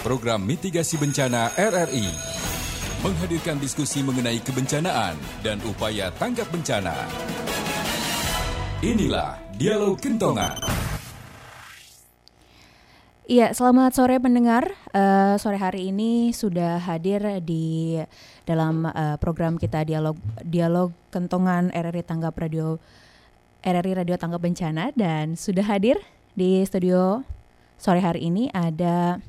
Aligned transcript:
program 0.00 0.40
mitigasi 0.44 0.96
bencana 0.96 1.52
RRI. 1.56 2.08
Menghadirkan 3.00 3.60
diskusi 3.60 4.00
mengenai 4.04 4.40
kebencanaan 4.40 5.16
dan 5.44 5.60
upaya 5.64 6.12
tanggap 6.16 6.48
bencana. 6.52 6.92
Inilah 8.80 9.36
Dialog 9.56 10.00
Kentongan. 10.00 10.56
Iya, 13.30 13.54
selamat 13.54 13.94
sore 13.94 14.18
pendengar. 14.18 14.74
Uh, 14.90 15.38
sore 15.38 15.54
hari 15.54 15.94
ini 15.94 16.34
sudah 16.34 16.82
hadir 16.82 17.22
di 17.44 17.94
dalam 18.42 18.88
uh, 18.90 19.14
program 19.22 19.54
kita 19.54 19.86
dialog 19.86 20.18
dialog 20.42 20.90
kentongan 21.14 21.70
RRI 21.70 22.02
Tanggap 22.02 22.34
Radio 22.34 22.82
RRI 23.62 24.02
Radio 24.02 24.18
Tanggap 24.18 24.42
Bencana 24.42 24.90
dan 24.98 25.38
sudah 25.38 25.62
hadir 25.62 26.02
di 26.34 26.64
studio 26.66 27.22
sore 27.78 28.02
hari 28.02 28.26
ini 28.26 28.50
ada 28.50 29.22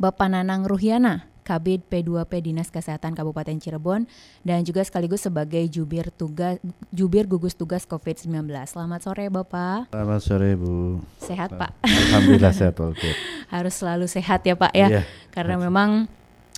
Bapak 0.00 0.32
Nanang 0.32 0.64
Ruhiana, 0.64 1.28
Kabid 1.44 1.84
P2P 1.92 2.32
Dinas 2.40 2.72
Kesehatan 2.72 3.12
Kabupaten 3.12 3.52
Cirebon 3.60 4.08
dan 4.40 4.64
juga 4.64 4.80
sekaligus 4.80 5.28
sebagai 5.28 5.60
jubir 5.68 6.08
tugas 6.08 6.56
jubir 6.88 7.28
gugus 7.28 7.52
tugas 7.52 7.84
COVID-19. 7.84 8.48
Selamat 8.64 9.04
sore 9.04 9.28
Bapak. 9.28 9.92
Selamat 9.92 10.20
sore 10.24 10.56
Bu. 10.56 11.04
Sehat 11.20 11.52
Pak. 11.52 11.84
Alhamdulillah 11.84 12.48
sehat 12.56 12.80
Pak. 12.80 12.96
Harus 13.52 13.76
selalu 13.76 14.08
sehat 14.08 14.40
ya 14.40 14.56
Pak 14.56 14.72
ya. 14.72 14.88
Iya. 14.88 15.02
Karena 15.36 15.60
memang 15.60 16.08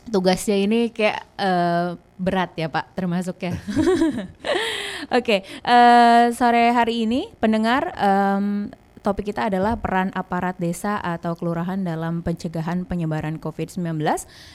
tugasnya 0.07 0.63
ini 0.63 0.95
kayak 0.95 1.27
uh, 1.35 1.99
berat 2.15 2.55
ya 2.55 2.71
Pak 2.71 2.95
termasuk 2.95 3.43
ya. 3.43 3.59
Oke, 5.19 5.19
okay, 5.19 5.41
uh, 5.67 5.75
eh, 5.75 6.25
sore 6.31 6.71
hari 6.71 7.11
ini 7.11 7.27
pendengar 7.43 7.91
um, 7.99 8.71
topik 9.03 9.35
kita 9.35 9.51
adalah 9.51 9.77
peran 9.77 10.15
aparat 10.15 10.57
desa 10.63 11.03
atau 11.03 11.35
kelurahan 11.35 11.83
dalam 11.83 12.23
pencegahan 12.23 12.87
penyebaran 12.87 13.43
COVID-19. 13.43 13.99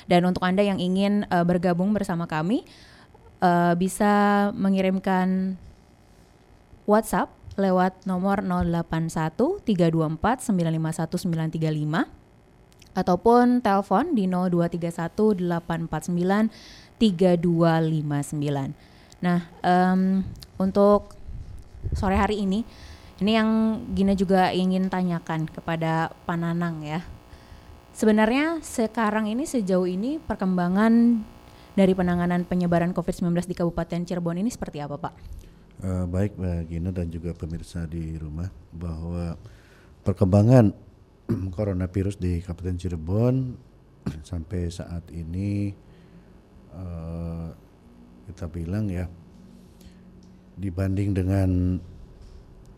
Dan 0.07 0.21
untuk 0.23 0.41
Anda 0.41 0.63
yang 0.63 0.79
ingin 0.79 1.27
uh, 1.27 1.43
bergabung 1.43 1.91
bersama 1.91 2.25
kami, 2.25 2.63
uh, 3.43 3.75
bisa 3.75 4.49
mengirimkan 4.55 5.59
WhatsApp 6.87 7.29
lewat 7.59 8.07
nomor 8.07 8.39
081 8.41 9.65
324 9.67 10.47
951 10.47 11.59
935 11.59 12.17
ataupun 12.97 13.61
telepon 13.61 14.17
di 14.17 14.25
0231 14.25 15.45
849 15.45 16.49
3259. 16.97 18.73
Nah, 19.21 19.45
um, 19.61 20.25
untuk 20.57 21.13
sore 21.93 22.17
hari 22.17 22.41
ini 22.41 22.65
ini 23.17 23.31
yang 23.33 23.49
Gina 23.97 24.13
juga 24.13 24.53
ingin 24.53 24.93
tanyakan 24.93 25.49
kepada 25.49 26.13
Pananang 26.29 26.85
ya. 26.85 27.01
Sebenarnya 27.97 28.61
sekarang 28.61 29.25
ini 29.25 29.49
sejauh 29.49 29.89
ini 29.89 30.21
perkembangan 30.21 31.17
dari 31.73 31.97
penanganan 31.97 32.45
penyebaran 32.45 32.93
COVID-19 32.93 33.49
di 33.49 33.57
Kabupaten 33.57 34.05
Cirebon 34.05 34.37
ini 34.37 34.53
seperti 34.53 34.85
apa 34.85 35.01
Pak? 35.01 35.13
Uh, 35.81 36.05
baik 36.09 36.37
Mbak 36.37 36.61
Gina 36.69 36.89
dan 36.93 37.09
juga 37.09 37.33
pemirsa 37.33 37.89
di 37.89 38.17
rumah 38.17 38.49
bahwa 38.73 39.37
perkembangan 40.05 40.73
coronavirus 41.57 42.21
di 42.21 42.41
Kabupaten 42.41 42.77
Cirebon 42.77 43.57
sampai 44.29 44.69
saat 44.69 45.09
ini 45.09 45.73
uh, 46.73 47.49
kita 48.29 48.45
bilang 48.45 48.89
ya 48.93 49.09
dibanding 50.57 51.13
dengan 51.13 51.77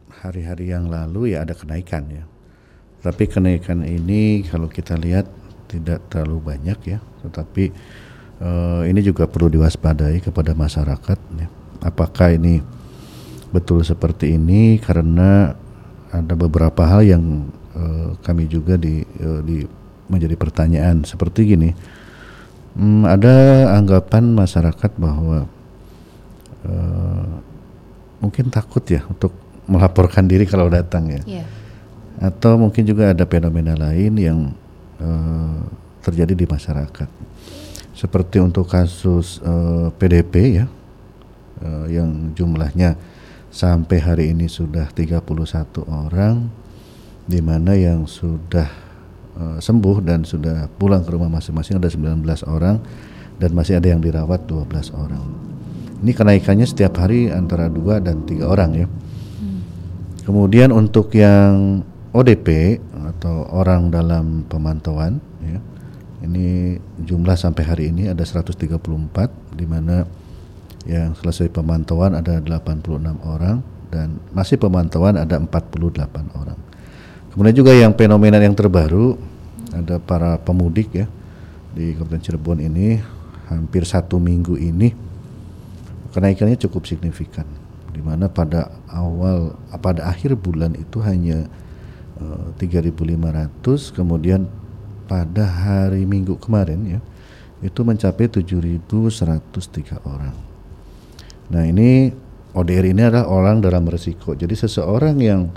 hari-hari 0.10 0.74
yang 0.74 0.90
lalu 0.90 1.38
ya 1.38 1.46
ada 1.46 1.54
kenaikan 1.54 2.10
ya. 2.10 2.24
Tapi 3.00 3.32
kenaikan 3.32 3.88
ini 3.88 4.44
kalau 4.44 4.68
kita 4.68 5.00
lihat 5.00 5.30
tidak 5.72 6.04
terlalu 6.12 6.52
banyak 6.52 6.80
ya, 6.84 7.00
tetapi 7.24 7.72
uh, 8.44 8.84
ini 8.84 9.00
juga 9.00 9.30
perlu 9.30 9.48
diwaspadai 9.48 10.20
kepada 10.20 10.52
masyarakat 10.52 11.20
ya. 11.40 11.48
Apakah 11.80 12.36
ini 12.36 12.60
betul 13.50 13.82
seperti 13.88 14.36
ini 14.36 14.78
karena 14.84 15.56
ada 16.12 16.34
beberapa 16.36 16.84
hal 16.90 17.06
yang 17.06 17.24
uh, 17.78 18.18
kami 18.26 18.50
juga 18.50 18.76
di, 18.76 19.06
uh, 19.22 19.42
di 19.46 19.64
menjadi 20.10 20.36
pertanyaan 20.36 21.06
seperti 21.06 21.56
gini. 21.56 21.72
Hmm, 22.76 23.06
ada 23.06 23.70
anggapan 23.78 24.34
masyarakat 24.34 24.92
bahwa 24.98 25.46
uh, 26.66 27.32
mungkin 28.20 28.52
takut 28.52 28.84
ya 28.86 29.06
untuk 29.08 29.32
melaporkan 29.70 30.26
diri 30.26 30.50
kalau 30.50 30.68
datang 30.68 31.14
ya. 31.14 31.22
Yeah. 31.40 31.48
Atau 32.20 32.60
mungkin 32.60 32.84
juga 32.84 33.16
ada 33.16 33.24
fenomena 33.24 33.78
lain 33.78 34.18
yang 34.20 34.40
uh, 35.00 35.64
terjadi 36.04 36.36
di 36.36 36.46
masyarakat. 36.50 37.08
Seperti 37.96 38.40
untuk 38.40 38.68
kasus 38.68 39.44
uh, 39.44 39.88
eh, 39.88 39.88
PDP 39.96 40.64
ya, 40.64 40.66
uh, 41.64 41.86
yang 41.92 42.32
jumlahnya 42.32 42.96
sampai 43.52 44.00
hari 44.00 44.26
ini 44.32 44.48
sudah 44.48 44.88
31 44.92 45.20
orang, 45.88 46.48
di 47.28 47.40
mana 47.44 47.76
yang 47.76 48.08
sudah 48.08 48.72
uh, 49.36 49.60
sembuh 49.60 49.98
dan 50.00 50.24
sudah 50.24 50.72
pulang 50.80 51.04
ke 51.04 51.12
rumah 51.12 51.28
masing-masing 51.28 51.80
ada 51.80 51.92
19 51.92 52.24
orang 52.48 52.80
dan 53.40 53.52
masih 53.52 53.80
ada 53.80 53.92
yang 53.92 54.00
dirawat 54.00 54.48
12 54.48 54.96
orang. 54.96 55.50
Ini 56.00 56.16
kenaikannya 56.16 56.64
setiap 56.64 56.96
hari 57.04 57.28
antara 57.28 57.68
dua 57.68 58.00
dan 58.00 58.24
tiga 58.24 58.48
orang 58.48 58.72
ya. 58.72 58.88
Kemudian 60.30 60.70
untuk 60.70 61.10
yang 61.18 61.82
ODP 62.14 62.78
atau 63.18 63.50
orang 63.50 63.90
dalam 63.90 64.46
pemantauan 64.46 65.18
ya, 65.42 65.58
ini 66.22 66.78
jumlah 67.02 67.34
sampai 67.34 67.66
hari 67.66 67.84
ini 67.90 68.14
ada 68.14 68.22
134 68.22 68.78
di 69.58 69.66
mana 69.66 70.06
yang 70.86 71.18
selesai 71.18 71.50
pemantauan 71.50 72.14
ada 72.14 72.38
86 72.46 73.02
orang 73.26 73.66
dan 73.90 74.22
masih 74.30 74.62
pemantauan 74.62 75.18
ada 75.18 75.42
48 75.42 75.98
orang. 76.38 76.62
Kemudian 77.34 77.56
juga 77.58 77.74
yang 77.74 77.98
fenomena 77.98 78.38
yang 78.38 78.54
terbaru 78.54 79.18
ada 79.74 79.98
para 79.98 80.38
pemudik 80.38 80.94
ya 80.94 81.10
di 81.74 81.98
Kabupaten 81.98 82.22
Cirebon 82.22 82.62
ini 82.62 83.02
hampir 83.50 83.82
satu 83.82 84.22
minggu 84.22 84.62
ini 84.62 84.94
kenaikannya 86.14 86.62
cukup 86.62 86.86
signifikan 86.86 87.50
di 88.00 88.02
mana 88.08 88.32
pada 88.32 88.72
awal 88.88 89.60
pada 89.84 90.08
akhir 90.08 90.40
bulan 90.40 90.72
itu 90.80 91.04
hanya 91.04 91.52
uh, 92.16 92.56
eh, 92.56 92.80
3.500 92.80 93.92
kemudian 93.92 94.48
pada 95.04 95.44
hari 95.44 96.08
Minggu 96.08 96.40
kemarin 96.40 96.80
ya 96.88 97.00
itu 97.60 97.84
mencapai 97.84 98.32
7.103 98.32 100.00
orang. 100.08 100.32
Nah 101.52 101.64
ini 101.68 102.08
ODR 102.56 102.96
ini 102.96 103.04
adalah 103.04 103.28
orang 103.28 103.60
dalam 103.60 103.84
resiko. 103.84 104.32
Jadi 104.32 104.56
seseorang 104.56 105.20
yang 105.20 105.52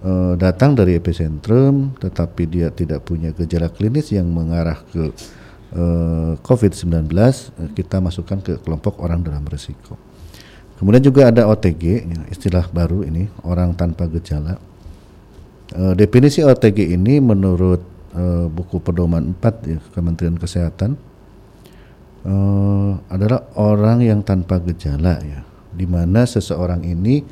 uh, 0.00 0.32
datang 0.40 0.72
dari 0.72 0.96
epicentrum 0.96 1.92
tetapi 2.00 2.48
dia 2.48 2.72
tidak 2.72 3.04
punya 3.04 3.36
gejala 3.36 3.68
klinis 3.68 4.16
yang 4.16 4.32
mengarah 4.32 4.80
ke 4.88 5.12
eh, 5.76 6.32
COVID-19 6.40 7.12
kita 7.76 8.00
masukkan 8.00 8.40
ke 8.40 8.56
kelompok 8.64 8.96
orang 9.04 9.20
dalam 9.20 9.44
resiko. 9.44 10.11
Kemudian 10.82 10.98
juga 10.98 11.30
ada 11.30 11.46
OTG, 11.46 12.10
ya, 12.10 12.20
istilah 12.26 12.66
baru 12.74 13.06
ini 13.06 13.30
orang 13.46 13.70
tanpa 13.78 14.10
gejala. 14.10 14.58
E, 15.70 15.94
definisi 15.94 16.42
OTG 16.42 16.98
ini 16.98 17.22
menurut 17.22 17.86
e, 18.10 18.50
buku 18.50 18.82
pedoman 18.82 19.30
4 19.38 19.70
ya, 19.70 19.78
Kementerian 19.94 20.34
Kesehatan 20.34 20.98
e, 22.26 22.34
adalah 23.06 23.46
orang 23.54 24.02
yang 24.02 24.26
tanpa 24.26 24.58
gejala 24.58 25.22
ya, 25.22 25.46
di 25.70 25.86
mana 25.86 26.26
seseorang 26.26 26.82
ini 26.82 27.22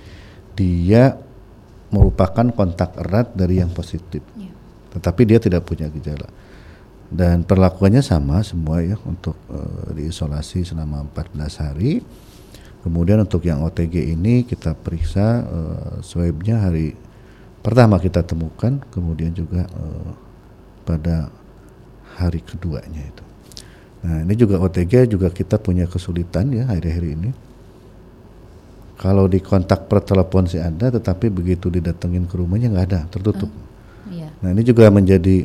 dia 0.55 1.19
merupakan 1.91 2.55
kontak 2.55 3.03
erat 3.03 3.35
dari 3.35 3.59
yang 3.59 3.75
positif, 3.75 4.23
ya. 4.39 4.55
tetapi 4.95 5.27
dia 5.27 5.43
tidak 5.43 5.67
punya 5.67 5.91
gejala 5.91 6.31
dan 7.11 7.43
perlakuannya 7.43 7.99
sama 7.99 8.47
semua 8.47 8.79
ya 8.79 8.95
untuk 9.03 9.35
e, 9.51 9.59
diisolasi 9.99 10.63
selama 10.63 11.03
14 11.11 11.67
hari 11.67 11.99
Kemudian 12.81 13.21
untuk 13.21 13.45
yang 13.45 13.61
OTG 13.61 14.17
ini 14.17 14.49
kita 14.49 14.73
periksa 14.73 15.45
uh, 15.45 15.93
swabnya 16.01 16.65
hari 16.65 16.97
pertama 17.61 18.01
kita 18.01 18.25
temukan, 18.25 18.81
kemudian 18.89 19.37
juga 19.37 19.69
uh, 19.69 20.11
pada 20.89 21.29
hari 22.17 22.41
keduanya 22.41 23.05
itu. 23.05 23.25
Nah 24.01 24.25
ini 24.25 24.33
juga 24.33 24.57
OTG 24.65 25.13
juga 25.13 25.29
kita 25.29 25.61
punya 25.61 25.85
kesulitan 25.85 26.57
ya 26.57 26.65
hari-hari 26.73 27.13
ini. 27.21 27.31
Kalau 28.97 29.29
di 29.29 29.41
kontak 29.41 29.89
per 29.89 30.05
telepon 30.05 30.45
sih 30.45 30.61
ada, 30.61 30.93
tetapi 30.93 31.33
begitu 31.33 31.73
didatengin 31.73 32.29
ke 32.29 32.37
rumahnya 32.37 32.73
nggak 32.73 32.87
ada, 32.93 33.01
tertutup. 33.13 33.49
Uh, 33.49 34.13
iya. 34.13 34.29
Nah 34.41 34.57
ini 34.57 34.65
juga 34.65 34.89
menjadi 34.89 35.45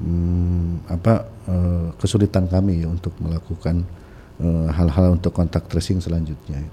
hmm, 0.00 0.88
apa 0.88 1.28
uh, 1.44 1.88
kesulitan 2.00 2.48
kami 2.48 2.84
ya 2.84 2.88
untuk 2.88 3.12
melakukan 3.20 3.84
hal-hal 4.42 5.06
uh, 5.12 5.16
untuk 5.16 5.30
kontak 5.30 5.70
tracing 5.70 6.02
selanjutnya. 6.02 6.66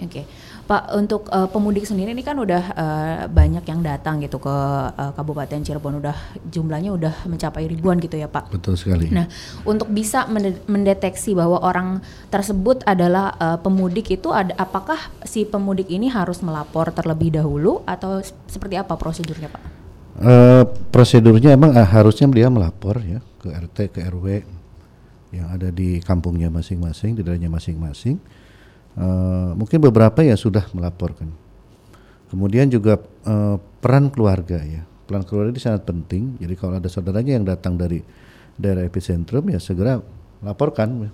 Oke, 0.00 0.08
okay. 0.10 0.24
Pak 0.64 0.96
untuk 0.96 1.28
uh, 1.28 1.44
pemudik 1.46 1.84
sendiri 1.84 2.16
ini 2.16 2.24
kan 2.24 2.40
udah 2.40 2.62
uh, 2.72 3.20
banyak 3.28 3.62
yang 3.68 3.84
datang 3.84 4.18
gitu 4.24 4.40
ke 4.40 4.56
uh, 4.90 5.12
Kabupaten 5.12 5.60
Cirebon, 5.60 6.00
udah 6.00 6.16
jumlahnya 6.48 6.90
udah 6.96 7.14
mencapai 7.28 7.68
ribuan 7.68 8.00
gitu 8.00 8.16
ya 8.16 8.26
Pak. 8.26 8.48
Betul 8.48 8.80
sekali. 8.80 9.12
Nah, 9.12 9.28
untuk 9.68 9.92
bisa 9.92 10.24
mendeteksi 10.66 11.36
bahwa 11.36 11.60
orang 11.60 12.00
tersebut 12.32 12.80
adalah 12.88 13.36
uh, 13.36 13.58
pemudik 13.60 14.16
itu, 14.16 14.32
ada 14.32 14.56
apakah 14.56 14.98
si 15.22 15.44
pemudik 15.44 15.92
ini 15.92 16.08
harus 16.08 16.40
melapor 16.40 16.90
terlebih 16.90 17.36
dahulu 17.36 17.84
atau 17.84 18.24
seperti 18.48 18.80
apa 18.80 18.96
prosedurnya 18.96 19.52
Pak? 19.52 19.62
Uh, 20.14 20.64
prosedurnya 20.88 21.52
emang 21.52 21.76
uh, 21.76 21.86
harusnya 21.86 22.24
dia 22.32 22.48
melapor 22.48 22.98
ya 23.04 23.20
ke 23.44 23.52
RT 23.52 23.92
ke 23.92 24.00
RW 24.00 24.26
yang 25.34 25.50
ada 25.50 25.74
di 25.74 25.98
kampungnya 25.98 26.48
masing-masing, 26.48 27.18
di 27.18 27.26
daerahnya 27.26 27.50
masing-masing 27.50 28.22
uh, 28.98 29.52
mungkin 29.58 29.78
beberapa 29.82 30.22
ya 30.22 30.38
sudah 30.38 30.66
melaporkan. 30.74 31.30
Kemudian 32.30 32.66
juga 32.66 32.98
uh, 33.26 33.56
peran 33.78 34.10
keluarga 34.10 34.58
ya, 34.62 34.82
peran 35.06 35.22
keluarga 35.22 35.54
ini 35.54 35.62
sangat 35.62 35.86
penting. 35.86 36.38
Jadi 36.42 36.54
kalau 36.58 36.82
ada 36.82 36.88
saudaranya 36.90 37.38
yang 37.38 37.46
datang 37.46 37.78
dari 37.78 38.02
daerah 38.58 38.82
epicentrum 38.82 39.46
ya 39.50 39.58
segera 39.62 40.02
laporkan. 40.42 41.10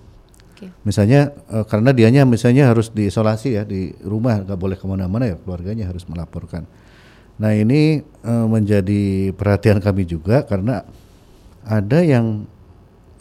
Okay. 0.57 0.69
Misalnya 0.85 1.33
uh, 1.53 1.65
karena 1.65 1.93
dianya 1.93 2.25
misalnya 2.25 2.73
harus 2.73 2.89
diisolasi 2.89 3.49
ya 3.53 3.63
di 3.65 3.93
rumah, 4.01 4.41
nggak 4.41 4.59
boleh 4.59 4.77
ke 4.77 4.85
mana-mana 4.89 5.29
ya 5.29 5.35
keluarganya 5.37 5.89
harus 5.89 6.05
melaporkan. 6.09 6.65
Nah 7.41 7.53
ini 7.53 8.01
uh, 8.25 8.45
menjadi 8.45 9.33
perhatian 9.33 9.81
kami 9.81 10.05
juga 10.05 10.45
karena 10.45 10.85
ada 11.65 12.01
yang 12.01 12.49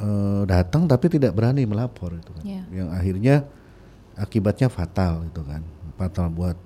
uh, 0.01 0.43
datang 0.49 0.89
tapi 0.89 1.13
tidak 1.13 1.37
berani 1.37 1.69
melapor 1.69 2.17
itu 2.17 2.31
kan, 2.35 2.45
yeah. 2.45 2.65
yang 2.73 2.89
akhirnya 2.91 3.47
akibatnya 4.17 4.69
fatal 4.73 5.25
gitu 5.29 5.45
kan. 5.45 5.63
Fatal 6.01 6.33
buat 6.33 6.57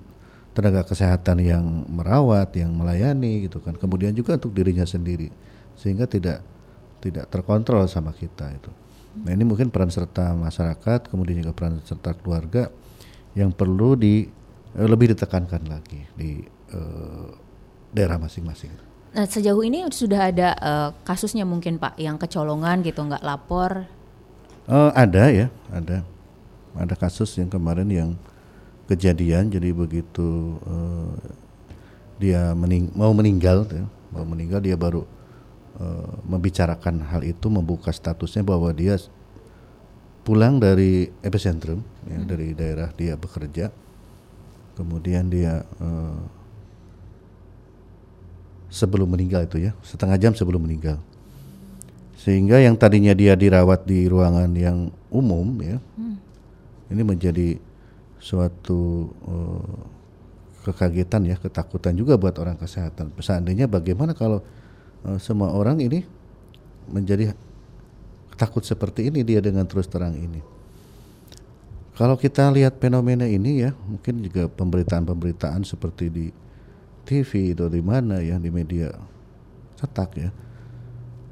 tenaga 0.55 0.87
kesehatan 0.87 1.43
yang 1.43 1.65
merawat 1.91 2.55
yang 2.55 2.71
melayani 2.75 3.47
gitu 3.51 3.59
kan. 3.59 3.75
Kemudian 3.75 4.15
juga 4.15 4.39
untuk 4.39 4.55
dirinya 4.55 4.87
sendiri. 4.87 5.29
Sehingga 5.75 6.07
tidak 6.07 6.43
tidak 7.03 7.29
terkontrol 7.29 7.85
sama 7.91 8.15
kita 8.15 8.49
itu. 8.55 8.71
Nah 9.23 9.31
ini 9.31 9.47
mungkin 9.47 9.71
peran 9.71 9.91
serta 9.91 10.35
masyarakat 10.35 11.11
kemudian 11.11 11.43
juga 11.43 11.55
peran 11.55 11.79
serta 11.87 12.19
keluarga 12.19 12.71
yang 13.39 13.55
perlu 13.55 13.95
di 13.95 14.27
eh, 14.75 14.89
lebih 14.89 15.15
ditekankan 15.15 15.63
lagi 15.71 16.01
di 16.19 16.43
eh, 16.75 17.29
daerah 17.95 18.19
masing-masing. 18.19 18.75
Nah 19.15 19.31
sejauh 19.31 19.63
ini 19.63 19.87
sudah 19.95 20.35
ada 20.35 20.49
uh, 20.59 20.91
kasusnya 21.07 21.47
mungkin 21.47 21.79
Pak 21.79 21.95
yang 22.03 22.19
kecolongan 22.19 22.83
gitu 22.83 22.99
nggak 23.07 23.23
lapor? 23.23 23.87
Uh, 24.67 24.91
ada 24.91 25.31
ya, 25.31 25.47
ada 25.71 26.03
ada 26.75 26.95
kasus 26.99 27.31
yang 27.39 27.47
kemarin 27.47 27.87
yang 27.87 28.11
kejadian 28.91 29.49
jadi 29.49 29.71
begitu 29.71 30.59
uh, 30.67 31.15
dia 32.19 32.51
mening 32.59 32.91
mau 32.99 33.15
meninggal 33.15 33.63
ya, 33.71 33.87
mau 34.11 34.27
meninggal 34.27 34.59
dia 34.59 34.75
baru 34.75 35.07
uh, 35.79 36.13
membicarakan 36.27 37.07
hal 37.07 37.23
itu 37.23 37.47
membuka 37.47 37.95
statusnya 37.95 38.43
bahwa 38.43 38.75
dia 38.75 38.99
pulang 40.27 40.59
dari 40.59 41.13
epicentrum 41.23 41.87
ya, 42.11 42.19
hmm. 42.19 42.27
dari 42.27 42.49
daerah 42.51 42.91
dia 42.99 43.15
bekerja 43.15 43.71
kemudian 44.75 45.31
dia 45.31 45.63
uh, 45.79 46.19
sebelum 48.75 49.15
meninggal 49.15 49.47
itu 49.47 49.71
ya 49.71 49.73
setengah 49.87 50.19
jam 50.19 50.35
sebelum 50.35 50.67
meninggal 50.67 50.99
sehingga 52.19 52.59
yang 52.59 52.75
tadinya 52.75 53.15
dia 53.15 53.39
dirawat 53.39 53.87
di 53.87 54.11
ruangan 54.11 54.51
yang 54.59 54.91
umum 55.15 55.55
ya 55.63 55.79
hmm 55.95 56.25
ini 56.93 57.03
menjadi 57.03 57.49
suatu 58.21 59.11
uh, 59.25 59.79
kekagetan 60.65 61.29
ya, 61.29 61.37
ketakutan 61.37 61.93
juga 61.97 62.17
buat 62.17 62.37
orang 62.41 62.57
kesehatan. 62.57 63.13
Seandainya 63.21 63.69
bagaimana 63.69 64.13
kalau 64.13 64.41
uh, 65.05 65.19
semua 65.21 65.53
orang 65.53 65.81
ini 65.81 66.05
menjadi 66.89 67.33
takut 68.37 68.65
seperti 68.65 69.09
ini 69.09 69.25
dia 69.25 69.41
dengan 69.41 69.65
terus 69.65 69.89
terang 69.89 70.17
ini. 70.17 70.41
Kalau 71.95 72.19
kita 72.19 72.51
lihat 72.51 72.83
fenomena 72.83 73.23
ini 73.23 73.65
ya, 73.65 73.71
mungkin 73.87 74.19
juga 74.27 74.51
pemberitaan-pemberitaan 74.51 75.63
seperti 75.63 76.11
di 76.11 76.27
TV 77.05 77.53
atau 77.53 77.69
di 77.69 77.85
mana 77.85 78.19
ya 78.25 78.41
di 78.41 78.49
media 78.49 78.91
cetak 79.79 80.11
ya. 80.17 80.31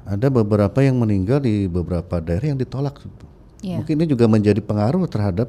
Ada 0.03 0.27
beberapa 0.27 0.83
yang 0.83 0.99
meninggal 0.99 1.39
di 1.41 1.65
beberapa 1.67 2.19
daerah 2.19 2.53
yang 2.53 2.59
ditolak 2.59 3.01
Yeah. 3.63 3.79
Mungkin 3.79 3.95
ini 3.95 4.11
juga 4.11 4.27
menjadi 4.27 4.59
pengaruh 4.59 5.07
terhadap 5.07 5.47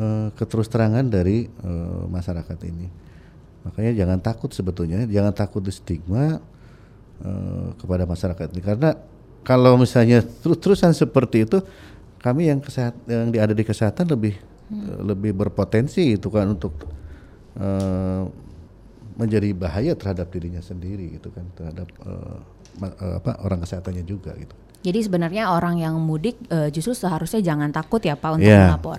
uh, 0.00 0.32
keterus 0.32 0.64
terangan 0.72 1.04
dari 1.04 1.52
uh, 1.60 2.08
masyarakat 2.08 2.56
ini. 2.64 2.88
Makanya 3.68 3.92
jangan 3.92 4.18
takut 4.24 4.48
sebetulnya, 4.56 5.04
jangan 5.04 5.36
takut 5.36 5.60
di 5.60 5.68
stigma 5.68 6.40
uh, 7.20 7.68
kepada 7.76 8.08
masyarakat 8.08 8.48
ini 8.48 8.62
karena 8.64 8.96
kalau 9.44 9.76
misalnya 9.76 10.24
terus-terusan 10.24 10.96
seperti 10.96 11.44
itu, 11.44 11.60
kami 12.24 12.48
yang 12.48 12.64
kesehat 12.64 12.96
yang 13.04 13.28
ada 13.28 13.52
di 13.52 13.60
kesehatan 13.60 14.08
lebih 14.08 14.40
hmm. 14.72 15.04
lebih 15.04 15.36
berpotensi 15.36 16.16
itu 16.16 16.32
kan 16.32 16.56
untuk 16.56 16.72
uh, 17.60 18.24
menjadi 19.14 19.54
bahaya 19.54 19.92
terhadap 19.94 20.30
dirinya 20.34 20.58
sendiri 20.58 21.18
gitu 21.18 21.30
kan 21.30 21.46
terhadap 21.54 21.86
uh, 22.02 22.38
apa 23.22 23.38
orang 23.46 23.62
kesehatannya 23.62 24.02
juga 24.02 24.34
gitu. 24.34 24.54
Jadi 24.84 24.98
sebenarnya 25.00 25.48
orang 25.54 25.80
yang 25.80 25.96
mudik 25.96 26.36
uh, 26.52 26.68
justru 26.68 26.92
seharusnya 26.92 27.40
jangan 27.40 27.72
takut 27.72 28.02
ya 28.04 28.18
Pak 28.18 28.30
untuk 28.36 28.50
yeah. 28.50 28.68
melapor. 28.68 28.98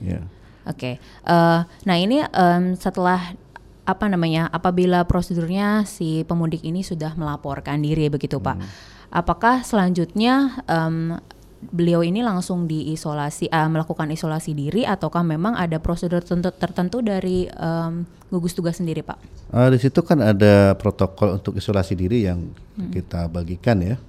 Yeah. 0.00 0.24
Oke. 0.66 0.76
Okay. 0.76 0.94
Uh, 1.22 1.62
nah 1.84 1.96
ini 2.00 2.24
um, 2.34 2.74
setelah 2.74 3.36
apa 3.84 4.06
namanya 4.06 4.46
apabila 4.50 5.02
prosedurnya 5.04 5.84
si 5.86 6.22
pemudik 6.24 6.62
ini 6.62 6.80
sudah 6.82 7.14
melaporkan 7.14 7.78
diri 7.82 8.10
begitu 8.10 8.40
Pak. 8.42 8.56
Hmm. 8.58 8.68
Apakah 9.10 9.66
selanjutnya 9.66 10.62
um, 10.70 11.18
beliau 11.60 12.00
ini 12.00 12.24
langsung 12.24 12.64
diisolasi 12.64 13.52
uh, 13.52 13.68
melakukan 13.68 14.08
isolasi 14.08 14.56
diri 14.56 14.88
ataukah 14.88 15.20
memang 15.20 15.52
ada 15.60 15.76
prosedur 15.76 16.24
tertentu, 16.24 16.48
tertentu 16.56 17.04
dari 17.04 17.44
um, 17.52 18.08
gugus 18.32 18.56
tugas 18.56 18.80
sendiri 18.80 19.04
Pak? 19.04 19.20
Uh, 19.52 19.68
di 19.68 19.76
situ 19.76 20.00
kan 20.00 20.24
ada 20.24 20.72
protokol 20.80 21.36
untuk 21.36 21.60
isolasi 21.60 21.92
diri 21.92 22.24
yang 22.24 22.48
hmm. 22.80 22.90
kita 22.96 23.28
bagikan 23.28 23.76
ya 23.84 24.00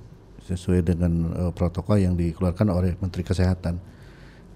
sesuai 0.48 0.80
dengan 0.95 1.12
uh, 1.36 1.51
protokol 1.51 2.00
yang 2.00 2.15
dikeluarkan 2.15 2.71
oleh 2.71 2.95
Menteri 3.03 3.27
Kesehatan. 3.27 3.75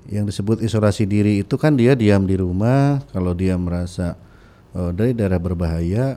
Yang 0.07 0.31
disebut 0.31 0.57
isolasi 0.63 1.03
diri 1.03 1.43
itu 1.43 1.59
kan 1.59 1.75
dia 1.75 1.97
diam 1.99 2.23
di 2.23 2.39
rumah, 2.39 3.03
kalau 3.11 3.35
dia 3.35 3.59
merasa 3.59 4.15
uh, 4.71 4.95
dari 4.95 5.11
daerah 5.11 5.41
berbahaya, 5.41 6.15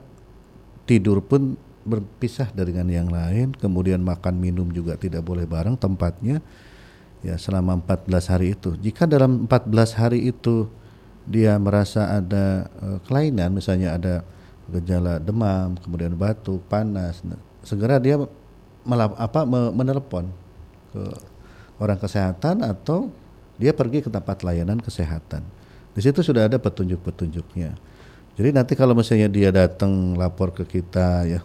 tidur 0.87 1.25
pun 1.27 1.59
berpisah 1.89 2.53
dengan 2.53 2.85
yang 2.93 3.09
lain, 3.09 3.57
kemudian 3.57 4.05
makan 4.05 4.37
minum 4.37 4.69
juga 4.69 4.95
tidak 5.01 5.25
boleh 5.25 5.49
bareng 5.49 5.75
tempatnya 5.81 6.45
ya 7.23 7.35
selama 7.39 7.81
14 7.83 8.33
hari 8.33 8.47
itu. 8.55 8.75
Jika 8.79 9.05
dalam 9.09 9.47
14 9.51 9.99
hari 9.99 10.31
itu 10.31 10.71
dia 11.29 11.59
merasa 11.61 12.09
ada 12.19 12.73
uh, 12.81 12.99
kelainan, 13.05 13.53
misalnya 13.53 13.99
ada 13.99 14.15
gejala 14.69 15.21
demam, 15.21 15.77
kemudian 15.81 16.13
batuk, 16.17 16.61
panas, 16.69 17.25
nah, 17.25 17.41
segera 17.65 17.97
dia 18.01 18.21
melap, 18.85 19.17
apa 19.17 19.45
menelpon 19.49 20.29
ke 20.93 21.03
orang 21.81 21.99
kesehatan 22.01 22.65
atau 22.65 23.13
dia 23.61 23.75
pergi 23.75 24.05
ke 24.05 24.11
tempat 24.13 24.45
layanan 24.45 24.81
kesehatan. 24.81 25.45
Di 25.93 26.01
situ 26.05 26.23
sudah 26.23 26.47
ada 26.47 26.57
petunjuk-petunjuknya. 26.61 27.75
Jadi 28.39 28.51
nanti 28.55 28.79
kalau 28.79 28.95
misalnya 28.95 29.27
dia 29.27 29.51
datang 29.51 30.15
lapor 30.15 30.55
ke 30.55 30.63
kita 30.63 31.27
ya, 31.27 31.41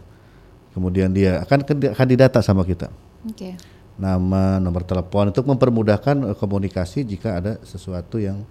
kemudian 0.77 1.09
dia 1.09 1.41
akan 1.41 1.65
akan 1.65 2.07
didata 2.07 2.39
sama 2.45 2.61
kita. 2.61 2.85
Okay. 3.33 3.57
Nama, 3.93 4.57
nomor 4.57 4.81
telepon 4.81 5.29
untuk 5.29 5.45
mempermudahkan 5.45 6.33
uh, 6.33 6.35
komunikasi 6.37 7.05
jika 7.05 7.37
ada 7.37 7.61
sesuatu 7.61 8.17
yang 8.17 8.41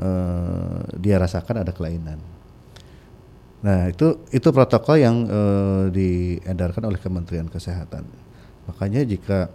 uh, 0.00 0.80
dia 0.96 1.20
rasakan 1.20 1.60
ada 1.60 1.76
kelainan. 1.76 2.16
Nah 3.60 3.90
itu 3.90 4.22
itu 4.32 4.48
protokol 4.48 4.96
yang 4.96 5.16
uh, 5.28 5.84
diedarkan 5.92 6.88
oleh 6.88 6.96
Kementerian 6.96 7.50
Kesehatan. 7.50 8.08
Makanya 8.64 9.04
jika 9.04 9.52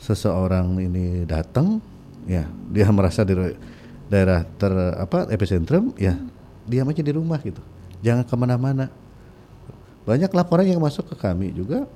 seseorang 0.00 0.78
ini 0.80 1.28
datang, 1.28 1.82
ya 2.24 2.48
dia 2.72 2.88
merasa 2.96 3.28
di 3.28 3.36
daerah 4.08 4.44
ter 4.56 4.72
apa 4.96 5.28
epicentrum, 5.28 5.92
ya 6.00 6.16
diam 6.64 6.88
aja 6.88 7.02
di 7.04 7.12
rumah 7.12 7.44
gitu, 7.44 7.60
jangan 8.00 8.24
ke 8.24 8.34
mana-mana. 8.40 8.88
Banyak 10.02 10.34
laporan 10.34 10.66
yang 10.66 10.82
masuk 10.82 11.14
ke 11.14 11.16
kami 11.18 11.54
juga, 11.54 11.86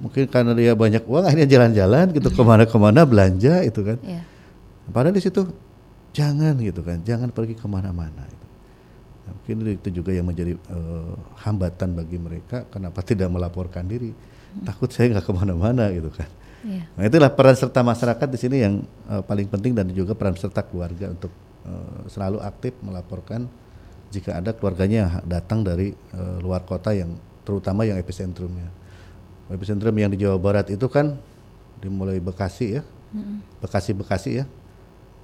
mungkin 0.00 0.28
karena 0.28 0.52
dia 0.52 0.72
banyak 0.76 1.02
uang 1.08 1.24
akhirnya 1.24 1.48
jalan-jalan 1.48 2.12
gitu 2.12 2.28
ke 2.28 2.42
mana-kemana 2.42 3.02
belanja 3.08 3.64
itu 3.64 3.80
kan. 3.82 3.98
Yeah. 4.04 4.24
Padahal 4.92 5.16
di 5.16 5.22
situ 5.24 5.42
jangan 6.14 6.54
gitu 6.60 6.80
kan, 6.84 7.02
jangan 7.02 7.32
pergi 7.32 7.58
ke 7.58 7.66
mana-mana. 7.66 8.22
Gitu. 8.24 8.46
Nah, 9.26 9.32
mungkin 9.34 9.56
itu 9.74 9.88
juga 9.90 10.10
yang 10.14 10.26
menjadi 10.28 10.54
uh, 10.70 11.16
hambatan 11.42 11.96
bagi 11.96 12.16
mereka 12.20 12.68
kenapa 12.70 13.02
tidak 13.02 13.28
melaporkan 13.32 13.84
diri 13.88 14.14
takut 14.64 14.88
saya 14.88 15.12
nggak 15.12 15.26
ke 15.26 15.32
mana-mana 15.34 15.90
gitu 15.92 16.08
kan. 16.08 16.28
Yeah. 16.64 16.88
Nah 16.96 17.04
itulah 17.06 17.30
peran 17.30 17.56
serta 17.58 17.84
masyarakat 17.84 18.28
di 18.32 18.38
sini 18.40 18.56
yang 18.64 18.74
uh, 19.06 19.20
paling 19.20 19.46
penting 19.50 19.76
dan 19.76 19.90
juga 19.92 20.16
peran 20.16 20.34
serta 20.34 20.64
keluarga 20.64 21.12
untuk 21.12 21.30
uh, 21.68 22.08
selalu 22.08 22.40
aktif 22.40 22.72
melaporkan 22.80 23.46
jika 24.08 24.38
ada 24.38 24.54
keluarganya 24.56 24.96
yang 25.04 25.12
datang 25.26 25.60
dari 25.66 25.92
uh, 26.16 26.38
luar 26.40 26.64
kota 26.64 26.94
yang 26.94 27.12
terutama 27.46 27.84
yang 27.86 28.00
epicentrumnya. 28.00 28.85
Epicentrum 29.46 29.94
yang 29.94 30.10
di 30.10 30.18
Jawa 30.18 30.38
Barat 30.40 30.66
itu 30.74 30.90
kan 30.90 31.14
dimulai 31.78 32.18
Bekasi 32.18 32.80
ya, 32.80 32.82
Bekasi 33.62 33.94
Bekasi 33.94 34.30
ya, 34.42 34.44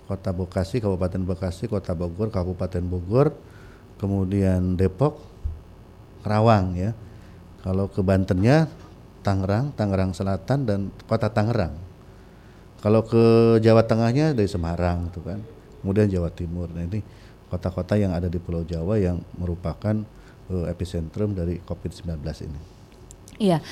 Kota 0.06 0.30
Bekasi, 0.30 0.78
Kabupaten 0.78 1.22
Bekasi, 1.24 1.64
Kota 1.66 1.96
Bogor, 1.96 2.28
Kabupaten 2.28 2.84
Bogor, 2.84 3.34
kemudian 3.96 4.76
Depok, 4.78 5.18
Kerawang 6.22 6.76
ya. 6.78 6.90
Kalau 7.62 7.86
ke 7.86 8.02
Bantennya 8.02 8.66
Tangerang, 9.22 9.70
Tangerang 9.78 10.10
Selatan 10.12 10.58
dan 10.66 10.80
Kota 11.06 11.30
Tangerang. 11.30 11.74
Kalau 12.82 13.06
ke 13.06 13.56
Jawa 13.62 13.86
Tengahnya 13.86 14.34
dari 14.34 14.50
Semarang 14.50 15.06
itu 15.14 15.22
kan. 15.22 15.38
Kemudian 15.82 16.10
Jawa 16.10 16.30
Timur. 16.34 16.66
Nah 16.70 16.82
ini 16.82 17.02
kota-kota 17.46 17.94
yang 17.94 18.10
ada 18.10 18.26
di 18.26 18.42
Pulau 18.42 18.66
Jawa 18.66 18.98
yang 18.98 19.22
merupakan 19.38 20.02
uh, 20.50 20.66
epicentrum 20.66 21.34
dari 21.34 21.62
COVID-19 21.62 22.18
ini. 22.46 22.60
Iya. 23.38 23.62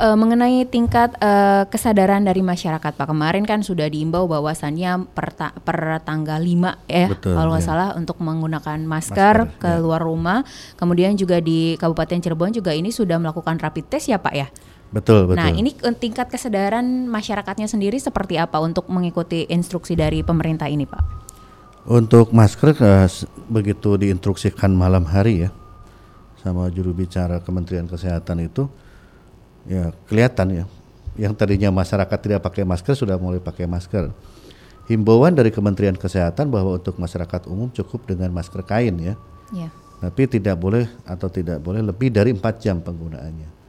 Uh, 0.00 0.16
mengenai 0.16 0.64
tingkat 0.64 1.12
uh, 1.20 1.68
kesadaran 1.68 2.24
dari 2.24 2.40
masyarakat 2.40 2.96
Pak 2.96 3.06
kemarin 3.12 3.44
kan 3.44 3.60
sudah 3.60 3.92
diimbau 3.92 4.24
bahwasannya 4.24 5.12
per, 5.12 5.36
ta 5.36 5.52
per 5.52 6.00
tanggal 6.00 6.40
5 6.40 6.88
ya 6.88 7.06
Betul, 7.12 7.36
kalau 7.36 7.52
nggak 7.52 7.60
ya. 7.60 7.68
salah 7.68 7.88
untuk 7.92 8.16
menggunakan 8.24 8.80
masker, 8.88 9.52
masker 9.52 9.60
keluar 9.60 10.00
ya. 10.00 10.06
rumah. 10.08 10.38
Kemudian 10.80 11.12
juga 11.20 11.44
di 11.44 11.76
Kabupaten 11.76 12.24
Cirebon 12.24 12.56
juga 12.56 12.72
ini 12.72 12.88
sudah 12.88 13.20
melakukan 13.20 13.60
rapid 13.60 13.92
test 13.92 14.08
ya 14.08 14.16
Pak 14.16 14.34
ya. 14.34 14.48
Betul, 14.92 15.24
betul. 15.24 15.40
Nah, 15.40 15.48
ini 15.48 15.72
tingkat 15.96 16.28
kesadaran 16.28 16.84
masyarakatnya 17.08 17.64
sendiri 17.64 17.96
seperti 17.96 18.36
apa 18.36 18.60
untuk 18.60 18.92
mengikuti 18.92 19.48
instruksi 19.48 19.96
dari 19.96 20.20
pemerintah 20.20 20.68
ini, 20.68 20.84
Pak? 20.84 21.02
Untuk 21.88 22.30
masker 22.30 22.76
begitu 23.50 23.98
diinstruksikan 23.98 24.70
malam 24.70 25.02
hari 25.08 25.48
ya 25.48 25.50
sama 26.38 26.70
juru 26.70 26.94
bicara 26.94 27.42
Kementerian 27.42 27.90
Kesehatan 27.90 28.38
itu 28.38 28.70
ya 29.66 29.94
kelihatan 30.10 30.48
ya 30.62 30.64
yang 31.16 31.36
tadinya 31.36 31.68
masyarakat 31.68 32.18
tidak 32.18 32.40
pakai 32.40 32.64
masker 32.64 32.96
sudah 32.96 33.20
mulai 33.20 33.40
pakai 33.40 33.68
masker. 33.68 34.12
Himbauan 34.88 35.36
dari 35.36 35.54
Kementerian 35.54 35.94
Kesehatan 35.94 36.50
bahwa 36.50 36.74
untuk 36.74 36.98
masyarakat 36.98 37.46
umum 37.46 37.70
cukup 37.70 38.08
dengan 38.08 38.32
masker 38.34 38.64
kain 38.66 38.96
ya. 38.98 39.14
ya. 39.54 39.68
Tapi 40.02 40.26
tidak 40.26 40.58
boleh 40.58 40.90
atau 41.06 41.30
tidak 41.30 41.62
boleh 41.62 41.78
lebih 41.84 42.10
dari 42.10 42.34
empat 42.34 42.58
jam 42.58 42.82
penggunaannya. 42.82 43.62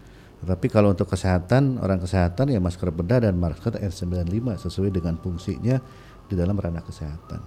Tapi 0.44 0.68
kalau 0.68 0.92
untuk 0.92 1.08
kesehatan, 1.08 1.80
orang 1.80 2.04
kesehatan 2.04 2.52
ya 2.52 2.60
masker 2.60 2.92
bedah 2.92 3.24
dan 3.24 3.40
masker 3.40 3.80
N95 3.80 4.68
sesuai 4.68 4.92
dengan 4.92 5.16
fungsinya 5.16 5.80
di 6.28 6.34
dalam 6.36 6.60
ranah 6.60 6.84
kesehatan. 6.84 7.40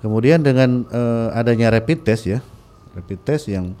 Kemudian 0.00 0.40
dengan 0.40 0.86
uh, 0.88 1.28
adanya 1.36 1.68
rapid 1.68 2.08
test 2.08 2.24
ya, 2.24 2.40
rapid 2.96 3.20
test 3.26 3.52
yang 3.52 3.76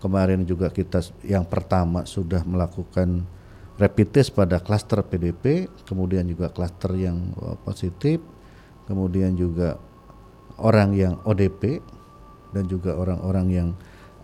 kemarin 0.00 0.44
juga 0.44 0.68
kita 0.68 1.00
yang 1.24 1.44
pertama 1.46 2.04
sudah 2.04 2.44
melakukan 2.44 3.24
rapid 3.76 4.08
test 4.12 4.32
pada 4.32 4.60
klaster 4.60 5.04
PDP, 5.04 5.68
kemudian 5.84 6.24
juga 6.24 6.48
klaster 6.48 6.96
yang 6.96 7.36
uh, 7.40 7.56
positif, 7.60 8.20
kemudian 8.88 9.36
juga 9.36 9.76
orang 10.56 10.96
yang 10.96 11.20
ODP 11.28 11.84
dan 12.56 12.64
juga 12.64 12.96
orang-orang 12.96 13.46
yang 13.52 13.68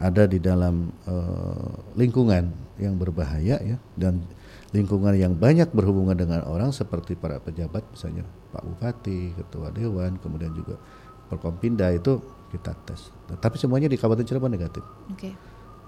ada 0.01 0.25
di 0.27 0.41
dalam 0.43 0.91
uh, 1.05 1.95
lingkungan 1.95 2.51
yang 2.81 2.99
berbahaya 2.99 3.61
ya 3.61 3.77
dan 3.95 4.25
lingkungan 4.73 5.15
yang 5.15 5.37
banyak 5.37 5.69
berhubungan 5.71 6.17
dengan 6.17 6.43
orang 6.49 6.73
seperti 6.73 7.15
para 7.15 7.39
pejabat 7.39 7.85
misalnya 7.93 8.25
Pak 8.51 8.65
Bupati, 8.65 9.37
Ketua 9.37 9.69
Dewan, 9.71 10.17
kemudian 10.19 10.51
juga 10.57 10.81
Perkompinda 11.29 11.89
itu 11.93 12.21
kita 12.53 12.77
tes. 12.85 13.09
Tapi 13.41 13.57
semuanya 13.57 13.89
di 13.89 13.97
Kabupaten 13.97 14.29
Cirebon 14.29 14.53
negatif. 14.53 14.85
Okay. 15.17 15.33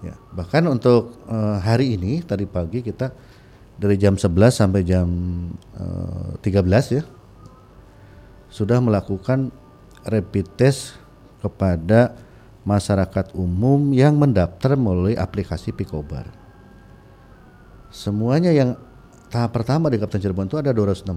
Ya, 0.03 0.19
bahkan 0.35 0.67
untuk 0.67 1.15
uh, 1.31 1.63
hari 1.63 1.95
ini 1.95 2.21
tadi 2.25 2.45
pagi 2.45 2.83
kita 2.83 3.15
dari 3.79 3.99
jam 3.99 4.19
11 4.19 4.31
sampai 4.51 4.83
jam 4.87 5.07
uh, 5.79 6.35
eh, 6.39 6.51
13 6.51 6.97
ya 6.99 7.03
sudah 8.55 8.79
melakukan 8.79 9.51
rapid 10.07 10.47
test 10.55 10.95
kepada 11.43 12.15
masyarakat 12.63 13.35
umum 13.35 13.91
yang 13.91 14.15
mendaftar 14.15 14.79
melalui 14.79 15.19
aplikasi 15.19 15.75
Picobar. 15.75 16.31
Semuanya 17.91 18.55
yang 18.55 18.79
tahap 19.29 19.59
pertama 19.59 19.91
di 19.91 19.99
Kabupaten 19.99 20.23
Cirebon 20.23 20.47
itu 20.47 20.59
ada 20.59 20.71
260. 20.71 21.11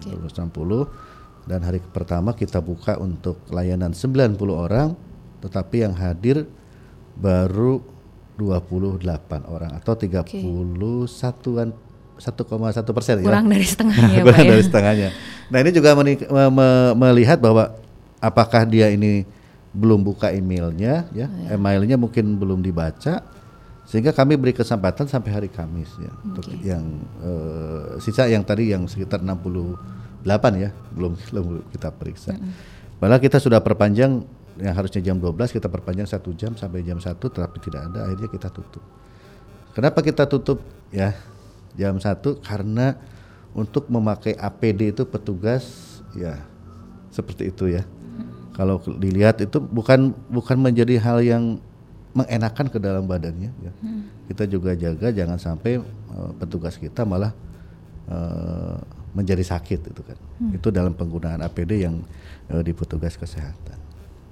Okay. 0.00 0.16
Ya, 0.16 0.16
260 0.16 1.44
dan 1.44 1.60
hari 1.60 1.80
pertama 1.92 2.32
kita 2.32 2.64
buka 2.64 2.96
untuk 2.96 3.36
layanan 3.52 3.92
90 3.92 4.40
orang 4.48 4.96
tetapi 5.44 5.84
yang 5.84 5.92
hadir 5.92 6.48
baru 7.20 7.84
28 8.34 9.06
orang 9.46 9.70
atau 9.78 9.94
31-an 9.94 11.68
okay. 11.70 11.82
1,1 12.14 12.94
persen 12.94 13.14
ya. 13.22 13.26
Kurang 13.26 13.46
dari 13.50 13.66
setengahnya. 13.66 14.22
Kurang 14.26 14.44
ya. 14.46 14.50
dari 14.54 14.62
setengahnya. 14.62 15.08
Nah 15.50 15.58
ini 15.62 15.70
juga 15.74 15.98
me 15.98 16.14
me 16.30 16.68
melihat 16.94 17.38
bahwa 17.42 17.74
apakah 18.22 18.62
dia 18.66 18.90
ini 18.90 19.26
belum 19.74 20.06
buka 20.06 20.30
emailnya, 20.30 21.10
ya, 21.10 21.26
oh, 21.26 21.50
ya. 21.50 21.58
emailnya 21.58 21.98
mungkin 21.98 22.38
belum 22.38 22.62
dibaca, 22.62 23.26
sehingga 23.84 24.14
kami 24.14 24.38
beri 24.38 24.54
kesempatan 24.54 25.10
sampai 25.10 25.30
hari 25.34 25.48
Kamis 25.50 25.90
ya 25.98 26.06
okay. 26.08 26.22
untuk 26.30 26.44
yang 26.62 26.84
uh, 27.18 27.98
sisa 27.98 28.30
yang 28.30 28.46
tadi 28.46 28.70
yang 28.70 28.86
sekitar 28.86 29.18
68 29.18 30.22
ya 30.62 30.70
belum 30.94 31.12
belum 31.18 31.46
kita 31.74 31.90
periksa. 31.90 32.32
Mm 32.32 32.38
-hmm. 32.38 32.52
Malah 33.02 33.18
kita 33.18 33.42
sudah 33.42 33.58
perpanjang 33.58 34.22
yang 34.58 34.74
harusnya 34.74 35.02
jam 35.02 35.16
12 35.18 35.50
kita 35.50 35.66
perpanjang 35.66 36.06
satu 36.06 36.30
jam 36.34 36.54
sampai 36.54 36.86
jam 36.86 36.98
satu 37.02 37.26
tetapi 37.26 37.58
tidak 37.58 37.90
ada 37.90 38.06
akhirnya 38.06 38.30
kita 38.30 38.48
tutup. 38.54 38.84
Kenapa 39.74 39.98
kita 40.06 40.30
tutup 40.30 40.62
ya 40.94 41.10
jam 41.74 41.98
satu 41.98 42.38
karena 42.38 42.94
untuk 43.54 43.90
memakai 43.90 44.38
APD 44.38 44.94
itu 44.94 45.02
petugas 45.06 45.98
ya 46.14 46.38
seperti 47.10 47.50
itu 47.50 47.70
ya. 47.70 47.82
Kalau 48.54 48.78
dilihat 48.78 49.42
itu 49.42 49.58
bukan 49.58 50.14
bukan 50.30 50.54
menjadi 50.62 50.94
hal 51.02 51.18
yang 51.26 51.58
mengenakan 52.14 52.70
ke 52.70 52.78
dalam 52.78 53.10
badannya 53.10 53.50
ya. 53.50 53.72
Hmm. 53.82 54.06
Kita 54.30 54.46
juga 54.46 54.78
jaga 54.78 55.10
jangan 55.10 55.38
sampai 55.38 55.82
uh, 56.14 56.30
petugas 56.38 56.78
kita 56.78 57.02
malah 57.02 57.34
uh, 58.06 58.78
menjadi 59.10 59.42
sakit 59.42 59.90
itu 59.90 60.02
kan. 60.06 60.18
Hmm. 60.38 60.54
Itu 60.54 60.70
dalam 60.70 60.94
penggunaan 60.94 61.42
APD 61.42 61.82
yang 61.82 62.06
uh, 62.54 62.62
di 62.62 62.70
petugas 62.70 63.18
kesehatan. 63.18 63.83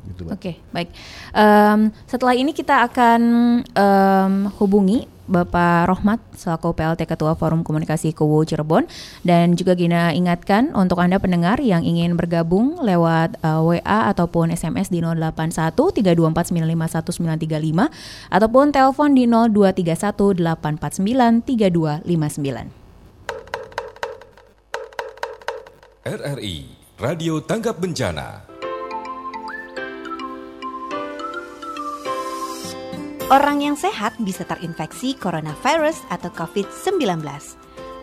Gitu, 0.02 0.26
Oke, 0.26 0.34
okay, 0.34 0.54
baik. 0.74 0.90
Um, 1.30 1.94
setelah 2.10 2.34
ini 2.34 2.50
kita 2.50 2.82
akan 2.90 3.20
um, 3.62 4.34
hubungi 4.58 5.06
Bapak 5.30 5.86
Rohmat 5.88 6.20
selaku 6.34 6.74
PLT 6.74 7.06
Ketua 7.06 7.38
Forum 7.38 7.62
Komunikasi 7.62 8.10
Kowo 8.10 8.42
Cirebon 8.42 8.90
dan 9.22 9.54
juga 9.54 9.78
Gina 9.78 10.10
ingatkan 10.10 10.74
untuk 10.74 10.98
Anda 10.98 11.22
pendengar 11.22 11.62
yang 11.62 11.86
ingin 11.86 12.18
bergabung 12.18 12.82
lewat 12.82 13.38
uh, 13.40 13.62
eh, 13.62 13.80
WA 13.80 13.98
ataupun 14.10 14.50
SMS 14.50 14.90
di 14.90 14.98
081 15.00 15.72
324 15.72 16.50
ataupun 18.28 18.64
telepon 18.74 19.10
di 19.14 19.24
0231 19.30 20.42
849 20.42 21.46
3259. 21.46 22.82
RRI 26.02 26.66
Radio 26.98 27.38
Tanggap 27.38 27.78
Bencana 27.78 28.51
Orang 33.32 33.64
yang 33.64 33.80
sehat 33.80 34.12
bisa 34.20 34.44
terinfeksi 34.44 35.16
coronavirus 35.16 36.04
atau 36.12 36.28
COVID-19. 36.36 37.24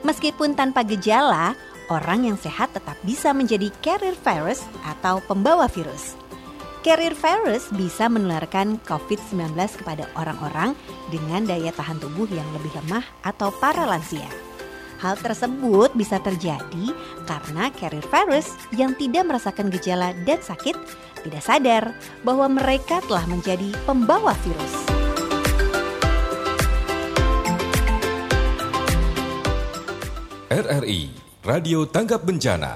Meskipun 0.02 0.58
tanpa 0.58 0.82
gejala, 0.82 1.54
orang 1.94 2.26
yang 2.26 2.34
sehat 2.34 2.74
tetap 2.74 2.98
bisa 3.06 3.30
menjadi 3.30 3.70
carrier 3.86 4.18
virus 4.26 4.66
atau 4.82 5.22
pembawa 5.30 5.70
virus. 5.70 6.18
Carrier 6.82 7.14
virus 7.14 7.70
bisa 7.78 8.10
menularkan 8.10 8.82
COVID-19 8.90 9.54
kepada 9.86 10.10
orang-orang 10.18 10.74
dengan 11.14 11.46
daya 11.46 11.70
tahan 11.78 12.02
tubuh 12.02 12.26
yang 12.34 12.50
lebih 12.58 12.74
lemah 12.82 13.06
atau 13.22 13.54
para 13.62 13.86
lansia. 13.86 14.26
Hal 14.98 15.14
tersebut 15.22 15.94
bisa 15.94 16.18
terjadi 16.26 16.90
karena 17.30 17.70
carrier 17.78 18.08
virus 18.10 18.58
yang 18.74 18.98
tidak 18.98 19.30
merasakan 19.30 19.70
gejala 19.70 20.10
dan 20.26 20.42
sakit 20.42 20.74
tidak 21.22 21.46
sadar 21.46 21.94
bahwa 22.26 22.50
mereka 22.50 22.98
telah 23.06 23.30
menjadi 23.30 23.78
pembawa 23.86 24.34
virus. 24.42 24.99
RRI 30.50 31.14
Radio 31.46 31.86
Tanggap 31.86 32.26
Bencana. 32.26 32.74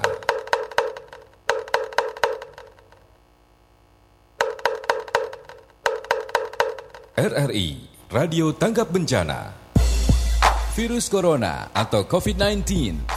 RRI 7.17 7.67
Radio 8.13 8.53
Tanggap 8.53 8.93
Bencana. 8.93 9.57
Virus 10.77 11.09
corona 11.09 11.73
atau 11.73 12.05
COVID-19 12.05 12.61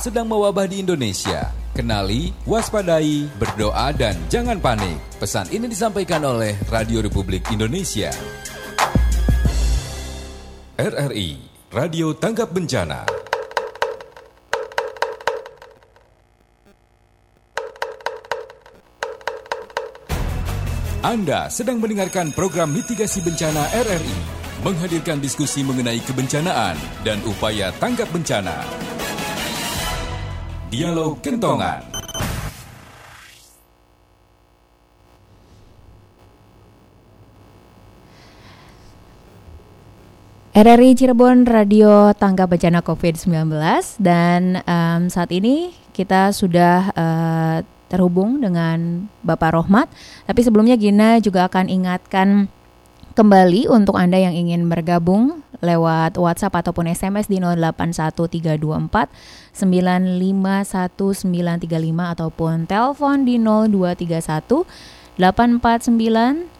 sedang 0.00 0.24
mewabah 0.24 0.64
di 0.64 0.80
Indonesia. 0.80 1.52
Kenali, 1.76 2.32
waspadai, 2.48 3.28
berdoa, 3.36 3.92
dan 3.92 4.16
jangan 4.32 4.56
panik. 4.56 4.96
Pesan 5.20 5.52
ini 5.52 5.68
disampaikan 5.68 6.24
oleh 6.24 6.56
Radio 6.72 7.04
Republik 7.04 7.44
Indonesia. 7.52 8.08
RRI, 10.80 11.44
Radio 11.76 12.16
Tanggap 12.16 12.56
Bencana. 12.56 13.25
Anda 21.04 21.52
sedang 21.52 21.76
mendengarkan 21.76 22.32
program 22.32 22.72
mitigasi 22.72 23.20
bencana 23.20 23.68
RRI, 23.68 24.16
menghadirkan 24.64 25.20
diskusi 25.20 25.60
mengenai 25.60 26.00
kebencanaan 26.00 26.72
dan 27.04 27.20
upaya 27.28 27.68
tanggap 27.76 28.08
bencana. 28.16 28.64
Dialog 30.72 31.20
Kentongan. 31.20 31.84
RRI 40.56 40.96
Cirebon 40.96 41.44
Radio 41.44 42.16
Tanggap 42.16 42.56
Bencana 42.56 42.80
COVID-19 42.80 43.52
dan 44.00 44.64
um, 44.64 45.12
saat 45.12 45.28
ini 45.28 45.76
kita 45.92 46.32
sudah 46.32 46.88
uh, 46.96 47.75
terhubung 47.86 48.42
dengan 48.42 49.06
Bapak 49.22 49.54
Rohmat. 49.56 49.86
Tapi 50.26 50.42
sebelumnya 50.42 50.74
Gina 50.74 51.22
juga 51.22 51.46
akan 51.46 51.70
ingatkan 51.70 52.50
kembali 53.16 53.72
untuk 53.72 53.96
Anda 53.96 54.20
yang 54.20 54.36
ingin 54.36 54.68
bergabung 54.68 55.40
lewat 55.64 56.20
WhatsApp 56.20 56.60
ataupun 56.60 56.92
SMS 56.92 57.32
di 57.32 57.40
081324 57.40 59.08
951935 59.56 62.12
ataupun 62.12 62.68
telepon 62.68 63.24
di 63.24 63.40
0231 63.40 64.68
849 65.16 66.52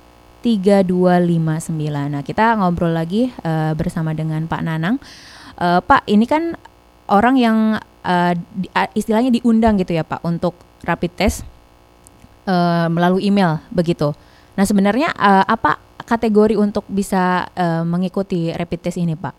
3259. 0.47 1.75
Nah, 1.91 2.23
kita 2.23 2.55
ngobrol 2.55 2.95
lagi 2.95 3.35
uh, 3.43 3.75
bersama 3.75 4.15
dengan 4.15 4.47
Pak 4.47 4.63
Nanang. 4.63 5.03
Uh, 5.59 5.83
Pak, 5.83 6.07
ini 6.07 6.23
kan 6.23 6.55
orang 7.11 7.35
yang 7.35 7.83
uh, 8.07 8.33
di, 8.55 8.71
uh, 8.71 8.89
istilahnya 8.95 9.35
diundang 9.35 9.75
gitu 9.83 9.99
ya 9.99 10.07
Pak 10.07 10.23
untuk 10.23 10.55
rapid 10.87 11.13
test 11.19 11.43
uh, 12.47 12.87
melalui 12.87 13.27
email 13.27 13.59
begitu. 13.75 14.15
Nah 14.55 14.65
sebenarnya 14.65 15.11
uh, 15.19 15.45
apa 15.45 15.83
kategori 16.07 16.55
untuk 16.55 16.87
bisa 16.87 17.51
uh, 17.53 17.83
mengikuti 17.83 18.55
rapid 18.55 18.81
test 18.87 19.03
ini 19.03 19.19
Pak? 19.19 19.35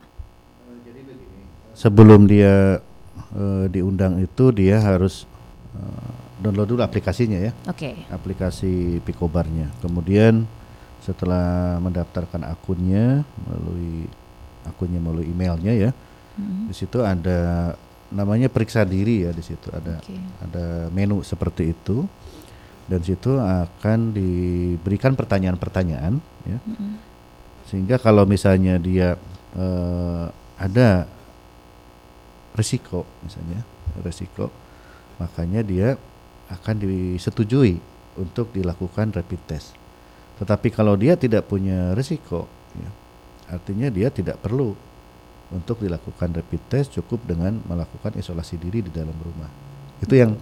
Sebelum 1.78 2.28
dia 2.28 2.84
uh, 3.38 3.66
diundang 3.72 4.20
itu 4.20 4.52
dia 4.52 4.82
harus 4.82 5.24
uh, 5.78 6.12
download 6.42 6.76
dulu 6.76 6.82
aplikasinya 6.84 7.40
ya. 7.40 7.52
Oke. 7.70 7.94
Okay. 7.94 8.14
Aplikasi 8.14 9.02
Picobarnya. 9.06 9.72
Kemudian 9.82 10.46
setelah 11.02 11.78
mendaftarkan 11.80 12.44
akunnya 12.44 13.24
melalui 13.48 14.10
akunnya 14.68 15.00
melalui 15.00 15.30
emailnya 15.30 15.74
ya. 15.74 15.92
Hmm. 16.38 16.70
Di 16.70 16.76
situ 16.76 17.02
ada 17.02 17.74
namanya 18.12 18.48
periksa 18.48 18.88
diri 18.88 19.28
ya 19.28 19.32
di 19.36 19.44
situ 19.44 19.68
ada 19.72 20.00
okay. 20.00 20.16
ada 20.40 20.88
menu 20.96 21.20
seperti 21.24 21.76
itu 21.76 22.08
dan 22.88 23.04
situ 23.04 23.36
akan 23.36 24.16
diberikan 24.16 25.12
pertanyaan-pertanyaan 25.12 26.24
ya 26.48 26.58
mm 26.64 26.74
-hmm. 26.74 26.94
sehingga 27.68 28.00
kalau 28.00 28.24
misalnya 28.24 28.80
dia 28.80 29.20
uh, 29.60 30.32
ada 30.56 31.04
risiko 32.56 33.04
misalnya 33.28 33.60
risiko 34.08 34.48
makanya 35.20 35.62
dia 35.68 36.00
akan 36.48 36.76
disetujui 36.80 37.76
untuk 38.16 38.56
dilakukan 38.56 39.12
rapid 39.12 39.42
test 39.46 39.76
tetapi 40.40 40.72
kalau 40.72 40.96
dia 40.96 41.20
tidak 41.20 41.50
punya 41.50 41.92
risiko 41.92 42.48
ya, 42.78 42.90
artinya 43.52 43.92
dia 43.92 44.08
tidak 44.08 44.40
perlu 44.40 44.87
untuk 45.52 45.80
dilakukan 45.80 46.36
rapid 46.36 46.62
test 46.68 46.96
cukup 46.96 47.24
dengan 47.24 47.60
melakukan 47.66 48.16
isolasi 48.20 48.60
diri 48.60 48.84
di 48.84 48.92
dalam 48.92 49.16
rumah. 49.16 49.48
Itu 50.04 50.14
yang 50.14 50.36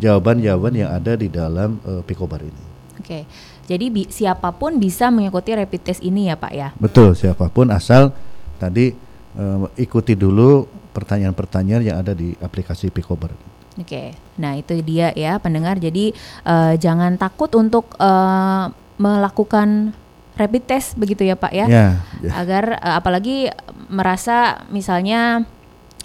jawaban-jawaban 0.00 0.72
yang 0.76 0.90
ada 0.92 1.12
di 1.16 1.28
dalam 1.28 1.80
uh, 1.84 2.02
Picobar 2.04 2.40
ini. 2.42 2.64
Oke. 2.96 3.28
Jadi 3.66 3.86
bi 3.92 4.02
siapa 4.08 4.54
pun 4.56 4.80
bisa 4.80 5.12
mengikuti 5.12 5.52
rapid 5.52 5.80
test 5.84 6.00
ini 6.00 6.32
ya, 6.32 6.36
Pak 6.38 6.52
ya. 6.54 6.68
Betul, 6.80 7.12
siapa 7.12 7.52
pun 7.52 7.68
asal 7.68 8.14
tadi 8.56 8.94
uh, 9.36 9.68
ikuti 9.76 10.16
dulu 10.16 10.64
pertanyaan-pertanyaan 10.96 11.82
yang 11.84 11.96
ada 12.00 12.16
di 12.16 12.32
aplikasi 12.40 12.88
Picobar. 12.88 13.34
Oke. 13.76 14.16
Nah, 14.40 14.56
itu 14.56 14.80
dia 14.80 15.12
ya 15.12 15.36
pendengar. 15.36 15.76
Jadi 15.76 16.16
uh, 16.48 16.72
jangan 16.80 17.20
takut 17.20 17.52
untuk 17.52 17.92
uh, 18.00 18.72
melakukan 18.96 19.92
rapid 20.36 20.62
test 20.68 20.94
begitu 21.00 21.24
ya 21.24 21.34
Pak 21.34 21.52
ya, 21.52 21.66
ya, 21.66 21.86
ya. 22.20 22.30
agar 22.36 22.76
uh, 22.78 23.00
apalagi 23.00 23.48
merasa 23.88 24.68
misalnya 24.68 25.42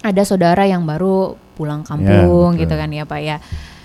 ada 0.02 0.22
saudara 0.24 0.66
yang 0.66 0.82
baru 0.88 1.36
pulang 1.54 1.84
ya, 1.84 1.88
kampung 1.92 2.56
ya, 2.56 2.66
gitu 2.66 2.74
kan 2.74 2.90
ya 2.90 3.04
Pak 3.04 3.20
ya. 3.22 3.38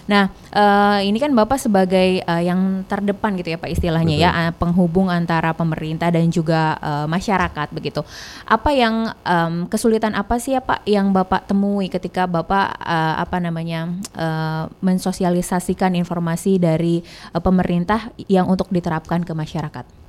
Nah, 0.08 0.32
uh, 0.56 1.04
ini 1.04 1.20
kan 1.20 1.36
Bapak 1.36 1.60
sebagai 1.60 2.24
uh, 2.24 2.40
yang 2.40 2.88
terdepan 2.88 3.36
gitu 3.36 3.52
ya 3.52 3.60
Pak 3.60 3.68
istilahnya 3.76 4.16
ya, 4.16 4.32
Betul. 4.32 4.40
ya, 4.40 4.52
penghubung 4.56 5.08
antara 5.12 5.52
pemerintah 5.52 6.08
dan 6.08 6.32
juga 6.32 6.80
uh, 6.80 7.06
masyarakat 7.12 7.68
begitu. 7.76 8.08
Apa 8.48 8.72
yang 8.72 9.12
um, 9.28 9.68
kesulitan 9.68 10.16
apa 10.16 10.40
sih 10.40 10.56
ya 10.56 10.64
Pak 10.64 10.88
yang 10.88 11.12
Bapak 11.12 11.52
temui 11.52 11.92
ketika 11.92 12.24
Bapak 12.24 12.80
uh, 12.80 13.20
apa 13.20 13.38
namanya 13.44 13.92
uh, 14.16 14.72
mensosialisasikan 14.80 15.92
informasi 16.00 16.56
dari 16.56 17.04
uh, 17.36 17.44
pemerintah 17.44 18.08
yang 18.32 18.48
untuk 18.48 18.72
diterapkan 18.72 19.28
ke 19.28 19.36
masyarakat? 19.36 20.07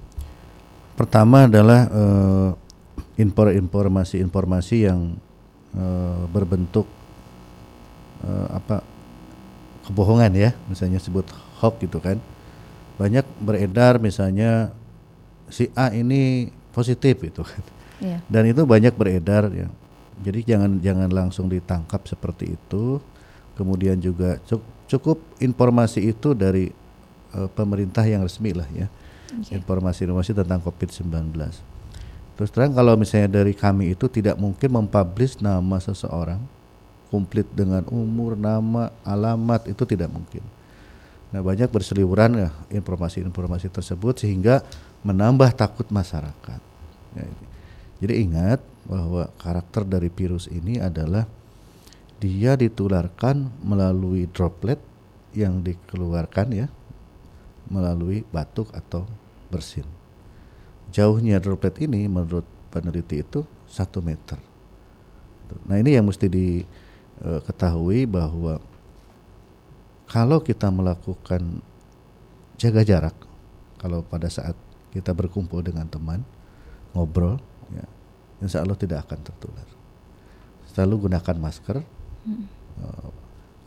Pertama 0.99 1.47
adalah 1.47 1.87
uh, 1.95 2.51
informasi-informasi 3.15 4.77
yang 4.83 5.15
uh, 5.79 6.27
berbentuk 6.27 6.91
uh, 8.27 8.51
apa 8.51 8.83
kebohongan 9.87 10.35
ya, 10.35 10.51
misalnya 10.67 10.99
sebut 10.99 11.23
hoax 11.63 11.79
gitu 11.87 12.03
kan. 12.03 12.19
Banyak 12.99 13.23
beredar 13.39 14.03
misalnya 14.03 14.75
si 15.47 15.71
A 15.79 15.95
ini 15.95 16.51
positif 16.75 17.23
itu 17.23 17.47
kan. 17.47 17.63
Yeah. 18.03 18.19
Dan 18.27 18.51
itu 18.51 18.67
banyak 18.67 18.99
beredar 18.99 19.55
ya. 19.55 19.71
Jadi 20.19 20.51
jangan 20.51 20.83
jangan 20.83 21.15
langsung 21.15 21.47
ditangkap 21.47 22.11
seperti 22.11 22.59
itu. 22.59 22.99
Kemudian 23.55 24.03
juga 24.03 24.43
cukup 24.91 25.23
informasi 25.39 26.11
itu 26.11 26.35
dari 26.35 26.75
uh, 27.39 27.47
pemerintah 27.55 28.03
yang 28.03 28.27
resmi 28.27 28.51
lah 28.51 28.67
ya 28.75 28.91
informasi-informasi 29.33 30.33
tentang 30.33 30.61
COVID-19. 30.65 31.33
Terus 32.39 32.51
terang 32.55 32.71
kalau 32.71 32.95
misalnya 32.95 33.43
dari 33.43 33.51
kami 33.51 33.99
itu 33.99 34.07
tidak 34.07 34.39
mungkin 34.39 34.71
mempublish 34.71 35.43
nama 35.43 35.83
seseorang 35.83 36.39
komplit 37.09 37.49
dengan 37.51 37.83
umur, 37.89 38.37
nama, 38.39 38.93
alamat 39.03 39.67
itu 39.67 39.83
tidak 39.89 40.13
mungkin. 40.13 40.45
Nah 41.35 41.45
banyak 41.45 41.69
berseliweran 41.69 42.39
ya 42.39 42.51
informasi-informasi 42.73 43.69
tersebut 43.69 44.23
sehingga 44.23 44.65
menambah 45.05 45.53
takut 45.57 45.89
masyarakat. 45.91 46.61
Ya, 47.17 47.25
jadi 48.05 48.15
ingat 48.23 48.61
bahwa 48.87 49.29
karakter 49.41 49.83
dari 49.85 50.09
virus 50.09 50.47
ini 50.49 50.81
adalah 50.81 51.27
dia 52.23 52.55
ditularkan 52.55 53.51
melalui 53.61 54.31
droplet 54.31 54.79
yang 55.37 55.61
dikeluarkan 55.61 56.49
ya 56.55 56.67
melalui 57.69 58.25
batuk 58.33 58.73
atau 58.73 59.05
bersin. 59.53 59.85
Jauhnya 60.93 61.41
droplet 61.41 61.77
ini 61.85 62.09
menurut 62.09 62.45
peneliti 62.73 63.21
itu 63.21 63.45
satu 63.69 64.01
meter. 64.01 64.41
Nah 65.69 65.77
ini 65.81 65.97
yang 65.97 66.09
mesti 66.09 66.29
diketahui 66.29 68.05
eh, 68.05 68.09
bahwa 68.09 68.61
kalau 70.09 70.41
kita 70.41 70.73
melakukan 70.73 71.61
jaga 72.57 72.81
jarak, 72.85 73.17
kalau 73.77 74.01
pada 74.01 74.33
saat 74.33 74.57
kita 74.89 75.13
berkumpul 75.13 75.61
dengan 75.61 75.85
teman, 75.85 76.25
ngobrol, 76.97 77.37
ya, 77.71 77.85
insya 78.41 78.65
Allah 78.65 78.77
tidak 78.77 79.05
akan 79.05 79.21
tertular. 79.21 79.69
Selalu 80.73 81.09
gunakan 81.09 81.37
masker, 81.37 81.85
hmm. 82.25 82.45
uh, 82.81 83.11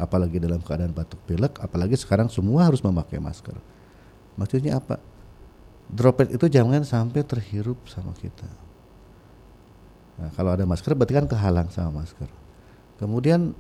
apalagi 0.02 0.42
dalam 0.42 0.66
keadaan 0.66 0.92
batuk 0.98 1.22
pilek, 1.30 1.62
apalagi 1.62 1.94
sekarang 1.94 2.26
semua 2.26 2.66
harus 2.66 2.82
memakai 2.82 3.22
masker. 3.22 3.54
Maksudnya 4.40 4.80
apa? 4.80 5.00
Droplet 5.92 6.32
itu 6.36 6.48
jangan 6.48 6.84
sampai 6.88 7.22
terhirup 7.28 7.84
sama 7.92 8.16
kita. 8.16 8.48
Nah, 10.22 10.30
kalau 10.38 10.54
ada 10.56 10.64
masker 10.64 10.96
berarti 10.96 11.18
kan 11.18 11.28
kehalang 11.28 11.68
sama 11.74 12.06
masker. 12.06 12.30
Kemudian 13.02 13.52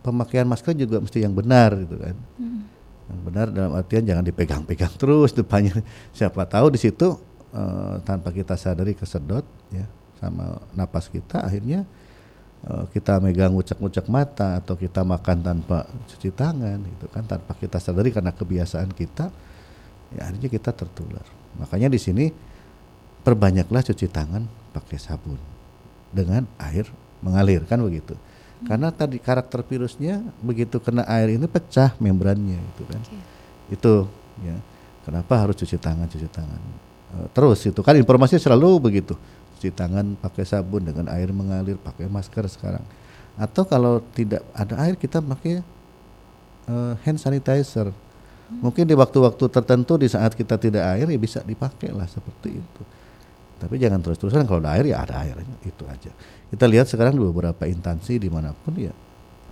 pemakaian 0.00 0.48
masker 0.48 0.72
juga 0.78 1.02
mesti 1.02 1.20
yang 1.20 1.36
benar 1.36 1.76
gitu 1.76 1.96
kan. 2.00 2.16
Hmm. 2.40 2.62
Yang 3.10 3.20
benar 3.26 3.46
dalam 3.50 3.72
artian 3.76 4.06
jangan 4.06 4.24
dipegang-pegang 4.24 4.94
terus 4.96 5.36
depannya. 5.36 5.74
Siapa 6.16 6.46
tahu 6.48 6.72
di 6.72 6.80
situ 6.80 7.18
uh, 7.52 8.00
tanpa 8.06 8.30
kita 8.30 8.54
sadari 8.54 8.94
kesedot 8.94 9.44
ya 9.74 9.86
sama 10.20 10.60
napas 10.76 11.08
kita 11.08 11.40
akhirnya 11.40 11.88
uh, 12.68 12.84
kita 12.92 13.18
megang 13.24 13.56
ngucek-ngucek 13.56 14.06
mata 14.12 14.60
atau 14.60 14.76
kita 14.76 15.00
makan 15.00 15.40
tanpa 15.40 15.88
cuci 16.12 16.30
tangan 16.30 16.78
itu 16.84 17.06
kan 17.08 17.24
tanpa 17.24 17.56
kita 17.56 17.80
sadari 17.80 18.12
karena 18.12 18.30
kebiasaan 18.30 18.92
kita 18.92 19.32
ya 20.16 20.26
akhirnya 20.26 20.48
kita 20.50 20.70
tertular 20.74 21.24
makanya 21.58 21.90
di 21.90 22.00
sini 22.00 22.24
perbanyaklah 23.22 23.82
cuci 23.84 24.06
tangan 24.10 24.46
pakai 24.74 24.98
sabun 24.98 25.38
dengan 26.10 26.46
air 26.58 26.88
mengalir 27.20 27.62
kan 27.68 27.78
begitu 27.82 28.16
hmm. 28.16 28.66
karena 28.66 28.88
tadi 28.90 29.20
karakter 29.20 29.62
virusnya 29.62 30.24
begitu 30.40 30.80
kena 30.82 31.06
air 31.06 31.36
ini 31.36 31.46
pecah 31.46 31.94
membrannya 32.00 32.58
itu 32.58 32.82
kan 32.88 33.00
okay. 33.02 33.22
itu 33.74 33.92
ya 34.42 34.56
kenapa 35.04 35.46
harus 35.46 35.54
cuci 35.58 35.76
tangan 35.78 36.06
cuci 36.10 36.28
tangan 36.32 36.60
uh, 37.14 37.26
terus 37.30 37.62
itu 37.66 37.80
kan 37.84 37.94
informasi 37.94 38.40
selalu 38.40 38.90
begitu 38.90 39.14
cuci 39.60 39.76
tangan 39.76 40.16
pakai 40.16 40.48
sabun 40.48 40.88
dengan 40.88 41.12
air 41.12 41.28
mengalir, 41.36 41.76
pakai 41.76 42.08
masker 42.08 42.48
sekarang. 42.48 42.80
Atau 43.36 43.68
kalau 43.68 44.00
tidak 44.16 44.40
ada 44.56 44.72
air 44.80 44.96
kita 44.96 45.20
pakai 45.20 45.60
uh, 46.64 46.96
hand 47.04 47.20
sanitizer. 47.20 47.92
Mungkin 48.58 48.82
di 48.82 48.98
waktu-waktu 48.98 49.46
tertentu 49.46 49.94
di 49.94 50.10
saat 50.10 50.34
kita 50.34 50.58
tidak 50.58 50.82
air 50.98 51.06
ya 51.06 51.18
bisa 51.22 51.38
dipakai 51.46 51.94
lah 51.94 52.10
seperti 52.10 52.58
itu. 52.58 52.82
Tapi 53.62 53.78
jangan 53.78 54.02
terus-terusan 54.02 54.42
kalau 54.48 54.58
ada 54.64 54.74
air 54.74 54.90
ya 54.90 55.06
ada 55.06 55.22
airnya 55.22 55.56
itu 55.62 55.86
aja. 55.86 56.10
Kita 56.50 56.66
lihat 56.66 56.90
sekarang 56.90 57.14
di 57.14 57.22
beberapa 57.22 57.62
instansi 57.70 58.18
di 58.18 58.26
mana 58.26 58.50
pun 58.50 58.74
ya 58.74 58.90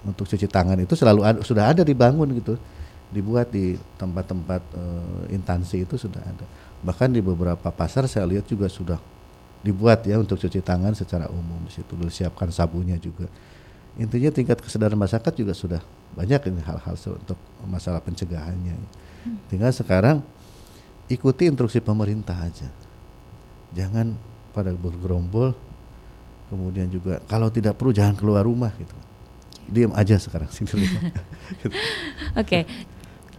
untuk 0.02 0.26
cuci 0.26 0.50
tangan 0.50 0.80
itu 0.82 0.98
selalu 0.98 1.20
ada, 1.22 1.38
sudah 1.46 1.70
ada 1.70 1.86
dibangun 1.86 2.34
gitu, 2.34 2.58
dibuat 3.14 3.54
di 3.54 3.78
tempat-tempat 4.00 4.62
uh, 4.74 5.22
instansi 5.30 5.86
itu 5.86 5.94
sudah 5.94 6.24
ada. 6.24 6.46
Bahkan 6.82 7.14
di 7.14 7.20
beberapa 7.22 7.70
pasar 7.70 8.10
saya 8.10 8.26
lihat 8.26 8.50
juga 8.50 8.66
sudah 8.66 8.98
dibuat 9.62 10.06
ya 10.06 10.18
untuk 10.18 10.38
cuci 10.38 10.62
tangan 10.62 10.94
secara 10.94 11.26
umum 11.30 11.58
di 11.66 11.72
situ 11.74 11.98
disiapkan 11.98 12.48
sabunnya 12.48 12.94
juga 12.98 13.26
intinya 13.98 14.30
tingkat 14.30 14.62
kesadaran 14.62 14.96
masyarakat 14.96 15.34
juga 15.34 15.52
sudah 15.52 15.82
banyak 16.14 16.54
ini 16.54 16.62
hal-hal 16.62 16.94
untuk 16.94 17.38
masalah 17.66 18.00
pencegahannya. 18.00 18.74
Hmm. 19.18 19.34
tinggal 19.50 19.74
sekarang 19.74 20.22
ikuti 21.10 21.50
instruksi 21.50 21.82
pemerintah 21.82 22.38
aja. 22.38 22.70
Jangan 23.74 24.14
pada 24.54 24.72
bergerombol 24.72 25.52
kemudian 26.48 26.88
juga 26.88 27.20
kalau 27.28 27.52
tidak 27.52 27.76
perlu 27.76 27.92
jangan 27.92 28.16
keluar 28.16 28.46
rumah 28.46 28.72
gitu. 28.78 28.94
Diam 29.68 29.92
aja 29.92 30.16
sekarang 30.16 30.48
sini. 30.48 30.72
Oke, 30.80 31.12
okay. 32.40 32.62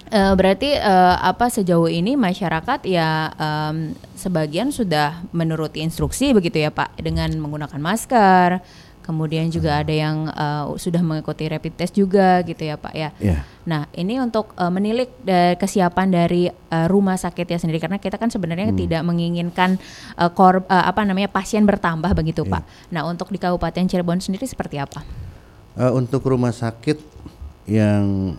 Uh, 0.10 0.34
berarti 0.34 0.74
uh, 0.74 1.22
apa 1.22 1.54
sejauh 1.54 1.86
ini 1.86 2.18
masyarakat 2.18 2.82
ya 2.90 3.30
um, 3.38 3.94
sebagian 4.18 4.74
sudah 4.74 5.22
menuruti 5.30 5.86
instruksi 5.86 6.34
begitu 6.34 6.62
ya 6.66 6.74
Pak? 6.74 6.98
Dengan 6.98 7.30
menggunakan 7.38 7.78
masker, 7.78 8.58
kemudian 9.10 9.50
juga 9.50 9.74
hmm. 9.74 9.82
ada 9.82 9.94
yang 9.98 10.18
uh, 10.30 10.78
sudah 10.78 11.02
mengikuti 11.02 11.50
rapid 11.50 11.74
test 11.74 11.98
juga 11.98 12.46
gitu 12.46 12.62
ya 12.62 12.78
Pak 12.78 12.94
ya. 12.94 13.10
Yeah. 13.18 13.42
Nah 13.66 13.90
ini 13.98 14.22
untuk 14.22 14.54
uh, 14.54 14.70
menilik 14.70 15.10
dari 15.26 15.58
kesiapan 15.58 16.14
dari 16.14 16.46
uh, 16.46 16.86
rumah 16.86 17.18
sakit 17.18 17.50
ya 17.50 17.58
sendiri 17.58 17.82
karena 17.82 17.98
kita 17.98 18.22
kan 18.22 18.30
sebenarnya 18.30 18.70
hmm. 18.70 18.78
tidak 18.78 19.02
menginginkan 19.02 19.82
uh, 20.14 20.30
kor 20.30 20.62
uh, 20.70 20.86
apa 20.86 21.02
namanya 21.10 21.34
pasien 21.34 21.66
bertambah 21.66 22.14
begitu 22.14 22.46
yeah. 22.46 22.62
Pak. 22.62 22.64
Nah 22.94 23.02
untuk 23.10 23.34
di 23.34 23.42
Kabupaten 23.42 23.90
Cirebon 23.90 24.22
sendiri 24.22 24.46
seperti 24.46 24.78
apa? 24.78 25.02
Uh, 25.74 25.98
untuk 25.98 26.22
rumah 26.30 26.54
sakit 26.54 27.02
yang 27.66 28.38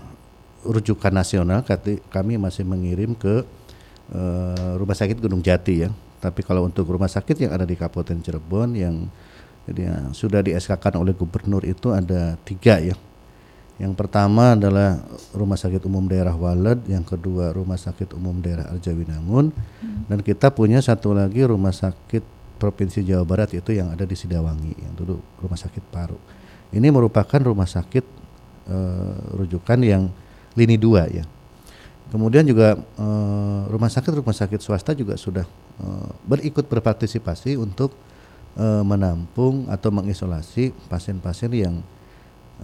rujukan 0.63 1.11
nasional 1.11 1.67
kami 2.15 2.39
masih 2.39 2.63
mengirim 2.63 3.19
ke 3.19 3.43
uh, 4.15 4.73
rumah 4.79 4.95
sakit 4.95 5.19
Gunung 5.19 5.43
Jati 5.43 5.83
ya. 5.83 5.91
Tapi 6.21 6.47
kalau 6.47 6.69
untuk 6.69 6.87
rumah 6.87 7.11
sakit 7.11 7.49
yang 7.49 7.51
ada 7.51 7.67
di 7.67 7.75
Kabupaten 7.75 8.23
Cirebon 8.23 8.77
yang 8.79 9.11
yang 9.69 10.17
sudah 10.17 10.41
di 10.41 10.57
SK 10.57 10.97
oleh 10.97 11.13
gubernur 11.13 11.63
itu 11.67 11.93
ada 11.93 12.39
tiga 12.47 12.81
ya. 12.81 12.97
Yang 13.81 13.97
pertama 13.97 14.53
adalah 14.53 15.01
Rumah 15.33 15.57
Sakit 15.57 15.81
Umum 15.89 16.05
Daerah 16.05 16.37
Waled, 16.37 16.85
yang 16.85 17.01
kedua 17.01 17.49
Rumah 17.57 17.81
Sakit 17.81 18.13
Umum 18.13 18.45
Daerah 18.45 18.69
Arjawinangun, 18.77 19.57
hmm. 19.57 20.05
dan 20.13 20.21
kita 20.21 20.53
punya 20.53 20.85
satu 20.85 21.17
lagi 21.17 21.41
Rumah 21.49 21.73
Sakit 21.73 22.21
Provinsi 22.61 23.01
Jawa 23.01 23.25
Barat 23.25 23.57
itu 23.57 23.73
yang 23.73 23.89
ada 23.89 24.05
di 24.05 24.13
Sidawangi, 24.13 24.77
yang 24.85 24.93
dulu 24.93 25.17
Rumah 25.41 25.57
Sakit 25.57 25.81
Paru. 25.89 26.21
Ini 26.71 26.87
merupakan 26.95 27.41
rumah 27.43 27.67
sakit 27.67 28.05
uh, 28.71 29.15
rujukan 29.43 29.79
yang 29.83 30.07
lini 30.55 30.79
dua 30.79 31.11
ya. 31.11 31.27
Kemudian 32.11 32.47
juga 32.47 32.79
uh, 32.79 33.67
rumah 33.71 33.91
sakit 33.91 34.11
rumah 34.15 34.35
sakit 34.35 34.59
swasta 34.63 34.95
juga 34.95 35.15
sudah 35.15 35.47
uh, 35.83 36.11
berikut 36.27 36.67
berpartisipasi 36.67 37.59
untuk 37.59 37.95
uh, 38.57 38.83
menampung 38.83 39.69
atau 39.71 39.91
mengisolasi 39.93 40.75
pasien-pasien 40.89 41.53
yang 41.53 41.75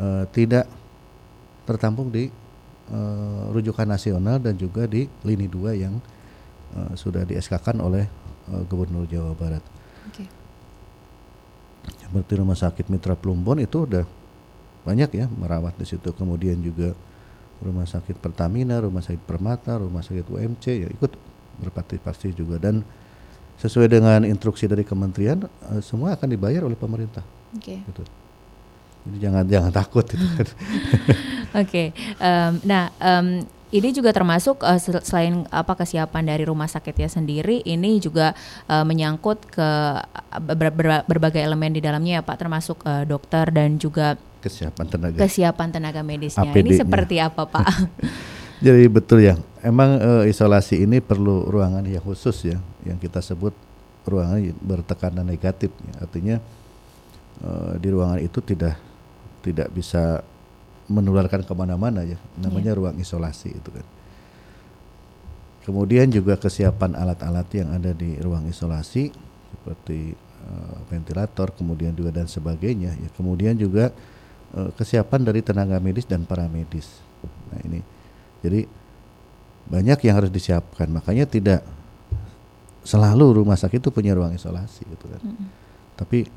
uh, 0.00 0.24
tidak 0.32 0.66
tertampung 1.66 2.10
di 2.10 2.30
uh, 2.90 3.50
rujukan 3.50 3.86
nasional 3.86 4.38
dan 4.38 4.54
juga 4.54 4.86
di 4.86 5.10
lini 5.26 5.46
dua 5.50 5.74
yang 5.74 5.98
uh, 6.74 6.94
sudah 6.94 7.26
di 7.26 7.34
oleh 7.82 8.06
uh, 8.50 8.62
Gubernur 8.66 9.06
Jawa 9.06 9.34
Barat. 9.34 9.62
Okay. 10.10 10.26
Seperti 12.06 12.32
rumah 12.38 12.58
sakit 12.58 12.86
Mitra 12.90 13.18
Plumbon 13.18 13.58
itu 13.58 13.82
udah 13.86 14.06
banyak 14.86 15.10
ya 15.18 15.26
merawat 15.26 15.74
di 15.74 15.86
situ. 15.86 16.14
Kemudian 16.14 16.62
juga 16.62 16.94
rumah 17.58 17.88
sakit 17.88 18.22
Pertamina, 18.22 18.78
rumah 18.78 19.02
sakit 19.02 19.22
Permata, 19.26 19.74
rumah 19.78 20.06
sakit 20.06 20.30
UMC 20.30 20.64
ya 20.86 20.88
ikut 20.90 21.12
berpartisipasi 21.62 22.36
juga 22.36 22.60
dan 22.60 22.84
sesuai 23.56 23.88
dengan 23.88 24.20
instruksi 24.28 24.68
dari 24.68 24.84
kementerian 24.84 25.44
uh, 25.44 25.80
semua 25.80 26.12
akan 26.14 26.28
dibayar 26.28 26.64
oleh 26.68 26.76
pemerintah. 26.76 27.24
Oke. 27.56 27.80
Okay. 27.80 27.88
Gitu. 27.88 28.02
Jadi 29.06 29.16
jangan 29.22 29.44
jangan 29.46 29.72
takut 29.72 30.04
itu. 30.12 30.26
Oke. 30.42 30.50
okay. 31.54 31.86
Um, 32.20 32.52
nah, 32.66 32.92
um, 33.00 33.46
ini 33.74 33.88
juga 33.90 34.14
termasuk 34.14 34.62
uh, 34.62 34.78
selain 35.02 35.42
apa 35.50 35.74
kesiapan 35.74 36.22
dari 36.36 36.44
rumah 36.46 36.70
sakitnya 36.70 37.10
sendiri 37.10 37.66
ini 37.66 37.98
juga 37.98 38.36
uh, 38.70 38.84
menyangkut 38.86 39.42
ke 39.50 39.68
ber 40.42 40.70
ber 40.70 41.02
berbagai 41.08 41.42
elemen 41.42 41.74
di 41.74 41.82
dalamnya 41.82 42.20
ya 42.20 42.22
Pak 42.22 42.36
termasuk 42.38 42.78
uh, 42.86 43.02
dokter 43.02 43.50
dan 43.50 43.80
juga 43.80 44.14
kesiapan 44.44 44.86
tenaga 44.86 45.16
kesiapan 45.18 45.68
tenaga 45.74 46.00
medisnya. 46.06 46.46
Ini 46.52 46.78
seperti 46.78 47.18
apa 47.18 47.42
Pak? 47.48 47.66
Jadi 48.64 48.84
betul 48.88 49.26
ya. 49.26 49.34
Emang 49.66 49.98
uh, 49.98 50.22
isolasi 50.22 50.86
ini 50.86 51.02
perlu 51.02 51.50
ruangan 51.50 51.82
yang 51.82 52.04
khusus 52.04 52.54
ya 52.54 52.58
yang 52.86 52.98
kita 53.02 53.18
sebut 53.18 53.52
ruangan 54.06 54.54
bertekanan 54.62 55.26
negatif. 55.26 55.74
Ya. 55.82 55.94
Artinya 56.06 56.36
uh, 57.42 57.74
di 57.76 57.88
ruangan 57.90 58.22
itu 58.22 58.38
tidak 58.40 58.78
tidak 59.42 59.68
bisa 59.74 60.22
menularkan 60.86 61.42
ke 61.42 61.52
mana-mana 61.52 62.06
ya. 62.06 62.18
Namanya 62.38 62.72
yeah. 62.72 62.78
ruang 62.78 62.96
isolasi 63.02 63.50
itu 63.50 63.70
kan. 63.74 63.86
Kemudian 65.66 66.06
juga 66.14 66.38
kesiapan 66.38 66.94
alat-alat 66.94 67.48
yang 67.58 67.74
ada 67.74 67.90
di 67.90 68.14
ruang 68.22 68.46
isolasi 68.46 69.10
seperti 69.50 70.14
uh, 70.46 70.78
ventilator 70.86 71.50
kemudian 71.50 71.90
juga 71.90 72.14
dan 72.14 72.30
sebagainya 72.30 72.94
ya. 72.94 73.08
Kemudian 73.18 73.58
juga 73.58 73.90
uh, 74.54 74.70
kesiapan 74.78 75.26
dari 75.26 75.42
tenaga 75.42 75.82
medis 75.82 76.06
dan 76.06 76.22
para 76.22 76.46
medis. 76.46 77.02
Nah 77.50 77.58
ini. 77.66 77.82
Jadi 78.46 78.62
banyak 79.66 79.98
yang 80.06 80.14
harus 80.22 80.30
disiapkan. 80.30 80.86
Makanya 80.86 81.26
tidak 81.26 81.66
selalu 82.86 83.42
rumah 83.42 83.58
sakit 83.58 83.82
itu 83.82 83.90
punya 83.90 84.14
ruang 84.14 84.30
isolasi 84.32 84.86
gitu 84.86 85.10
kan 85.10 85.22
mm 85.26 85.66
tapi 85.96 86.28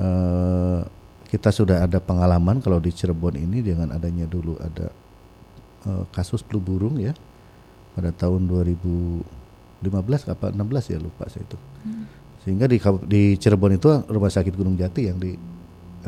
uh, 0.00 0.80
kita 1.28 1.52
sudah 1.52 1.84
ada 1.84 2.00
pengalaman 2.00 2.64
kalau 2.64 2.80
di 2.80 2.88
Cirebon 2.88 3.36
ini 3.36 3.60
dengan 3.60 3.92
adanya 3.92 4.24
dulu 4.24 4.56
ada 4.56 4.88
uh, 5.84 6.04
kasus 6.08 6.40
flu 6.40 6.56
burung 6.56 6.96
ya 6.96 7.12
pada 7.92 8.08
tahun 8.16 8.48
2015 8.48 9.84
apa 10.32 10.46
16 10.56 10.92
ya 10.96 10.98
lupa 10.98 11.28
saya 11.28 11.44
itu. 11.44 11.58
Hmm. 11.84 12.04
Sehingga 12.40 12.64
di 12.64 12.80
di 13.04 13.36
Cirebon 13.36 13.76
itu 13.76 13.92
rumah 14.08 14.32
sakit 14.32 14.56
Gunung 14.56 14.80
Jati 14.80 15.12
yang 15.12 15.20
di 15.20 15.36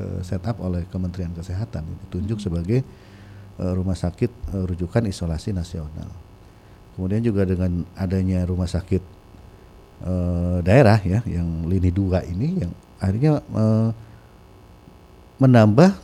uh, 0.01 0.25
set 0.25 0.41
up 0.49 0.57
oleh 0.65 0.89
Kementerian 0.89 1.37
Kesehatan 1.37 1.85
ditunjuk 2.09 2.41
hmm. 2.41 2.47
sebagai 2.49 2.81
uh, 3.61 3.77
rumah 3.77 3.95
sakit 3.95 4.57
rujukan 4.57 5.05
isolasi 5.05 5.53
nasional. 5.53 6.09
Kemudian 6.97 7.21
juga 7.21 7.45
dengan 7.45 7.85
adanya 7.93 8.49
rumah 8.49 8.67
sakit 8.67 9.20
uh, 10.05 10.59
daerah 10.65 11.01
ya 11.01 11.21
yang 11.29 11.69
lini 11.69 11.93
dua 11.93 12.25
ini 12.25 12.65
yang 12.65 12.73
akhirnya 13.01 13.41
uh, 13.53 13.91
menambah 15.41 15.97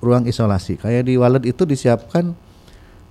ruang 0.00 0.24
isolasi. 0.24 0.80
Kayak 0.80 1.06
di 1.06 1.14
Walet 1.20 1.44
itu 1.44 1.62
disiapkan 1.68 2.32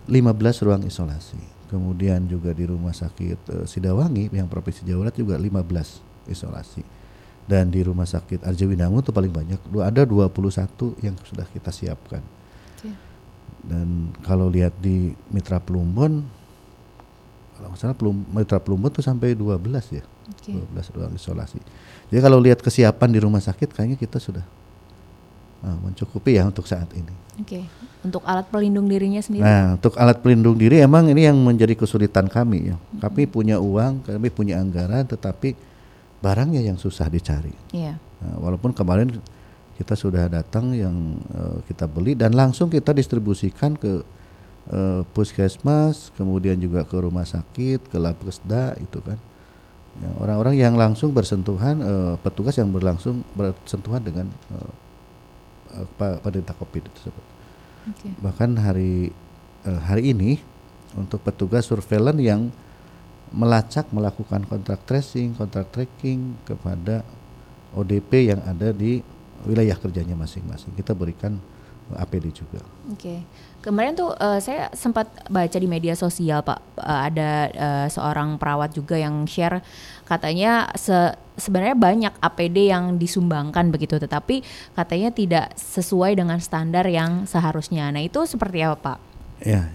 15 0.10 0.66
ruang 0.66 0.82
isolasi. 0.88 1.38
Kemudian 1.68 2.26
juga 2.26 2.56
di 2.56 2.64
Rumah 2.64 2.96
Sakit 2.96 3.40
uh, 3.54 3.66
Sidawangi 3.68 4.32
yang 4.32 4.48
Provinsi 4.48 4.88
Jawa 4.88 5.08
Barat 5.08 5.16
juga 5.20 5.36
15 5.38 6.32
isolasi. 6.32 6.82
Dan 7.48 7.72
di 7.72 7.80
Rumah 7.84 8.08
Sakit 8.08 8.44
Arjawinangun 8.44 9.04
itu 9.04 9.14
paling 9.14 9.32
banyak. 9.32 9.60
Ada 9.80 10.04
21 10.08 11.06
yang 11.06 11.16
sudah 11.24 11.48
kita 11.48 11.72
siapkan. 11.72 12.24
Okay. 12.80 12.92
Dan 13.68 14.16
kalau 14.24 14.48
lihat 14.48 14.76
di 14.80 15.12
Mitra 15.32 15.60
Plumbon 15.60 16.24
kalau 17.58 17.74
misalnya 17.74 17.98
Plum, 17.98 18.22
Mitra 18.30 18.62
Plumbon 18.62 18.94
itu 18.94 19.02
sampai 19.02 19.34
12 19.34 19.58
ya. 19.98 20.06
Okay. 20.38 20.54
12 20.54 20.94
ruang 20.94 21.14
isolasi. 21.18 21.58
Jadi 22.14 22.20
kalau 22.22 22.38
lihat 22.38 22.62
kesiapan 22.62 23.10
di 23.10 23.20
rumah 23.20 23.42
sakit 23.42 23.74
kayaknya 23.74 23.98
kita 23.98 24.22
sudah 24.22 24.46
uh, 25.66 25.78
mencukupi 25.82 26.38
ya 26.38 26.46
untuk 26.46 26.70
saat 26.70 26.88
ini. 26.94 27.10
Oke. 27.42 27.62
Okay. 27.62 27.64
Untuk 28.06 28.22
alat 28.24 28.46
pelindung 28.54 28.86
dirinya 28.86 29.20
sendiri? 29.20 29.44
Nah, 29.44 29.76
untuk 29.76 29.98
alat 29.98 30.22
pelindung 30.22 30.56
diri 30.56 30.80
emang 30.80 31.10
ini 31.10 31.26
yang 31.26 31.36
menjadi 31.42 31.74
kesulitan 31.74 32.30
kami 32.30 32.72
ya. 32.72 32.76
Hmm. 32.78 33.02
Kami 33.02 33.26
punya 33.26 33.58
uang, 33.58 34.06
kami 34.06 34.30
punya 34.30 34.62
anggaran, 34.62 35.04
tetapi 35.10 35.58
barangnya 36.22 36.62
yang 36.62 36.78
susah 36.78 37.10
dicari. 37.10 37.52
Iya. 37.74 37.98
Nah, 37.98 38.36
walaupun 38.38 38.72
kemarin 38.72 39.18
kita 39.78 39.94
sudah 39.94 40.30
datang 40.30 40.74
yang 40.74 40.94
uh, 41.34 41.62
kita 41.66 41.86
beli 41.86 42.14
dan 42.18 42.34
langsung 42.34 42.70
kita 42.70 42.94
distribusikan 42.94 43.78
ke 43.78 44.02
uh, 44.72 45.02
puskesmas, 45.16 46.12
kemudian 46.16 46.60
juga 46.60 46.84
ke 46.84 46.98
rumah 47.00 47.24
sakit, 47.24 47.88
ke 47.88 47.98
labkesda 47.98 48.76
itu 48.80 49.00
kan. 49.04 49.20
Ya, 49.98 50.10
orang-orang 50.22 50.56
yang 50.56 50.74
langsung 50.78 51.10
bersentuhan, 51.10 51.82
uh, 51.82 52.16
petugas 52.22 52.54
yang 52.60 52.70
berlangsung 52.70 53.26
bersentuhan 53.34 54.02
dengan 54.06 54.30
uh, 54.54 54.72
uh, 55.82 56.18
penderita 56.22 56.54
COVID 56.54 56.84
tersebut. 56.94 57.26
Okay. 57.96 58.12
Bahkan 58.22 58.50
hari 58.62 59.10
uh, 59.66 59.82
hari 59.82 60.14
ini 60.14 60.38
untuk 60.94 61.24
petugas 61.24 61.66
surveillance 61.66 62.22
yang 62.22 62.52
melacak 63.32 63.90
melakukan 63.92 64.48
kontrak 64.48 64.86
tracing, 64.88 65.36
kontrak 65.36 65.68
tracking 65.74 66.40
kepada 66.48 67.04
ODP 67.76 68.32
yang 68.32 68.42
ada 68.48 68.72
di 68.72 69.04
wilayah 69.44 69.76
kerjanya 69.76 70.16
masing-masing. 70.16 70.72
Kita 70.74 70.96
berikan 70.96 71.38
APD 71.96 72.32
juga. 72.32 72.60
Oke. 72.92 73.00
Okay. 73.00 73.20
Kemarin 73.68 74.00
tuh 74.00 74.16
uh, 74.16 74.40
saya 74.40 74.72
sempat 74.72 75.12
baca 75.28 75.58
di 75.60 75.68
media 75.68 75.92
sosial 75.92 76.40
Pak 76.40 76.80
uh, 76.80 77.02
ada 77.04 77.52
uh, 77.52 77.88
seorang 77.92 78.40
perawat 78.40 78.72
juga 78.72 78.96
yang 78.96 79.28
share 79.28 79.60
katanya 80.08 80.72
se 80.72 80.96
sebenarnya 81.36 81.76
banyak 81.76 82.14
APD 82.16 82.72
yang 82.72 82.96
disumbangkan 82.96 83.68
begitu 83.68 84.00
tetapi 84.00 84.40
katanya 84.72 85.12
tidak 85.12 85.52
sesuai 85.60 86.16
dengan 86.16 86.40
standar 86.40 86.88
yang 86.88 87.28
seharusnya. 87.28 87.92
Nah, 87.92 88.00
itu 88.00 88.24
seperti 88.24 88.64
apa, 88.64 88.96
Pak? 88.96 88.98
Ya. 89.44 89.68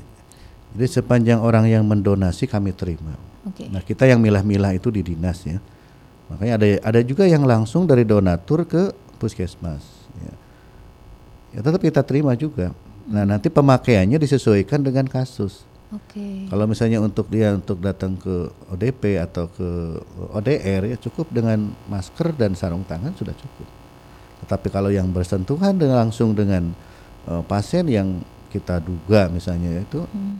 Jadi 0.72 0.88
sepanjang 0.88 1.44
orang 1.44 1.68
yang 1.68 1.84
mendonasi 1.84 2.48
kami 2.48 2.72
terima. 2.72 3.12
Okay. 3.52 3.68
Nah, 3.68 3.84
kita 3.84 4.08
yang 4.08 4.24
milah-milah 4.24 4.72
itu 4.72 4.88
di 4.88 5.04
dinas 5.04 5.44
ya. 5.44 5.60
Makanya 6.32 6.52
ada 6.56 6.66
ada 6.96 7.00
juga 7.04 7.28
yang 7.28 7.44
langsung 7.44 7.84
dari 7.84 8.08
donatur 8.08 8.64
ke 8.64 8.88
puskesmas. 9.20 9.84
Ya, 10.16 10.32
ya 11.52 11.60
tetap 11.60 11.84
kita 11.84 12.00
terima 12.00 12.32
juga. 12.32 12.72
Nah 13.08 13.24
nanti 13.26 13.50
pemakaiannya 13.50 14.18
disesuaikan 14.20 14.82
dengan 14.82 15.06
kasus. 15.08 15.66
Okay. 15.92 16.48
Kalau 16.48 16.64
misalnya 16.64 17.04
untuk 17.04 17.28
dia 17.28 17.52
untuk 17.52 17.76
datang 17.84 18.16
ke 18.16 18.48
ODP 18.72 19.20
atau 19.20 19.48
ke 19.52 20.00
ODR 20.32 20.88
ya 20.88 20.96
cukup 20.96 21.28
dengan 21.28 21.68
masker 21.90 22.32
dan 22.32 22.56
sarung 22.56 22.84
tangan 22.88 23.12
sudah 23.12 23.36
cukup. 23.36 23.68
Tetapi 24.44 24.68
kalau 24.72 24.88
yang 24.88 25.12
bersentuhan 25.12 25.76
dengan 25.76 26.08
langsung 26.08 26.32
dengan 26.32 26.72
uh, 27.28 27.44
pasien 27.44 27.84
yang 27.92 28.24
kita 28.48 28.80
duga 28.80 29.28
misalnya 29.28 29.84
itu 29.84 30.00
hmm. 30.00 30.34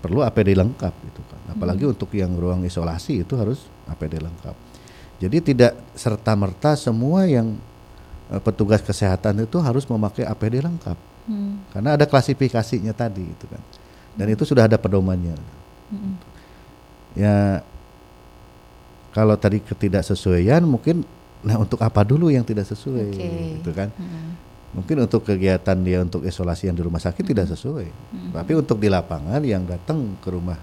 perlu 0.00 0.24
APD 0.24 0.56
lengkap 0.56 0.94
itu 1.04 1.20
kan. 1.28 1.40
Apalagi 1.52 1.84
hmm. 1.84 1.92
untuk 1.92 2.08
yang 2.16 2.32
ruang 2.32 2.64
isolasi 2.64 3.28
itu 3.28 3.36
harus 3.36 3.68
APD 3.84 4.24
lengkap. 4.24 4.56
Jadi 5.20 5.52
tidak 5.52 5.76
serta 5.92 6.32
merta 6.32 6.80
semua 6.80 7.28
yang 7.28 7.60
Eh, 8.32 8.40
petugas 8.40 8.80
kesehatan 8.80 9.44
itu 9.44 9.60
harus 9.60 9.84
memakai 9.84 10.24
APD 10.24 10.64
lengkap 10.64 10.96
hmm. 11.28 11.74
karena 11.74 11.96
ada 11.96 12.04
klasifikasinya 12.08 12.92
tadi 12.96 13.24
itu 13.24 13.46
kan 13.48 13.62
dan 14.14 14.26
itu 14.30 14.42
sudah 14.46 14.66
ada 14.68 14.78
pedomannya 14.78 15.34
hmm. 15.92 16.14
ya 17.18 17.62
kalau 19.14 19.38
tadi 19.38 19.62
ketidaksesuaian 19.62 20.62
mungkin 20.66 21.06
nah 21.44 21.60
untuk 21.60 21.78
apa 21.84 22.00
dulu 22.02 22.32
yang 22.32 22.42
tidak 22.42 22.64
sesuai 22.64 23.08
okay. 23.12 23.60
gitu 23.60 23.70
kan 23.76 23.92
hmm. 23.92 24.30
mungkin 24.80 24.96
untuk 25.04 25.28
kegiatan 25.28 25.76
dia 25.84 26.00
untuk 26.00 26.24
isolasi 26.24 26.72
yang 26.72 26.76
di 26.76 26.82
rumah 26.82 26.98
sakit 26.98 27.20
hmm. 27.20 27.30
tidak 27.36 27.46
sesuai 27.52 27.88
hmm. 27.88 28.30
tapi 28.32 28.52
untuk 28.56 28.80
di 28.80 28.88
lapangan 28.88 29.44
yang 29.44 29.68
datang 29.68 30.16
ke 30.24 30.32
rumah 30.32 30.56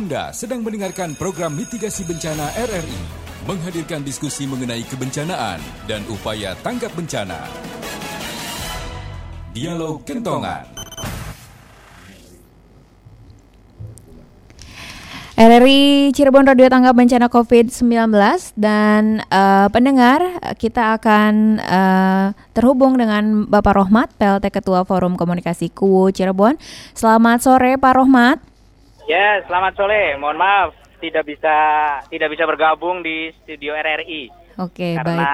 Anda 0.08 0.32
sedang 0.32 0.64
mendengarkan 0.64 1.20
program 1.20 1.52
mitigasi 1.60 2.08
bencana 2.08 2.48
RRI, 2.56 3.02
menghadirkan 3.44 4.08
diskusi 4.08 4.48
mengenai 4.48 4.80
kebencanaan 4.88 5.60
dan 5.84 6.00
upaya 6.08 6.56
tanggap 6.64 6.96
bencana. 6.96 7.44
Dialog 9.52 10.08
Kentongan. 10.08 10.64
RRI 15.36 16.16
Cirebon 16.16 16.48
Radio 16.48 16.72
Tanggap 16.72 16.96
Bencana 16.96 17.28
COVID-19 17.28 18.08
dan 18.56 19.28
eh, 19.28 19.68
pendengar 19.76 20.24
kita 20.56 21.04
akan 21.04 21.60
eh, 21.60 22.28
terhubung 22.56 22.96
dengan 22.96 23.44
Bapak 23.44 23.76
Rohmat 23.76 24.16
PLT 24.16 24.56
Ketua 24.56 24.88
Forum 24.88 25.20
Komunikasi 25.20 25.68
KUWU 25.76 26.16
Cirebon. 26.16 26.56
Selamat 26.96 27.44
sore 27.44 27.76
Pak 27.76 27.92
Rohmat. 27.92 28.56
Ya, 29.08 29.40
selamat 29.48 29.80
sore. 29.80 30.20
Mohon 30.20 30.38
maaf 30.44 30.70
tidak 31.00 31.24
bisa 31.24 31.56
tidak 32.12 32.30
bisa 32.36 32.44
bergabung 32.44 33.00
di 33.00 33.32
studio 33.40 33.72
RRI 33.78 34.28
Oke, 34.60 34.98
karena 34.98 35.30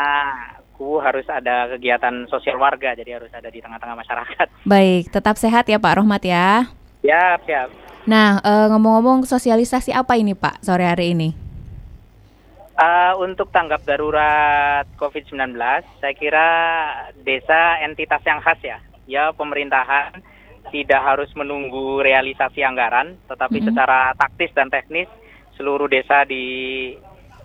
baik. 0.59 0.75
ku 0.75 0.99
harus 0.99 1.23
ada 1.31 1.71
kegiatan 1.73 2.27
sosial 2.27 2.59
warga 2.59 2.91
jadi 2.93 3.17
harus 3.17 3.31
ada 3.33 3.47
di 3.49 3.63
tengah-tengah 3.63 3.97
masyarakat. 3.97 4.47
Baik, 4.67 5.09
tetap 5.09 5.39
sehat 5.41 5.65
ya 5.65 5.79
Pak 5.81 6.03
Rohmat 6.03 6.21
ya. 6.21 6.69
Ya, 7.01 7.39
siap. 7.47 7.71
Nah, 8.03 8.43
eh, 8.43 8.67
ngomong-ngomong 8.69 9.25
sosialisasi 9.25 9.95
apa 9.95 10.19
ini 10.19 10.35
Pak 10.35 10.61
sore 10.61 10.83
hari 10.85 11.15
ini? 11.15 11.29
Eh, 12.73 13.13
untuk 13.17 13.49
tanggap 13.49 13.87
darurat 13.87 14.83
COVID-19, 14.99 15.55
saya 15.97 16.13
kira 16.13 16.47
desa 17.23 17.79
entitas 17.81 18.21
yang 18.27 18.43
khas 18.43 18.59
ya. 18.61 18.77
Ya, 19.07 19.23
pemerintahan 19.31 20.32
tidak 20.73 21.01
harus 21.05 21.29
menunggu 21.37 22.01
realisasi 22.01 22.65
anggaran, 22.65 23.13
tetapi 23.29 23.61
Mhm. 23.61 23.65
secara 23.69 24.17
taktis 24.17 24.49
dan 24.57 24.73
teknis 24.73 25.05
seluruh 25.53 25.85
desa 25.85 26.25
di 26.25 26.89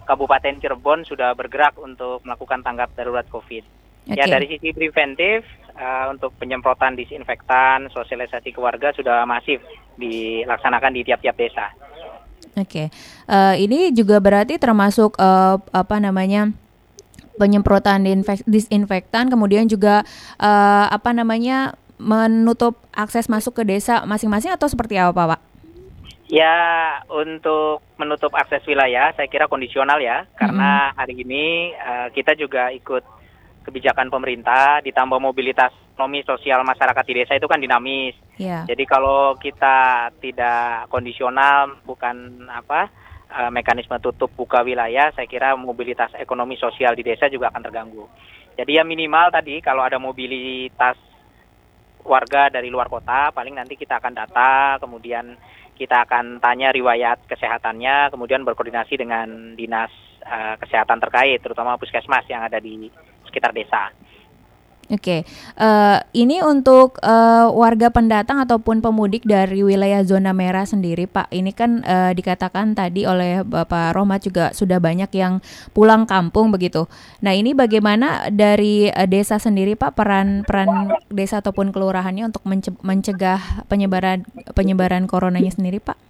Kabupaten 0.08 0.56
Cirebon 0.56 1.04
sudah 1.04 1.36
bergerak 1.36 1.76
untuk 1.76 2.24
melakukan 2.24 2.64
tanggap 2.64 2.96
darurat 2.96 3.28
COVID. 3.28 3.60
Ya 4.08 4.24
Oke. 4.24 4.32
dari 4.32 4.46
sisi 4.48 4.72
preventif 4.72 5.44
eh, 5.78 6.06
untuk 6.10 6.32
penyemprotan 6.40 6.96
disinfektan, 6.98 7.92
sosialisasi 7.92 8.50
ke 8.50 8.58
warga 8.58 8.90
sudah 8.90 9.22
masif 9.28 9.62
dilaksanakan 9.94 10.90
di 10.96 11.06
tiap-tiap 11.06 11.36
desa. 11.38 11.70
Oke, 12.58 12.90
Eh, 13.28 13.54
ini 13.60 13.92
juga 13.92 14.18
berarti 14.18 14.56
termasuk 14.56 15.14
eh, 15.20 15.56
apa 15.60 15.96
namanya 16.00 16.50
penyemprotan 17.38 18.02
disinfektan, 18.48 19.30
kemudian 19.30 19.68
juga 19.70 20.02
eh, 20.40 20.86
apa 20.90 21.14
namanya 21.14 21.76
menutup 21.98 22.78
akses 22.94 23.26
masuk 23.26 23.58
ke 23.58 23.62
desa 23.66 24.06
masing-masing 24.06 24.54
atau 24.54 24.70
seperti 24.70 24.96
apa, 24.96 25.36
Pak? 25.36 25.40
Ya 26.28 27.00
untuk 27.08 27.80
menutup 27.96 28.36
akses 28.36 28.60
wilayah 28.68 29.16
saya 29.16 29.32
kira 29.32 29.48
kondisional 29.48 29.96
ya 29.96 30.28
karena 30.36 30.92
hari 30.92 31.24
ini 31.24 31.72
eh, 31.72 32.08
kita 32.12 32.36
juga 32.36 32.68
ikut 32.68 33.00
kebijakan 33.64 34.12
pemerintah 34.12 34.84
ditambah 34.84 35.20
mobilitas 35.20 35.72
ekonomi 35.96 36.22
sosial 36.28 36.62
masyarakat 36.68 37.04
di 37.08 37.14
desa 37.16 37.32
itu 37.34 37.48
kan 37.48 37.58
dinamis. 37.58 38.12
Ya. 38.36 38.62
Jadi 38.68 38.84
kalau 38.84 39.40
kita 39.40 40.08
tidak 40.20 40.92
kondisional 40.92 41.80
bukan 41.88 42.44
apa 42.52 42.92
eh, 43.32 43.50
mekanisme 43.50 43.96
tutup 44.04 44.28
buka 44.36 44.60
wilayah, 44.60 45.08
saya 45.16 45.24
kira 45.24 45.56
mobilitas 45.56 46.12
ekonomi 46.12 46.60
sosial 46.60 46.92
di 46.92 47.08
desa 47.08 47.32
juga 47.32 47.48
akan 47.48 47.64
terganggu. 47.64 48.04
Jadi 48.52 48.76
ya 48.76 48.84
minimal 48.84 49.32
tadi 49.32 49.64
kalau 49.64 49.80
ada 49.80 49.96
mobilitas 49.96 51.07
warga 52.08 52.48
dari 52.48 52.72
luar 52.72 52.88
kota, 52.88 53.30
paling 53.30 53.54
nanti 53.54 53.76
kita 53.76 54.00
akan 54.00 54.12
data, 54.16 54.80
kemudian 54.80 55.36
kita 55.78 56.08
akan 56.08 56.42
tanya 56.42 56.74
riwayat 56.74 57.28
kesehatannya, 57.30 58.10
kemudian 58.10 58.42
berkoordinasi 58.42 58.98
dengan 58.98 59.54
dinas 59.54 59.92
eh, 60.24 60.56
kesehatan 60.58 60.98
terkait, 60.98 61.38
terutama 61.44 61.78
puskesmas 61.78 62.26
yang 62.26 62.42
ada 62.42 62.58
di 62.58 62.90
sekitar 63.28 63.52
desa. 63.54 63.92
Oke, 64.88 65.28
Eh, 65.58 65.98
ini 66.16 66.40
untuk 66.40 66.96
eh, 67.04 67.46
warga 67.52 67.92
pendatang 67.92 68.40
ataupun 68.40 68.80
pemudik 68.80 69.20
dari 69.28 69.60
wilayah 69.60 70.00
zona 70.00 70.32
merah 70.32 70.64
sendiri, 70.64 71.04
Pak. 71.04 71.28
Ini 71.28 71.50
kan 71.52 71.84
eh, 71.84 72.16
dikatakan 72.16 72.72
tadi 72.72 73.04
oleh 73.04 73.44
Bapak 73.44 73.92
Rohmat 73.92 74.24
juga 74.24 74.54
sudah 74.56 74.80
banyak 74.80 75.10
yang 75.12 75.44
pulang 75.76 76.08
kampung 76.08 76.48
begitu. 76.48 76.88
Nah, 77.20 77.36
ini 77.36 77.52
bagaimana 77.52 78.32
dari 78.32 78.88
eh, 78.88 79.08
desa 79.10 79.36
sendiri, 79.36 79.76
Pak, 79.76 79.92
peran 79.92 80.48
peran 80.48 80.96
desa 81.12 81.44
ataupun 81.44 81.68
kelurahannya 81.68 82.32
untuk 82.32 82.48
mence- 82.48 82.80
mencegah 82.80 83.68
penyebaran 83.68 84.24
penyebaran 84.56 85.04
coronanya 85.04 85.52
sendiri, 85.52 85.84
Pak? 85.84 86.07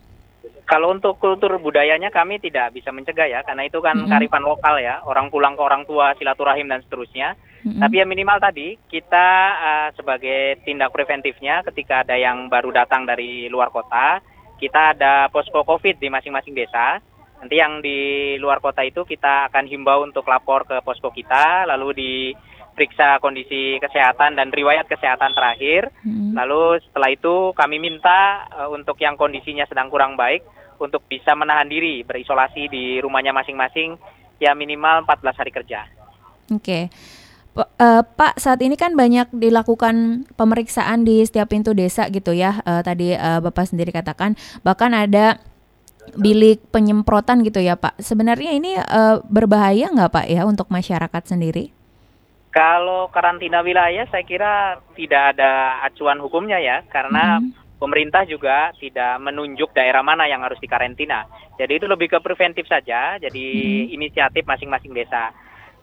Kalau 0.69 0.93
untuk 0.93 1.17
kultur 1.17 1.57
budayanya 1.57 2.13
kami 2.13 2.37
tidak 2.45 2.77
bisa 2.77 2.93
mencegah 2.93 3.25
ya, 3.25 3.41
karena 3.41 3.65
itu 3.65 3.81
kan 3.81 3.97
Mm-mm. 3.97 4.13
karifan 4.13 4.45
lokal 4.45 4.77
ya, 4.77 5.01
orang 5.09 5.33
pulang 5.33 5.57
ke 5.57 5.65
orang 5.65 5.89
tua, 5.89 6.13
silaturahim 6.21 6.69
dan 6.69 6.85
seterusnya. 6.85 7.41
Mm-mm. 7.65 7.81
Tapi 7.81 7.95
ya 7.97 8.05
minimal 8.05 8.37
tadi 8.37 8.77
kita 8.77 9.27
eh, 9.57 9.89
sebagai 9.97 10.61
tindak 10.69 10.93
preventifnya 10.93 11.65
ketika 11.73 12.05
ada 12.05 12.21
yang 12.21 12.53
baru 12.53 12.69
datang 12.69 13.09
dari 13.09 13.49
luar 13.49 13.73
kota, 13.73 14.21
kita 14.61 14.93
ada 14.93 15.33
posko 15.33 15.65
COVID 15.65 15.97
di 15.97 16.13
masing-masing 16.13 16.53
desa. 16.53 17.01
Nanti 17.41 17.57
yang 17.57 17.81
di 17.81 18.37
luar 18.37 18.61
kota 18.61 18.85
itu 18.85 19.09
kita 19.09 19.49
akan 19.49 19.65
himbau 19.73 20.05
untuk 20.05 20.29
lapor 20.29 20.69
ke 20.69 20.85
posko 20.85 21.09
kita, 21.09 21.65
lalu 21.65 21.97
diperiksa 21.97 23.25
kondisi 23.25 23.81
kesehatan 23.81 24.37
dan 24.37 24.53
riwayat 24.53 24.85
kesehatan 24.85 25.33
terakhir. 25.33 25.89
Mm-mm. 26.05 26.37
Lalu 26.37 26.85
setelah 26.85 27.09
itu 27.09 27.57
kami 27.57 27.81
minta 27.81 28.45
eh, 28.53 28.69
untuk 28.69 29.01
yang 29.01 29.17
kondisinya 29.17 29.65
sedang 29.65 29.89
kurang 29.89 30.13
baik 30.13 30.58
untuk 30.81 31.05
bisa 31.11 31.35
menahan 31.35 31.67
diri 31.67 32.03
berisolasi 32.07 32.71
di 32.71 33.03
rumahnya 33.03 33.35
masing-masing 33.35 33.99
ya 34.39 34.55
minimal 34.55 35.03
14 35.05 35.41
hari 35.45 35.51
kerja. 35.51 35.85
Oke. 36.55 36.89
P- 37.59 37.71
eh, 37.83 38.03
Pak, 38.07 38.39
saat 38.39 38.63
ini 38.63 38.79
kan 38.79 38.95
banyak 38.95 39.35
dilakukan 39.35 40.27
pemeriksaan 40.39 41.03
di 41.03 41.27
setiap 41.27 41.51
pintu 41.51 41.75
desa 41.75 42.07
gitu 42.09 42.31
ya. 42.31 42.63
Eh, 42.63 42.83
tadi 42.87 43.13
eh, 43.13 43.41
Bapak 43.43 43.69
sendiri 43.69 43.91
katakan 43.91 44.39
bahkan 44.63 44.95
ada 44.95 45.43
bilik 46.17 46.65
penyemprotan 46.73 47.45
gitu 47.45 47.61
ya 47.61 47.77
Pak. 47.77 47.99
Sebenarnya 48.01 48.55
ini 48.55 48.79
eh, 48.79 49.17
berbahaya 49.27 49.91
nggak 49.91 50.13
Pak 50.15 50.27
ya 50.31 50.47
untuk 50.47 50.71
masyarakat 50.71 51.23
sendiri? 51.27 51.75
Kalau 52.49 53.13
karantina 53.13 53.61
wilayah 53.61 54.09
saya 54.09 54.25
kira 54.25 54.81
tidak 54.97 55.37
ada 55.37 55.85
acuan 55.85 56.17
hukumnya 56.17 56.57
ya 56.57 56.81
karena 56.89 57.45
pemerintah 57.79 58.27
juga 58.27 58.75
tidak 58.77 59.23
menunjuk 59.23 59.71
daerah 59.73 60.03
mana 60.03 60.27
yang 60.27 60.43
harus 60.43 60.59
dikarantina. 60.59 61.25
Jadi 61.57 61.79
itu 61.79 61.87
lebih 61.87 62.11
ke 62.11 62.19
preventif 62.19 62.67
saja, 62.67 63.17
jadi 63.17 63.47
inisiatif 63.95 64.45
masing-masing 64.45 64.93
desa. 64.93 65.31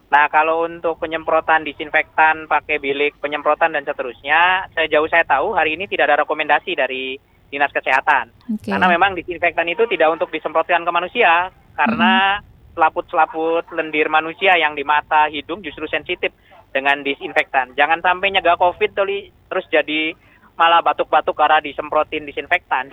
Nah, 0.06 0.30
kalau 0.30 0.62
untuk 0.62 1.02
penyemprotan 1.02 1.66
disinfektan 1.66 2.46
pakai 2.46 2.78
bilik 2.78 3.18
penyemprotan 3.18 3.74
dan 3.74 3.82
seterusnya, 3.82 4.70
sejauh 4.70 5.10
saya 5.10 5.26
tahu 5.26 5.50
hari 5.58 5.74
ini 5.74 5.90
tidak 5.90 6.12
ada 6.12 6.22
rekomendasi 6.22 6.78
dari 6.78 7.18
Dinas 7.50 7.74
Kesehatan. 7.74 8.30
Oke. 8.54 8.70
Karena 8.70 8.86
memang 8.86 9.18
disinfektan 9.18 9.66
itu 9.66 9.82
tidak 9.90 10.14
untuk 10.14 10.30
disemprotkan 10.30 10.86
ke 10.86 10.92
manusia 10.94 11.50
karena 11.74 12.38
selaput-selaput 12.76 13.72
lendir 13.74 14.06
manusia 14.12 14.54
yang 14.54 14.76
di 14.76 14.84
mata, 14.86 15.26
hidung 15.32 15.64
justru 15.64 15.88
sensitif 15.90 16.30
dengan 16.70 17.00
disinfektan. 17.00 17.72
Jangan 17.72 18.04
sampai 18.04 18.36
nyegah 18.36 18.60
Covid 18.60 18.92
terus 18.92 19.66
jadi 19.72 20.12
malah 20.56 20.80
batuk-batuk 20.80 21.36
karena 21.36 21.60
disemprotin 21.60 22.24
disinfektan. 22.24 22.88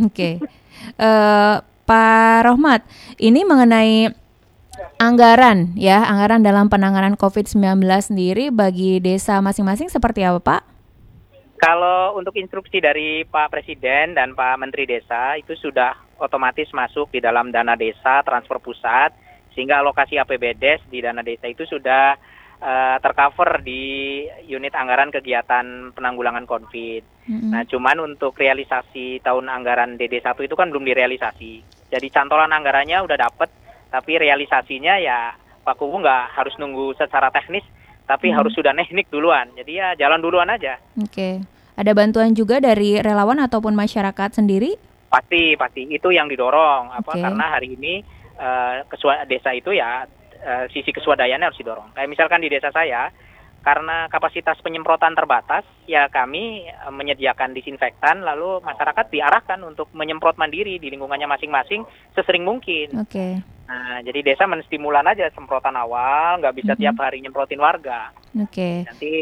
Oke, 0.00 0.40
Eh, 0.98 1.56
Pak 1.82 2.38
Rohmat, 2.46 2.82
ini 3.20 3.44
mengenai 3.44 4.10
anggaran 4.96 5.74
ya, 5.76 6.02
anggaran 6.06 6.40
dalam 6.42 6.70
penanganan 6.70 7.18
COVID-19 7.18 7.82
sendiri 8.00 8.48
bagi 8.48 8.98
desa 9.02 9.38
masing-masing 9.42 9.90
seperti 9.92 10.24
apa 10.24 10.40
Pak? 10.40 10.62
Kalau 11.62 12.18
untuk 12.18 12.34
instruksi 12.34 12.82
dari 12.82 13.22
Pak 13.22 13.54
Presiden 13.54 14.18
dan 14.18 14.34
Pak 14.34 14.58
Menteri 14.58 14.82
Desa 14.82 15.38
itu 15.38 15.54
sudah 15.54 15.94
otomatis 16.18 16.66
masuk 16.74 17.14
di 17.14 17.22
dalam 17.22 17.54
dana 17.54 17.78
desa 17.78 18.18
transfer 18.26 18.58
pusat 18.58 19.14
sehingga 19.54 19.78
alokasi 19.78 20.18
APBDes 20.18 20.82
di 20.90 20.98
dana 20.98 21.22
desa 21.22 21.46
itu 21.46 21.62
sudah 21.62 22.18
eh, 22.62 22.96
tercover 23.02 23.58
di 23.66 23.82
unit 24.46 24.70
anggaran 24.70 25.10
kegiatan 25.10 25.90
penanggulangan 25.90 26.46
COVID. 26.46 27.02
Nah, 27.50 27.62
cuman 27.66 28.02
untuk 28.02 28.34
realisasi 28.38 29.22
tahun 29.22 29.50
anggaran 29.50 29.98
DD1 29.98 30.34
itu 30.38 30.54
kan 30.54 30.70
belum 30.70 30.86
direalisasi. 30.86 31.62
Jadi 31.90 32.06
cantolan 32.10 32.50
anggarannya 32.50 33.02
udah 33.02 33.18
dapet, 33.18 33.50
tapi 33.90 34.18
realisasinya 34.18 34.98
ya 34.98 35.34
Pak 35.62 35.78
Kubu 35.78 36.02
nggak 36.02 36.34
harus 36.34 36.54
nunggu 36.58 36.98
secara 36.98 37.30
teknis, 37.30 37.62
tapi 38.06 38.34
harus 38.34 38.50
sudah 38.54 38.74
teknik 38.74 39.06
duluan. 39.10 39.50
Jadi 39.54 39.78
ya 39.78 39.94
jalan 39.94 40.18
duluan 40.18 40.50
aja. 40.50 40.82
Oke, 40.98 41.42
ada 41.78 41.92
bantuan 41.94 42.34
juga 42.34 42.58
dari 42.58 42.98
relawan 42.98 43.38
ataupun 43.38 43.74
masyarakat 43.74 44.42
sendiri? 44.42 44.74
Pasti, 45.06 45.54
pasti 45.54 45.86
itu 45.92 46.08
yang 46.10 46.26
didorong. 46.26 46.90
Apa 46.90 47.14
karena 47.14 47.54
hari 47.58 47.78
ini 47.78 48.02
kesua 48.90 49.22
desa 49.30 49.54
itu 49.54 49.70
ya 49.70 50.08
eh, 50.42 50.66
sisi 50.74 50.90
keswadayaannya 50.90 51.48
harus 51.48 51.60
didorong. 51.62 51.94
Kayak 51.94 52.10
misalkan 52.10 52.42
di 52.42 52.50
desa 52.50 52.74
saya, 52.74 53.08
karena 53.62 54.10
kapasitas 54.10 54.58
penyemprotan 54.58 55.14
terbatas, 55.14 55.62
ya 55.86 56.10
kami 56.10 56.66
eh, 56.66 56.92
menyediakan 56.92 57.54
disinfektan, 57.54 58.26
lalu 58.26 58.58
masyarakat 58.60 59.08
diarahkan 59.08 59.62
untuk 59.62 59.88
menyemprot 59.94 60.36
mandiri 60.36 60.82
di 60.82 60.90
lingkungannya 60.90 61.30
masing-masing 61.30 61.86
sesering 62.12 62.42
mungkin. 62.42 62.92
Oke, 62.98 63.40
Nah, 63.72 64.04
jadi 64.04 64.20
desa 64.20 64.44
menstimulan 64.44 65.06
aja 65.08 65.32
semprotan 65.32 65.72
awal, 65.80 66.44
nggak 66.44 66.56
bisa 66.60 66.72
tiap 66.76 66.92
hari 67.00 67.24
nyemprotin 67.24 67.56
warga. 67.56 68.12
oke, 68.36 68.84
Nanti 68.84 69.12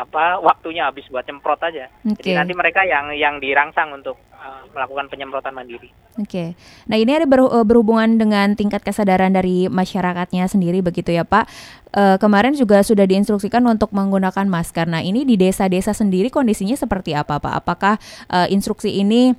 apa 0.00 0.40
waktunya 0.40 0.88
habis 0.88 1.04
buat 1.12 1.28
nyemprot 1.28 1.60
aja. 1.60 1.92
Jadi 2.00 2.32
Oke. 2.32 2.38
nanti 2.40 2.52
mereka 2.56 2.80
yang 2.88 3.12
yang 3.12 3.36
dirangsang 3.36 3.92
untuk 3.92 4.16
eh, 4.32 4.62
melakukan 4.72 5.12
penyemprotan 5.12 5.52
mandiri. 5.52 5.92
oke. 6.16 6.56
Nah 6.88 6.96
ini 6.96 7.12
ada 7.12 7.28
ber- 7.28 7.52
eh, 7.52 7.66
berhubungan 7.68 8.16
dengan 8.16 8.56
tingkat 8.56 8.80
kesadaran 8.80 9.36
dari 9.36 9.68
masyarakatnya 9.68 10.48
sendiri 10.48 10.80
begitu 10.80 11.12
ya 11.12 11.28
Pak. 11.28 11.44
Eh, 11.92 12.16
kemarin 12.16 12.56
juga 12.56 12.80
sudah 12.80 13.04
diinstruksikan 13.04 13.60
untuk 13.68 13.92
menggunakan 13.92 14.48
masker. 14.48 14.88
Nah 14.88 15.04
ini 15.04 15.28
di 15.28 15.36
desa-desa 15.36 15.92
sendiri 15.92 16.32
kondisinya 16.32 16.74
seperti 16.78 17.12
apa 17.12 17.36
Pak? 17.36 17.54
Apakah 17.60 17.94
eh, 18.32 18.48
instruksi 18.48 18.88
ini 19.04 19.36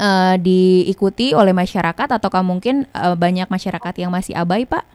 eh, 0.00 0.34
diikuti 0.40 1.36
oleh 1.36 1.52
masyarakat 1.52 2.16
ataukah 2.16 2.40
mungkin 2.40 2.88
eh, 2.96 3.16
banyak 3.18 3.52
masyarakat 3.52 3.94
yang 4.00 4.08
masih 4.08 4.32
abai 4.32 4.64
Pak? 4.64 4.88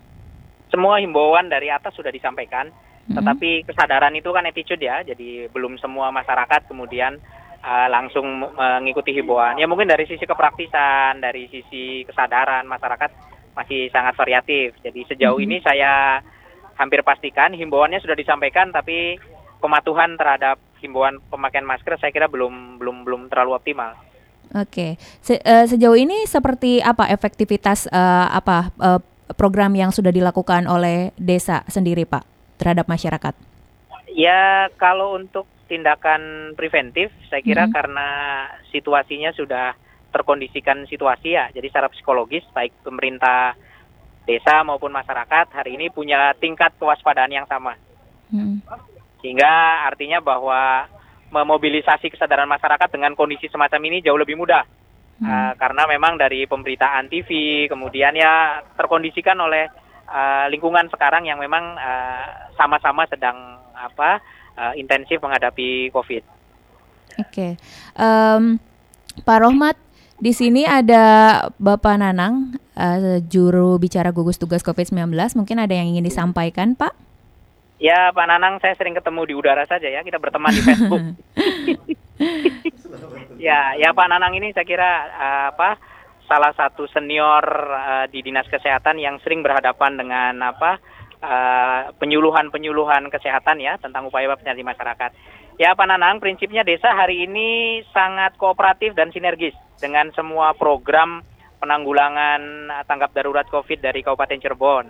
Semua 0.67 0.99
himbauan 0.99 1.47
dari 1.47 1.71
atas 1.71 1.95
sudah 1.95 2.11
disampaikan. 2.11 2.67
Tetapi 3.15 3.63
kesadaran 3.63 4.13
itu 4.15 4.29
kan 4.35 4.43
attitude 4.43 4.83
ya. 4.83 5.03
Jadi 5.03 5.47
belum 5.51 5.79
semua 5.79 6.11
masyarakat 6.11 6.67
kemudian 6.67 7.15
eh, 7.63 7.87
langsung 7.87 8.25
mengikuti 8.55 9.15
himbauan. 9.15 9.55
Ya 9.59 9.67
mungkin 9.69 9.87
dari 9.87 10.03
sisi 10.07 10.27
kepraktisan, 10.27 11.23
dari 11.23 11.47
sisi 11.47 12.03
kesadaran 12.03 12.67
masyarakat 12.67 13.11
masih 13.57 13.89
sangat 13.89 14.13
variatif. 14.13 14.77
Jadi 14.85 15.01
sejauh 15.09 15.39
ini 15.41 15.57
saya 15.63 16.21
hampir 16.77 17.01
pastikan 17.01 17.57
himbauannya 17.57 17.97
sudah 17.97 18.13
disampaikan, 18.13 18.69
tapi 18.69 19.17
pematuhan 19.57 20.13
terhadap 20.13 20.61
himbauan 20.77 21.17
pemakaian 21.33 21.65
masker 21.65 21.97
saya 21.97 22.13
kira 22.13 22.29
belum 22.29 22.77
belum 22.77 23.01
belum 23.01 23.21
terlalu 23.33 23.57
optimal. 23.57 23.97
Oke, 24.53 24.95
Se- 25.19 25.41
eh, 25.43 25.65
sejauh 25.67 25.97
ini 25.97 26.23
seperti 26.23 26.79
apa 26.79 27.09
efektivitas 27.09 27.89
eh, 27.89 28.27
apa 28.31 28.71
eh, 28.79 29.01
program 29.35 29.75
yang 29.75 29.91
sudah 29.91 30.13
dilakukan 30.13 30.69
oleh 30.69 31.11
desa 31.19 31.67
sendiri 31.67 32.07
Pak 32.07 32.36
terhadap 32.57 32.89
masyarakat? 32.89 33.33
Ya, 34.11 34.67
kalau 34.81 35.15
untuk 35.15 35.45
tindakan 35.67 36.53
preventif, 36.57 37.11
saya 37.29 37.43
kira 37.43 37.67
Mhm. 37.67 37.73
karena 37.75 38.07
situasinya 38.71 39.31
sudah 39.35 39.75
terkondisikan 40.09 40.87
situasi 40.87 41.35
ya, 41.35 41.51
jadi 41.51 41.67
secara 41.67 41.91
psikologis 41.91 42.41
baik 42.55 42.71
pemerintah 42.81 43.53
desa 44.23 44.63
maupun 44.63 44.91
masyarakat 44.91 45.51
hari 45.53 45.75
ini 45.75 45.91
punya 45.91 46.33
tingkat 46.39 46.73
kewaspadaan 46.79 47.31
yang 47.31 47.47
sama, 47.47 47.75
Hmm. 48.31 48.63
sehingga 49.19 49.83
artinya 49.87 50.23
bahwa 50.23 50.87
memobilisasi 51.31 52.11
kesadaran 52.15 52.47
masyarakat 52.47 52.87
dengan 52.87 53.11
kondisi 53.15 53.51
semacam 53.51 53.81
ini 53.91 53.99
jauh 53.99 54.19
lebih 54.19 54.39
mudah. 54.39 54.63
Uh, 55.17 55.49
karena 55.57 55.89
memang 55.89 56.13
dari 56.13 56.45
pemberitaan 56.45 57.09
TV, 57.09 57.65
kemudian 57.65 58.13
ya 58.13 58.61
terkondisikan 58.77 59.33
oleh 59.41 59.65
uh, 60.07 60.45
lingkungan 60.49 60.87
sekarang 60.89 61.27
yang 61.27 61.37
memang 61.37 61.75
uh, 61.75 62.51
sama-sama 62.55 63.05
sedang 63.11 63.59
apa 63.77 64.23
uh, 64.57 64.73
intensif 64.73 65.21
menghadapi 65.21 65.93
COVID. 65.93 66.23
Oke, 67.17 67.57
Em, 67.97 68.61
Pak 69.25 69.37
Rohmat 69.41 69.77
di 70.17 70.33
sini 70.33 70.65
ada 70.65 71.45
Bapak 71.61 72.01
Nanang 72.01 72.57
eh, 72.73 73.21
juru 73.25 73.77
bicara 73.77 74.09
gugus 74.09 74.41
tugas 74.41 74.65
COVID-19 74.65 75.13
mungkin 75.37 75.57
ada 75.61 75.73
yang 75.73 75.93
ingin 75.93 76.05
disampaikan 76.05 76.73
Pak? 76.73 76.93
Ya 77.77 78.09
Pak 78.09 78.25
Nanang, 78.25 78.57
saya 78.57 78.73
sering 78.73 78.97
ketemu 78.97 79.21
di 79.29 79.33
udara 79.37 79.61
saja 79.69 79.85
ya, 79.85 80.01
kita 80.01 80.17
berteman 80.17 80.49
di 80.49 80.61
Facebook. 80.65 81.03
ya, 83.49 83.77
ya 83.77 83.93
Pak 83.93 84.07
Nanang 84.09 84.33
ini 84.33 84.49
saya 84.49 84.65
kira 84.65 84.89
uh, 85.13 85.45
apa 85.53 85.77
salah 86.27 86.51
satu 86.53 86.85
senior 86.91 87.43
uh, 87.71 88.05
di 88.11 88.19
dinas 88.21 88.45
kesehatan 88.51 88.99
yang 88.99 89.17
sering 89.23 89.41
berhadapan 89.41 89.95
dengan 89.95 90.35
apa 90.43 90.77
uh, 91.23 91.95
penyuluhan-penyuluhan 91.97 93.07
kesehatan 93.09 93.63
ya 93.63 93.79
tentang 93.79 94.05
upaya 94.05 94.35
penyakit 94.35 94.67
masyarakat. 94.67 95.11
Ya 95.57 95.73
Pak 95.73 95.89
Nanang, 95.89 96.21
prinsipnya 96.21 96.61
desa 96.61 96.93
hari 96.93 97.25
ini 97.25 97.81
sangat 97.89 98.37
kooperatif 98.37 98.93
dan 98.93 99.09
sinergis 99.09 99.57
dengan 99.81 100.13
semua 100.13 100.53
program 100.53 101.25
penanggulangan 101.57 102.69
tanggap 102.85 103.09
darurat 103.17 103.49
COVID 103.49 103.81
dari 103.81 104.05
Kabupaten 104.05 104.37
Cirebon. 104.37 104.85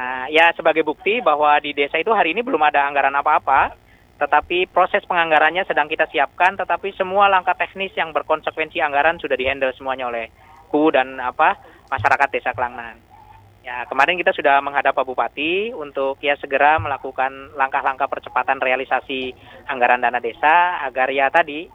Nah, 0.00 0.30
ya 0.32 0.48
sebagai 0.56 0.80
bukti 0.86 1.20
bahwa 1.20 1.60
di 1.60 1.76
desa 1.76 2.00
itu 2.00 2.08
hari 2.14 2.32
ini 2.32 2.40
belum 2.40 2.62
ada 2.64 2.88
anggaran 2.88 3.12
apa-apa, 3.12 3.76
tetapi 4.16 4.72
proses 4.72 5.04
penganggarannya 5.04 5.68
sedang 5.68 5.90
kita 5.92 6.08
siapkan, 6.08 6.56
tetapi 6.56 6.96
semua 6.96 7.28
langkah 7.28 7.52
teknis 7.52 7.92
yang 7.92 8.14
berkonsekuensi 8.16 8.80
anggaran 8.80 9.20
sudah 9.20 9.36
dihandle 9.36 9.74
semuanya 9.76 10.08
oleh 10.08 10.32
KU 10.68 10.92
dan 10.92 11.18
apa 11.18 11.58
masyarakat 11.88 12.28
desa 12.30 12.52
Kelangnan. 12.52 13.00
Ya, 13.68 13.84
kemarin 13.84 14.16
kita 14.16 14.32
sudah 14.32 14.64
menghadap 14.64 14.96
Pak 14.96 15.04
Bupati 15.04 15.76
untuk 15.76 16.16
ya 16.24 16.38
segera 16.40 16.80
melakukan 16.80 17.52
langkah-langkah 17.52 18.08
percepatan 18.08 18.64
realisasi 18.64 19.36
anggaran 19.68 20.00
dana 20.00 20.24
desa 20.24 20.80
agar 20.88 21.12
ya 21.12 21.28
tadi 21.28 21.68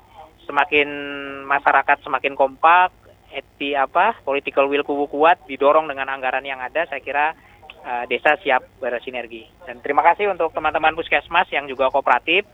semakin 0.50 0.90
masyarakat 1.46 2.02
semakin 2.02 2.34
kompak, 2.34 2.90
eti 3.30 3.78
apa 3.78 4.18
political 4.26 4.66
will 4.70 4.82
kubu 4.82 5.06
kuat 5.06 5.46
didorong 5.46 5.86
dengan 5.86 6.10
anggaran 6.10 6.42
yang 6.42 6.62
ada, 6.66 6.90
saya 6.90 6.98
kira 6.98 7.38
uh, 7.86 8.04
desa 8.10 8.42
siap 8.42 8.82
bersinergi. 8.82 9.46
Dan 9.68 9.84
terima 9.86 10.02
kasih 10.02 10.34
untuk 10.34 10.50
teman-teman 10.50 10.98
puskesmas 10.98 11.46
yang 11.54 11.70
juga 11.70 11.94
kooperatif. 11.94 12.48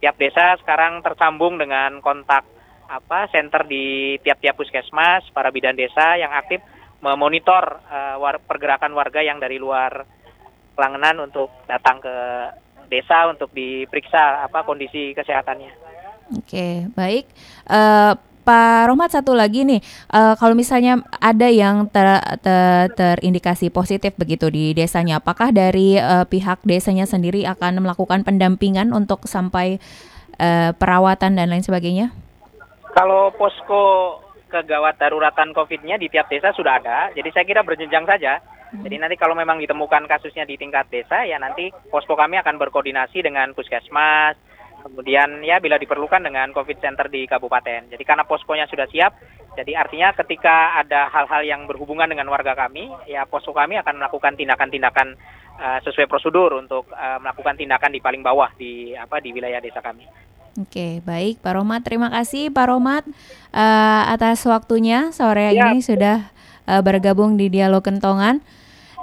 Tiap 0.00 0.16
desa 0.16 0.56
sekarang 0.58 1.04
tersambung 1.04 1.60
dengan 1.60 2.00
kontak 2.00 2.42
apa 2.90 3.30
center 3.30 3.62
di 3.70 4.18
tiap-tiap 4.18 4.58
puskesmas, 4.58 5.30
para 5.30 5.54
bidan 5.54 5.78
desa 5.78 6.18
yang 6.18 6.34
aktif 6.34 6.58
memonitor 6.98 7.80
uh, 7.86 8.18
war- 8.18 8.42
pergerakan 8.42 8.92
warga 8.92 9.22
yang 9.22 9.38
dari 9.38 9.56
luar 9.56 10.18
Kelangenan 10.70 11.28
untuk 11.28 11.52
datang 11.68 12.00
ke 12.00 12.16
desa 12.88 13.28
untuk 13.28 13.52
diperiksa 13.52 14.48
apa 14.48 14.64
kondisi 14.64 15.12
kesehatannya. 15.12 15.68
Oke, 16.40 16.88
baik. 16.96 17.28
Uh, 17.68 18.16
Pak 18.40 18.88
Rohmat 18.88 19.12
satu 19.12 19.36
lagi 19.36 19.68
nih, 19.68 19.84
uh, 20.16 20.32
kalau 20.40 20.56
misalnya 20.56 21.04
ada 21.20 21.52
yang 21.52 21.84
ter, 21.92 22.16
ter, 22.40 22.88
terindikasi 22.96 23.68
positif 23.68 24.16
begitu 24.16 24.48
di 24.48 24.72
desanya, 24.72 25.20
apakah 25.20 25.52
dari 25.52 26.00
uh, 26.00 26.24
pihak 26.24 26.64
desanya 26.64 27.04
sendiri 27.04 27.44
akan 27.44 27.84
melakukan 27.84 28.24
pendampingan 28.24 28.96
untuk 28.96 29.28
sampai 29.28 29.76
uh, 30.40 30.72
perawatan 30.72 31.36
dan 31.36 31.52
lain 31.52 31.60
sebagainya? 31.60 32.16
Kalau 32.90 33.30
posko 33.34 33.82
kegawat 34.50 34.98
daruratan 34.98 35.54
COVID-nya 35.54 35.94
di 35.94 36.10
tiap 36.10 36.26
desa 36.26 36.50
sudah 36.50 36.82
ada, 36.82 37.14
jadi 37.14 37.30
saya 37.30 37.44
kira 37.46 37.62
berjenjang 37.62 38.02
saja. 38.02 38.42
Hmm. 38.70 38.82
Jadi 38.86 38.96
nanti 38.98 39.16
kalau 39.18 39.34
memang 39.38 39.62
ditemukan 39.62 40.10
kasusnya 40.10 40.42
di 40.46 40.58
tingkat 40.58 40.90
desa, 40.90 41.22
ya 41.22 41.38
nanti 41.38 41.70
posko 41.90 42.18
kami 42.18 42.38
akan 42.38 42.58
berkoordinasi 42.58 43.22
dengan 43.22 43.54
puskesmas, 43.54 44.34
Kemudian 44.80 45.44
ya 45.44 45.60
bila 45.60 45.76
diperlukan 45.76 46.24
dengan 46.24 46.48
COVID 46.56 46.78
Center 46.80 47.06
di 47.12 47.28
kabupaten. 47.28 47.92
Jadi 47.92 48.00
karena 48.00 48.24
poskonya 48.24 48.64
sudah 48.64 48.88
siap, 48.88 49.12
jadi 49.52 49.76
artinya 49.76 50.16
ketika 50.16 50.80
ada 50.80 51.12
hal-hal 51.12 51.44
yang 51.44 51.68
berhubungan 51.68 52.08
dengan 52.08 52.32
warga 52.32 52.56
kami, 52.56 52.88
ya 53.04 53.28
posko 53.28 53.52
kami 53.52 53.76
akan 53.76 54.00
melakukan 54.00 54.40
tindakan-tindakan 54.40 55.08
uh, 55.60 55.78
sesuai 55.84 56.08
prosedur 56.08 56.56
untuk 56.56 56.88
uh, 56.96 57.20
melakukan 57.20 57.60
tindakan 57.60 57.92
di 57.92 58.00
paling 58.00 58.24
bawah 58.24 58.48
di 58.56 58.96
apa 58.96 59.20
di 59.20 59.36
wilayah 59.36 59.60
desa 59.60 59.84
kami. 59.84 60.08
Oke, 60.58 60.98
baik 61.06 61.38
Pak 61.38 61.54
Romat. 61.54 61.86
Terima 61.86 62.10
kasih 62.10 62.50
Pak 62.50 62.66
Romat 62.66 63.06
uh, 63.54 64.02
atas 64.10 64.42
waktunya 64.42 65.14
sore 65.14 65.54
ya. 65.54 65.70
ini 65.70 65.78
sudah 65.78 66.26
uh, 66.66 66.82
bergabung 66.82 67.38
di 67.38 67.46
Dialog 67.46 67.86
Kentongan. 67.86 68.42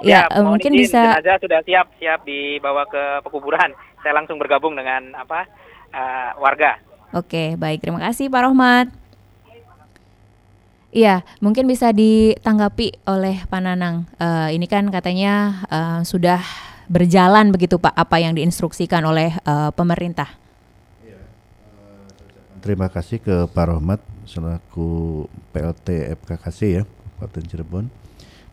Ya, 0.04 0.28
ya 0.28 0.38
uh, 0.38 0.44
mungkin 0.44 0.76
bisa 0.76 1.16
jenazah 1.16 1.40
sudah 1.40 1.60
siap 1.64 1.86
siap 1.96 2.20
dibawa 2.28 2.84
ke 2.84 3.24
pekuburan. 3.24 3.72
Saya 4.04 4.12
langsung 4.12 4.36
bergabung 4.36 4.76
dengan 4.76 5.16
apa 5.16 5.48
uh, 5.96 6.30
warga. 6.36 6.76
Oke, 7.16 7.56
baik. 7.56 7.80
Terima 7.80 8.04
kasih 8.04 8.28
Pak 8.28 8.42
Rohmat. 8.44 8.92
Iya, 10.88 11.20
mungkin 11.44 11.68
bisa 11.68 11.92
ditanggapi 11.92 13.04
oleh 13.04 13.44
Pak 13.48 13.60
Nanang. 13.60 14.08
Uh, 14.16 14.48
ini 14.52 14.64
kan 14.64 14.88
katanya 14.88 15.64
uh, 15.68 16.00
sudah 16.00 16.40
berjalan 16.88 17.52
begitu 17.52 17.76
Pak, 17.76 17.92
apa 17.92 18.16
yang 18.20 18.32
diinstruksikan 18.32 19.04
oleh 19.04 19.36
uh, 19.44 19.68
pemerintah. 19.72 20.47
Terima 22.58 22.90
kasih 22.90 23.22
ke 23.22 23.46
Pak 23.46 23.66
Rohmat 23.70 24.02
selaku 24.26 25.24
PLT 25.54 26.10
FKKC 26.18 26.60
ya, 26.78 26.82
Kabupaten 27.16 27.44
Cirebon, 27.46 27.86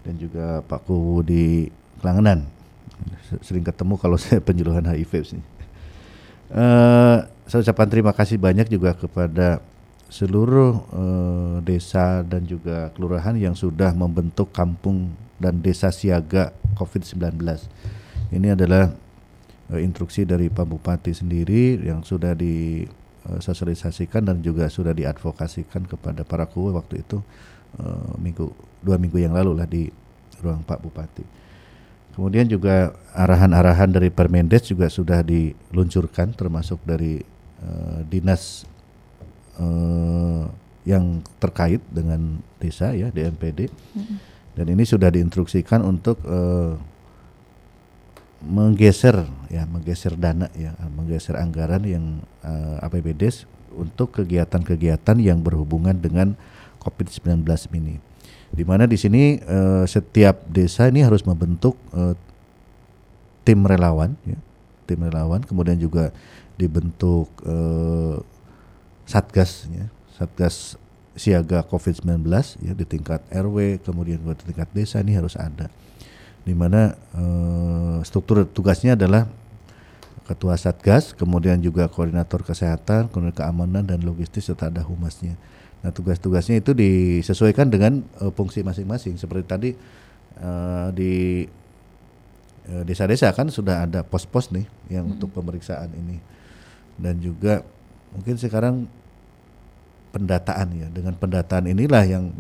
dan 0.05 0.13
juga 0.21 0.61
Pak 0.61 0.85
Kuwu 0.85 1.25
di 1.25 1.67
Kelangenan. 1.99 2.45
Sering 3.41 3.65
ketemu 3.65 3.97
kalau 3.97 4.17
saya 4.21 4.37
penjuluhan 4.37 4.85
HIV 4.85 5.13
sih. 5.25 5.41
Uh, 6.53 7.25
saya 7.49 7.65
ucapkan 7.65 7.89
terima 7.89 8.13
kasih 8.13 8.37
banyak 8.37 8.69
juga 8.69 8.93
kepada 8.93 9.65
seluruh 10.13 10.85
uh, 10.93 11.57
desa 11.65 12.21
dan 12.21 12.45
juga 12.45 12.93
kelurahan 12.93 13.33
yang 13.33 13.57
sudah 13.57 13.89
membentuk 13.97 14.53
kampung 14.53 15.09
dan 15.41 15.59
desa 15.65 15.89
siaga 15.89 16.53
COVID-19. 16.77 17.41
Ini 18.29 18.53
adalah 18.53 18.93
uh, 19.73 19.81
instruksi 19.81 20.29
dari 20.29 20.53
Pak 20.53 20.65
Bupati 20.69 21.11
sendiri 21.11 21.81
yang 21.81 22.05
sudah 22.05 22.37
disosialisasikan 23.33 24.21
dan 24.21 24.45
juga 24.45 24.69
sudah 24.69 24.93
diadvokasikan 24.93 25.89
kepada 25.89 26.21
para 26.21 26.45
kuwe 26.45 26.77
waktu 26.77 27.01
itu 27.01 27.25
uh, 27.81 28.13
minggu 28.21 28.53
dua 28.85 29.01
minggu 29.01 29.17
yang 29.17 29.33
lalu 29.33 29.51
lah 29.57 29.65
di 29.65 29.89
ruang 30.39 30.61
Pak 30.61 30.79
Bupati. 30.85 31.25
Kemudian 32.15 32.47
juga 32.47 32.95
arahan-arahan 33.11 33.91
dari 33.91 34.07
Permendes 34.07 34.71
juga 34.71 34.87
sudah 34.87 35.19
diluncurkan 35.19 36.31
termasuk 36.31 36.79
dari 36.87 37.19
uh, 37.59 37.99
dinas 38.07 38.63
uh, 39.59 40.47
yang 40.87 41.19
terkait 41.41 41.83
dengan 41.91 42.39
desa 42.61 42.95
ya 42.95 43.11
DMPD. 43.11 43.67
Mm-hmm. 43.67 44.17
Dan 44.55 44.65
ini 44.71 44.87
sudah 44.87 45.11
diinstruksikan 45.11 45.83
untuk 45.83 46.23
uh, 46.23 46.79
menggeser 48.45 49.25
ya 49.49 49.65
menggeser 49.65 50.13
dana 50.13 50.47
ya 50.53 50.77
menggeser 50.93 51.35
anggaran 51.35 51.81
yang 51.83 52.05
uh, 52.45 52.85
APBD 52.85 53.45
untuk 53.73 54.15
kegiatan-kegiatan 54.21 55.17
yang 55.19 55.41
berhubungan 55.41 55.97
dengan 55.97 56.37
COVID-19 56.79 57.43
ini. 57.75 57.99
Di 58.53 58.63
mana 58.63 58.85
di 58.85 58.95
sini 58.95 59.41
uh, 59.41 59.83
setiap 59.83 60.45
desa 60.47 60.87
ini 60.87 61.01
harus 61.03 61.25
membentuk 61.25 61.75
uh, 61.91 62.13
tim 63.43 63.65
relawan 63.65 64.15
ya 64.23 64.37
tim 64.85 65.01
relawan. 65.01 65.41
Kemudian 65.41 65.81
juga 65.81 66.13
dibentuk 66.55 67.27
uh, 67.43 68.21
satgas 69.03 69.67
ya 69.67 69.85
satgas 70.15 70.79
siaga 71.15 71.63
COVID-19 71.67 72.27
ya 72.63 72.73
di 72.75 72.85
tingkat 72.87 73.23
RW 73.31 73.79
kemudian 73.83 74.19
di 74.19 74.43
tingkat 74.51 74.67
desa 74.75 74.99
ini 74.99 75.15
harus 75.15 75.35
ada 75.39 75.71
di 76.45 76.53
mana 76.53 76.93
uh, 77.17 77.99
struktur 78.05 78.45
tugasnya 78.45 78.93
adalah 78.93 79.25
ketua 80.25 80.57
satgas 80.57 81.13
kemudian 81.13 81.57
juga 81.61 81.89
koordinator 81.89 82.41
kesehatan 82.45 83.09
kemudian 83.09 83.33
keamanan 83.33 83.85
dan 83.85 84.01
logistik 84.01 84.41
serta 84.41 84.69
ada 84.69 84.85
humasnya 84.85 85.37
Nah 85.85 85.93
tugas-tugasnya 85.93 86.65
itu 86.65 86.73
disesuaikan 86.73 87.69
dengan 87.69 88.01
uh, 88.17 88.33
fungsi 88.33 88.65
masing-masing. 88.65 89.21
Seperti 89.21 89.45
tadi 89.45 89.69
uh, 90.41 90.89
di 90.89 91.45
desa-desa 92.65 93.29
kan 93.29 93.45
sudah 93.53 93.85
ada 93.85 94.01
pos-pos 94.01 94.49
nih 94.49 94.65
yang 94.89 95.05
hmm. 95.05 95.13
untuk 95.13 95.29
pemeriksaan 95.37 95.93
ini. 95.93 96.17
Dan 96.97 97.21
juga 97.21 97.61
mungkin 98.17 98.41
sekarang 98.41 98.89
pendataan 100.09 100.73
ya. 100.73 100.89
Dengan 100.89 101.13
pendataan 101.13 101.69
inilah 101.69 102.01
yang 102.09 102.33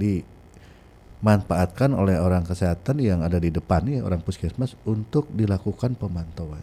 dimanfaatkan 1.21 1.89
oleh 1.97 2.21
orang 2.21 2.45
kesehatan 2.45 3.01
yang 3.01 3.25
ada 3.25 3.41
di 3.41 3.49
depan 3.49 3.81
ya 3.89 4.05
orang 4.05 4.21
puskesmas 4.21 4.77
untuk 4.85 5.25
dilakukan 5.33 5.97
pemantauan. 5.97 6.61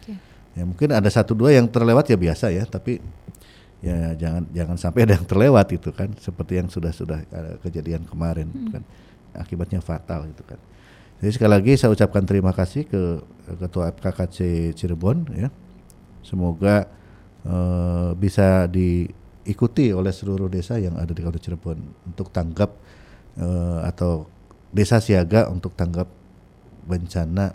Okay. 0.00 0.20
Ya 0.52 0.68
mungkin 0.68 0.92
ada 0.92 1.08
satu 1.08 1.32
dua 1.32 1.56
yang 1.56 1.64
terlewat 1.64 2.12
ya 2.12 2.20
biasa 2.20 2.52
ya, 2.52 2.68
tapi 2.68 3.00
ya 3.82 4.14
jangan 4.14 4.46
jangan 4.54 4.76
sampai 4.78 5.00
ada 5.08 5.18
yang 5.18 5.26
terlewat 5.26 5.66
itu 5.74 5.90
kan 5.90 6.14
seperti 6.22 6.62
yang 6.62 6.68
sudah 6.70 6.94
sudah 6.94 7.18
kejadian 7.66 8.06
kemarin 8.06 8.46
hmm. 8.46 8.70
kan 8.70 8.82
akibatnya 9.34 9.82
fatal 9.82 10.22
itu 10.30 10.46
kan 10.46 10.56
jadi 11.18 11.34
sekali 11.34 11.50
lagi 11.50 11.72
saya 11.74 11.90
ucapkan 11.90 12.22
terima 12.22 12.54
kasih 12.54 12.86
ke 12.86 13.02
ketua 13.58 13.90
FKKC 13.90 14.70
Cirebon 14.78 15.26
ya 15.34 15.50
semoga 16.22 16.86
uh, 17.42 18.14
bisa 18.14 18.70
diikuti 18.70 19.90
oleh 19.90 20.14
seluruh 20.14 20.46
desa 20.46 20.78
yang 20.78 20.94
ada 20.94 21.10
di 21.10 21.18
Kabupaten 21.18 21.42
Cirebon 21.42 21.78
untuk 22.06 22.30
tanggap 22.30 22.78
uh, 23.38 23.86
atau 23.86 24.28
desa 24.72 24.98
siaga 24.98 25.48
untuk 25.52 25.76
tanggap 25.76 26.08
bencana 26.88 27.54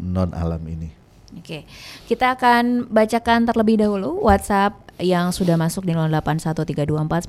non 0.00 0.32
alam 0.32 0.62
ini. 0.66 0.90
Oke, 1.36 1.66
kita 2.06 2.38
akan 2.38 2.86
bacakan 2.88 3.50
terlebih 3.50 3.82
dahulu 3.82 4.24
WhatsApp 4.24 4.86
yang 4.96 5.34
sudah 5.34 5.60
masuk 5.60 5.84
di 5.84 5.92
081324951935. 5.92 7.28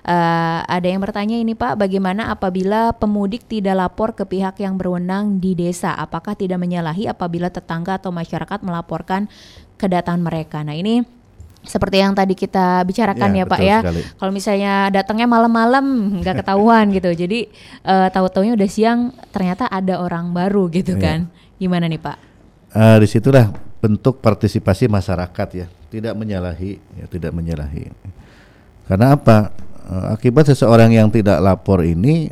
Uh, 0.00 0.64
ada 0.64 0.88
yang 0.88 1.02
bertanya 1.04 1.36
ini 1.36 1.52
Pak, 1.52 1.76
bagaimana 1.76 2.32
apabila 2.32 2.96
pemudik 2.96 3.44
tidak 3.44 3.76
lapor 3.76 4.16
ke 4.16 4.24
pihak 4.24 4.56
yang 4.62 4.80
berwenang 4.80 5.42
di 5.42 5.52
desa? 5.52 5.92
Apakah 5.92 6.32
tidak 6.38 6.56
menyalahi 6.56 7.04
apabila 7.04 7.52
tetangga 7.52 8.00
atau 8.00 8.08
masyarakat 8.08 8.64
melaporkan 8.64 9.28
kedatangan 9.76 10.24
mereka? 10.24 10.64
Nah 10.64 10.78
ini 10.78 11.04
seperti 11.60 12.00
yang 12.00 12.16
tadi 12.16 12.32
kita 12.32 12.82
bicarakan 12.88 13.36
ya, 13.36 13.44
ya 13.44 13.44
Pak 13.44 13.60
ya. 13.60 13.78
Kalau 14.16 14.32
misalnya 14.32 14.88
datangnya 14.88 15.28
malam-malam 15.28 16.18
nggak 16.24 16.44
ketahuan 16.44 16.88
gitu. 16.96 17.12
Jadi 17.12 17.52
uh, 17.84 18.08
tahu-taunya 18.08 18.56
udah 18.56 18.68
siang 18.70 19.12
ternyata 19.28 19.68
ada 19.68 20.00
orang 20.00 20.32
baru 20.32 20.72
gitu 20.72 20.96
ya. 20.96 21.02
kan. 21.02 21.18
Gimana 21.60 21.84
nih 21.86 22.00
Pak? 22.00 22.16
Uh, 22.70 22.96
di 23.02 23.08
situlah 23.10 23.50
bentuk 23.80 24.20
partisipasi 24.20 24.86
masyarakat 24.86 25.48
ya, 25.56 25.66
tidak 25.88 26.12
menyalahi, 26.14 26.76
ya 27.00 27.04
tidak 27.08 27.32
menyalahi. 27.32 27.88
Karena 28.84 29.16
apa? 29.16 29.56
E, 29.88 29.94
akibat 30.12 30.52
seseorang 30.52 30.92
yang 30.92 31.08
tidak 31.08 31.40
lapor 31.40 31.80
ini 31.82 32.28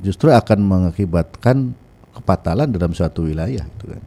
justru 0.00 0.32
akan 0.32 0.58
mengakibatkan 0.64 1.76
kepatalan 2.16 2.72
dalam 2.72 2.96
suatu 2.96 3.28
wilayah, 3.28 3.62
gitu 3.76 3.92
kan. 3.92 4.02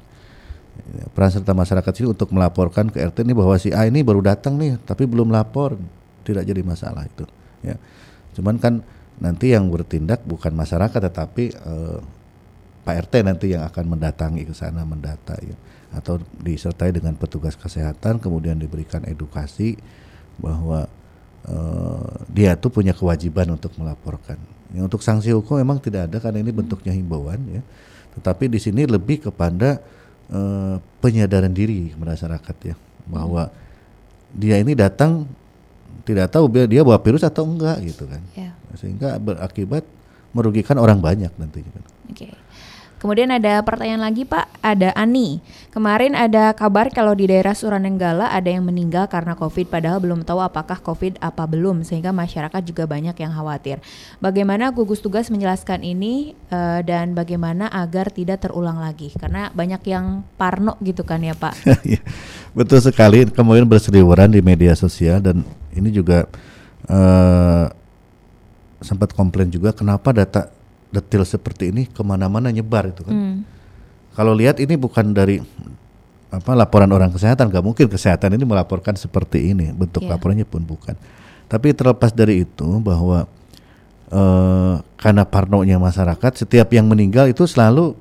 Ya, 0.80 1.06
peran 1.12 1.32
serta 1.32 1.52
masyarakat 1.52 1.94
ini 2.00 2.08
untuk 2.12 2.32
melaporkan 2.32 2.88
ke 2.90 3.04
RT 3.04 3.28
ini 3.28 3.36
bahwa 3.36 3.56
si 3.60 3.70
A 3.76 3.86
ini 3.86 4.02
baru 4.02 4.24
datang 4.24 4.56
nih, 4.56 4.80
tapi 4.84 5.06
belum 5.06 5.30
lapor, 5.30 5.76
tidak 6.24 6.48
jadi 6.48 6.62
masalah 6.64 7.06
itu. 7.06 7.28
Ya, 7.60 7.76
cuman 8.38 8.56
kan 8.58 8.82
nanti 9.20 9.52
yang 9.52 9.68
bertindak 9.68 10.24
bukan 10.24 10.56
masyarakat 10.56 10.96
tetapi 10.96 11.52
uh, 11.68 12.00
Pak 12.88 12.96
RT 13.08 13.14
nanti 13.28 13.52
yang 13.52 13.68
akan 13.68 13.86
mendatangi 14.00 14.48
ke 14.48 14.56
sana 14.56 14.88
mendata 14.88 15.36
ya 15.44 15.54
atau 15.92 16.22
disertai 16.40 16.96
dengan 16.96 17.18
petugas 17.20 17.60
kesehatan 17.60 18.24
kemudian 18.24 18.56
diberikan 18.56 19.04
edukasi 19.04 19.76
bahwa 20.40 20.88
uh, 21.50 22.10
dia 22.32 22.56
tuh 22.56 22.72
punya 22.72 22.96
kewajiban 22.96 23.52
untuk 23.52 23.76
melaporkan. 23.76 24.40
Ya, 24.70 24.86
untuk 24.86 25.02
sanksi 25.02 25.34
hukum 25.34 25.58
memang 25.60 25.82
tidak 25.82 26.08
ada 26.08 26.18
karena 26.22 26.46
ini 26.46 26.54
bentuknya 26.54 26.94
himbauan 26.94 27.42
ya. 27.50 27.62
Tetapi 28.18 28.50
di 28.50 28.60
sini 28.62 28.86
lebih 28.86 29.30
kepada 29.30 29.82
eh, 30.30 30.76
penyadaran 31.00 31.52
diri 31.52 31.94
masyarakat 31.94 32.56
ya 32.64 32.76
bahwa 33.06 33.50
dia 34.30 34.62
ini 34.62 34.78
datang 34.78 35.26
tidak 36.06 36.30
tahu 36.30 36.50
dia 36.66 36.82
bawa 36.82 37.02
virus 37.02 37.26
atau 37.26 37.46
enggak 37.46 37.82
gitu 37.82 38.06
kan 38.06 38.22
Ya. 38.34 38.54
sehingga 38.78 39.18
berakibat 39.18 39.86
merugikan 40.30 40.78
orang 40.78 41.02
banyak 41.02 41.34
nantinya 41.42 41.74
kan. 41.74 41.86
Oke. 42.14 42.30
Kemudian 43.00 43.32
ada 43.32 43.64
pertanyaan 43.64 44.04
lagi 44.04 44.28
Pak, 44.28 44.60
ada 44.60 44.92
Ani. 44.92 45.40
Kemarin 45.72 46.20
ada 46.20 46.52
kabar 46.52 46.92
kalau 46.92 47.16
di 47.16 47.32
daerah 47.32 47.56
Suranenggala 47.56 48.28
ada 48.28 48.52
yang 48.52 48.68
meninggal 48.68 49.08
karena 49.08 49.40
COVID 49.40 49.72
padahal 49.72 50.04
belum 50.04 50.28
tahu 50.28 50.44
apakah 50.44 50.84
COVID 50.84 51.24
apa 51.24 51.48
belum 51.48 51.88
sehingga 51.88 52.12
masyarakat 52.12 52.60
juga 52.68 52.84
banyak 52.92 53.16
yang 53.16 53.32
khawatir. 53.32 53.80
Bagaimana 54.20 54.76
gugus 54.76 55.00
tugas 55.00 55.32
menjelaskan 55.32 55.80
ini 55.88 56.36
eh, 56.52 56.80
dan 56.84 57.16
bagaimana 57.16 57.72
agar 57.72 58.12
tidak 58.12 58.44
terulang 58.44 58.84
lagi? 58.84 59.16
Karena 59.16 59.48
banyak 59.56 59.80
yang 59.88 60.28
parno 60.36 60.76
gitu 60.84 61.08
kan 61.08 61.24
ya 61.24 61.34
Pak. 61.34 61.56
Iya, 61.90 62.04
Betul 62.52 62.84
sekali 62.84 63.24
kemudian 63.32 63.64
berseliweran 63.64 64.36
di 64.36 64.44
media 64.44 64.76
sosial 64.76 65.24
dan 65.24 65.48
ini 65.72 65.88
juga 65.96 66.28
eh, 66.92 67.66
sempat 68.84 69.16
komplain 69.16 69.48
juga 69.48 69.72
kenapa 69.72 70.12
data 70.12 70.59
detail 70.90 71.24
seperti 71.26 71.70
ini 71.70 71.86
ke 71.86 72.02
mana-mana 72.02 72.50
nyebar 72.50 72.90
itu 72.90 73.06
kan. 73.06 73.14
Hmm. 73.14 73.38
Kalau 74.18 74.34
lihat 74.34 74.58
ini 74.60 74.76
bukan 74.76 75.14
dari 75.14 75.40
apa 76.30 76.54
laporan 76.54 76.90
orang 76.94 77.10
kesehatan, 77.10 77.50
nggak 77.50 77.66
mungkin 77.66 77.86
kesehatan 77.90 78.38
ini 78.38 78.46
melaporkan 78.46 78.94
seperti 78.94 79.50
ini 79.54 79.74
bentuk 79.74 80.06
Iya. 80.06 80.18
laporannya 80.18 80.46
pun 80.46 80.62
bukan. 80.62 80.94
Tapi 81.50 81.74
terlepas 81.74 82.14
dari 82.14 82.46
itu 82.46 82.68
bahwa 82.82 83.26
eh, 84.10 84.76
karena 84.98 85.24
parnonya 85.26 85.82
masyarakat, 85.82 86.46
setiap 86.46 86.70
yang 86.74 86.86
meninggal 86.86 87.30
itu 87.30 87.46
selalu 87.50 87.98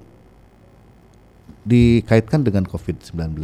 dikaitkan 1.68 2.44
dengan 2.44 2.64
COVID-19. 2.64 3.36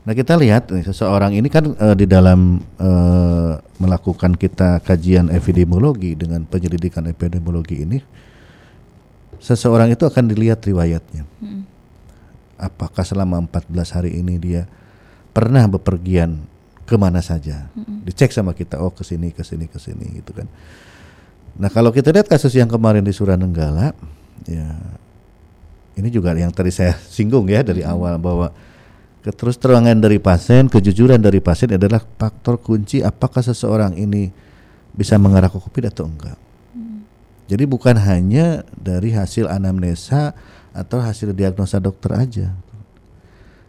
Nah 0.00 0.12
kita 0.16 0.34
lihat 0.38 0.70
nih, 0.72 0.86
seseorang 0.86 1.34
ini 1.34 1.46
kan 1.50 1.74
eh, 1.74 1.94
di 1.98 2.06
dalam 2.06 2.62
eh, 2.78 3.52
melakukan 3.78 4.34
kita 4.34 4.82
kajian 4.82 5.30
epidemiologi 5.30 6.14
dengan 6.18 6.46
penyelidikan 6.46 7.06
epidemiologi 7.06 7.86
ini, 7.86 7.98
seseorang 9.40 9.90
itu 9.90 10.04
akan 10.04 10.24
dilihat 10.28 10.60
riwayatnya. 10.62 11.24
Apakah 12.60 13.02
selama 13.02 13.40
14 13.48 13.96
hari 13.96 14.20
ini 14.20 14.36
dia 14.36 14.62
pernah 15.32 15.64
bepergian 15.64 16.44
ke 16.84 16.94
mana 17.00 17.24
saja? 17.24 17.72
Dicek 18.04 18.30
sama 18.30 18.52
kita, 18.52 18.78
oh 18.78 18.92
ke 18.92 19.00
sini, 19.00 19.32
ke 19.32 19.40
sini, 19.40 19.64
ke 19.66 19.80
sini 19.80 20.20
gitu 20.20 20.36
kan. 20.36 20.46
Nah 21.56 21.72
kalau 21.72 21.90
kita 21.90 22.12
lihat 22.12 22.28
kasus 22.28 22.52
yang 22.54 22.68
kemarin 22.68 23.02
di 23.02 23.10
Suranenggala, 23.10 23.96
ya 24.44 24.76
ini 25.96 26.08
juga 26.12 26.36
yang 26.36 26.52
tadi 26.52 26.70
saya 26.70 26.94
singgung 27.16 27.48
ya 27.48 27.64
dari 27.64 27.80
awal 27.80 28.20
bahwa 28.20 28.52
keterus 29.24 29.56
terangan 29.56 29.96
dari 29.96 30.20
pasien, 30.20 30.68
kejujuran 30.68 31.20
dari 31.20 31.40
pasien 31.40 31.72
adalah 31.76 32.04
faktor 32.20 32.60
kunci 32.60 33.00
apakah 33.00 33.40
seseorang 33.40 33.96
ini 33.96 34.32
bisa 34.92 35.16
mengarah 35.16 35.48
ke 35.48 35.56
COVID 35.56 35.92
atau 35.92 36.04
enggak. 36.08 36.49
Jadi 37.50 37.66
bukan 37.66 37.98
hanya 37.98 38.62
dari 38.78 39.10
hasil 39.10 39.50
anamnesa 39.50 40.38
atau 40.70 41.02
hasil 41.02 41.34
diagnosa 41.34 41.82
dokter 41.82 42.14
aja. 42.14 42.54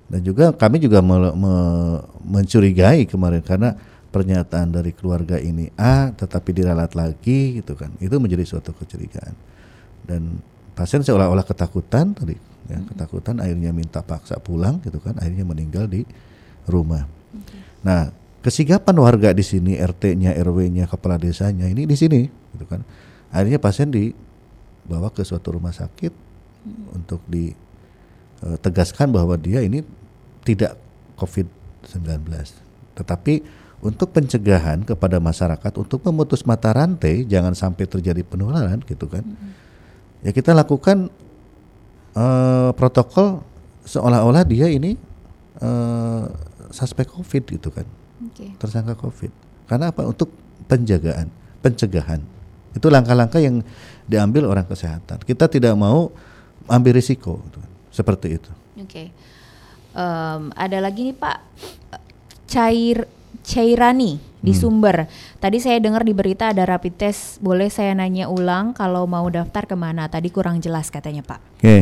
Dan 0.05 0.21
juga 0.21 0.53
kami 0.53 0.77
juga 0.77 1.01
me- 1.01 1.33
me- 1.33 2.01
mencurigai 2.21 3.09
kemarin 3.09 3.41
karena 3.41 3.73
pernyataan 4.13 4.69
dari 4.69 4.93
keluarga 4.93 5.41
ini 5.41 5.73
A 5.79 6.13
tetapi 6.13 6.53
diralat 6.53 6.93
lagi 6.93 7.57
gitu 7.57 7.73
kan. 7.73 7.89
Itu 7.97 8.21
menjadi 8.21 8.45
suatu 8.45 8.69
kecurigaan. 8.77 9.33
Dan 10.05 10.37
pasien 10.77 11.01
seolah-olah 11.01 11.47
ketakutan 11.47 12.13
tadi 12.13 12.37
ya, 12.69 12.77
ketakutan 12.85 13.41
akhirnya 13.41 13.73
minta 13.73 14.05
paksa 14.05 14.37
pulang 14.37 14.77
gitu 14.85 15.01
kan 15.01 15.17
akhirnya 15.17 15.47
meninggal 15.47 15.89
di 15.89 16.05
rumah. 16.69 17.09
Nah, 17.81 18.13
kesigapan 18.45 18.93
warga 19.01 19.33
di 19.33 19.41
sini 19.41 19.79
RT-nya, 19.79 20.37
RW-nya, 20.37 20.85
kepala 20.85 21.17
desanya 21.17 21.65
ini 21.65 21.89
di 21.89 21.95
sini 21.97 22.29
gitu 22.29 22.65
kan. 22.69 22.85
Akhirnya 23.31 23.57
pasien 23.57 23.89
dibawa 23.89 25.07
ke 25.09 25.23
suatu 25.23 25.55
rumah 25.55 25.71
sakit 25.71 26.11
untuk 26.93 27.23
ditegaskan 27.31 29.09
bahwa 29.09 29.39
dia 29.39 29.63
ini 29.63 29.81
tidak 30.43 30.75
COVID-19. 31.17 32.27
Tetapi 32.99 33.33
untuk 33.81 34.13
pencegahan 34.13 34.85
kepada 34.85 35.17
masyarakat 35.17 35.73
untuk 35.73 36.05
memutus 36.05 36.45
mata 36.45 36.69
rantai 36.69 37.25
jangan 37.25 37.57
sampai 37.57 37.89
terjadi 37.89 38.21
penularan 38.21 38.77
gitu 38.85 39.09
kan. 39.09 39.25
Ya 40.21 40.29
kita 40.29 40.53
lakukan 40.53 41.09
eh, 42.13 42.69
protokol 42.77 43.41
seolah-olah 43.89 44.45
dia 44.45 44.69
ini 44.69 44.93
eh, 45.57 46.23
suspek 46.69 47.09
COVID 47.09 47.43
gitu 47.57 47.69
kan 47.73 47.87
Oke. 48.29 48.53
tersangka 48.61 48.93
COVID. 49.01 49.33
Karena 49.65 49.89
apa? 49.89 50.05
Untuk 50.05 50.29
penjagaan, 50.69 51.31
pencegahan. 51.65 52.21
Itu 52.71 52.87
langkah-langkah 52.87 53.39
yang 53.43 53.63
diambil 54.07 54.47
orang 54.47 54.67
kesehatan. 54.67 55.23
Kita 55.23 55.47
tidak 55.47 55.75
mau 55.75 56.11
ambil 56.67 56.95
risiko, 56.95 57.41
gitu. 57.49 57.59
seperti 57.91 58.27
itu. 58.39 58.51
Oke. 58.79 59.11
Em, 59.91 60.41
ada 60.55 60.77
lagi 60.79 61.11
nih 61.11 61.15
Pak 61.15 61.37
cair 62.47 63.07
Cairani 63.41 64.19
di 64.41 64.53
Sumber. 64.53 65.09
Tadi 65.41 65.57
saya 65.57 65.77
dengar 65.81 66.05
di 66.05 66.13
berita 66.13 66.51
ada 66.51 66.65
rapid 66.65 66.93
test. 66.97 67.41
Boleh 67.41 67.69
saya 67.69 67.93
nanya 67.95 68.29
ulang 68.29 68.73
kalau 68.73 69.09
mau 69.09 69.25
daftar 69.29 69.65
ke 69.65 69.75
mana? 69.77 70.05
Tadi 70.09 70.29
kurang 70.29 70.61
jelas 70.61 70.93
katanya 70.93 71.25
Pak. 71.25 71.39
Oke. 71.61 71.77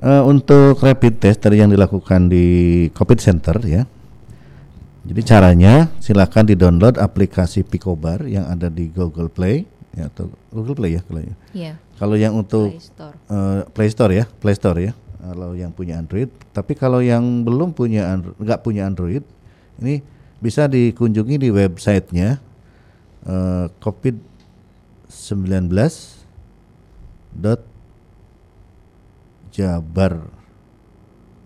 Eh, 0.00 0.22
untuk 0.24 0.80
rapid 0.80 1.20
test 1.20 1.44
tadi 1.44 1.60
yang 1.60 1.68
dilakukan 1.68 2.30
di 2.30 2.88
COVID 2.96 3.18
Center 3.20 3.56
ya. 3.66 3.82
Jadi 5.00 5.20
caranya 5.24 5.88
silakan 5.98 6.44
di-download 6.44 7.00
aplikasi 7.00 7.64
Picobar 7.64 8.28
yang 8.28 8.46
ada 8.46 8.68
di 8.68 8.92
Google 8.92 9.32
Play 9.32 9.64
ya 9.92 10.06
atau 10.06 10.30
Google 10.50 10.74
Play 10.74 10.96
ya 10.96 11.02
kalau 11.02 11.20
ya. 11.20 11.34
Iya. 11.50 11.72
Kalau 11.98 12.14
yang 12.14 12.34
untuk 12.34 12.70
Play 12.70 12.80
Store. 12.80 13.14
eh, 13.26 13.60
Play 13.70 13.88
Store 13.90 14.12
ya, 14.12 14.24
Play 14.38 14.54
Store 14.54 14.78
ya. 14.78 14.92
Kalau 15.20 15.52
yang 15.52 15.70
punya 15.70 16.00
Android, 16.00 16.32
tapi 16.50 16.72
kalau 16.72 17.04
yang 17.04 17.44
belum 17.44 17.76
punya 17.76 18.08
Andro- 18.08 18.32
nggak 18.40 18.64
punya 18.64 18.88
Android, 18.88 19.20
ini 19.76 20.00
bisa 20.40 20.64
dikunjungi 20.64 21.36
di 21.36 21.48
websitenya 21.52 22.40
eh, 23.24 23.66
covid19 23.76 25.68
dot 27.30 27.60
jabar 29.52 30.24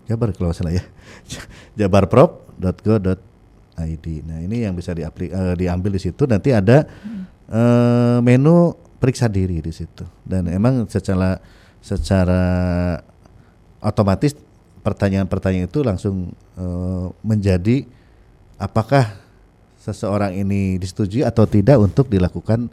jabar 0.05 0.29
kalau 0.31 0.53
salah 0.53 0.71
ya 0.71 0.85
jabarprop.go.id 1.77 4.05
nah 4.23 4.39
ini 4.39 4.63
yang 4.63 4.73
bisa 4.73 4.93
diapli, 4.93 5.27
eh, 5.27 5.53
diambil 5.57 5.91
di 5.93 6.01
situ 6.01 6.23
nanti 6.23 6.53
ada 6.53 6.85
eh, 7.49 8.17
menu 8.23 8.73
periksa 8.97 9.29
diri 9.29 9.61
di 9.61 9.71
situ 9.73 10.05
dan 10.25 10.49
emang 10.49 10.89
secara 10.89 11.37
secara 11.83 12.41
otomatis 13.83 14.33
pertanyaan-pertanyaan 14.81 15.69
itu 15.69 15.81
langsung 15.85 16.33
eh, 16.57 17.07
menjadi 17.21 17.85
apakah 18.57 19.13
seseorang 19.77 20.33
ini 20.33 20.81
disetujui 20.81 21.21
atau 21.21 21.45
tidak 21.45 21.77
untuk 21.77 22.09
dilakukan 22.09 22.69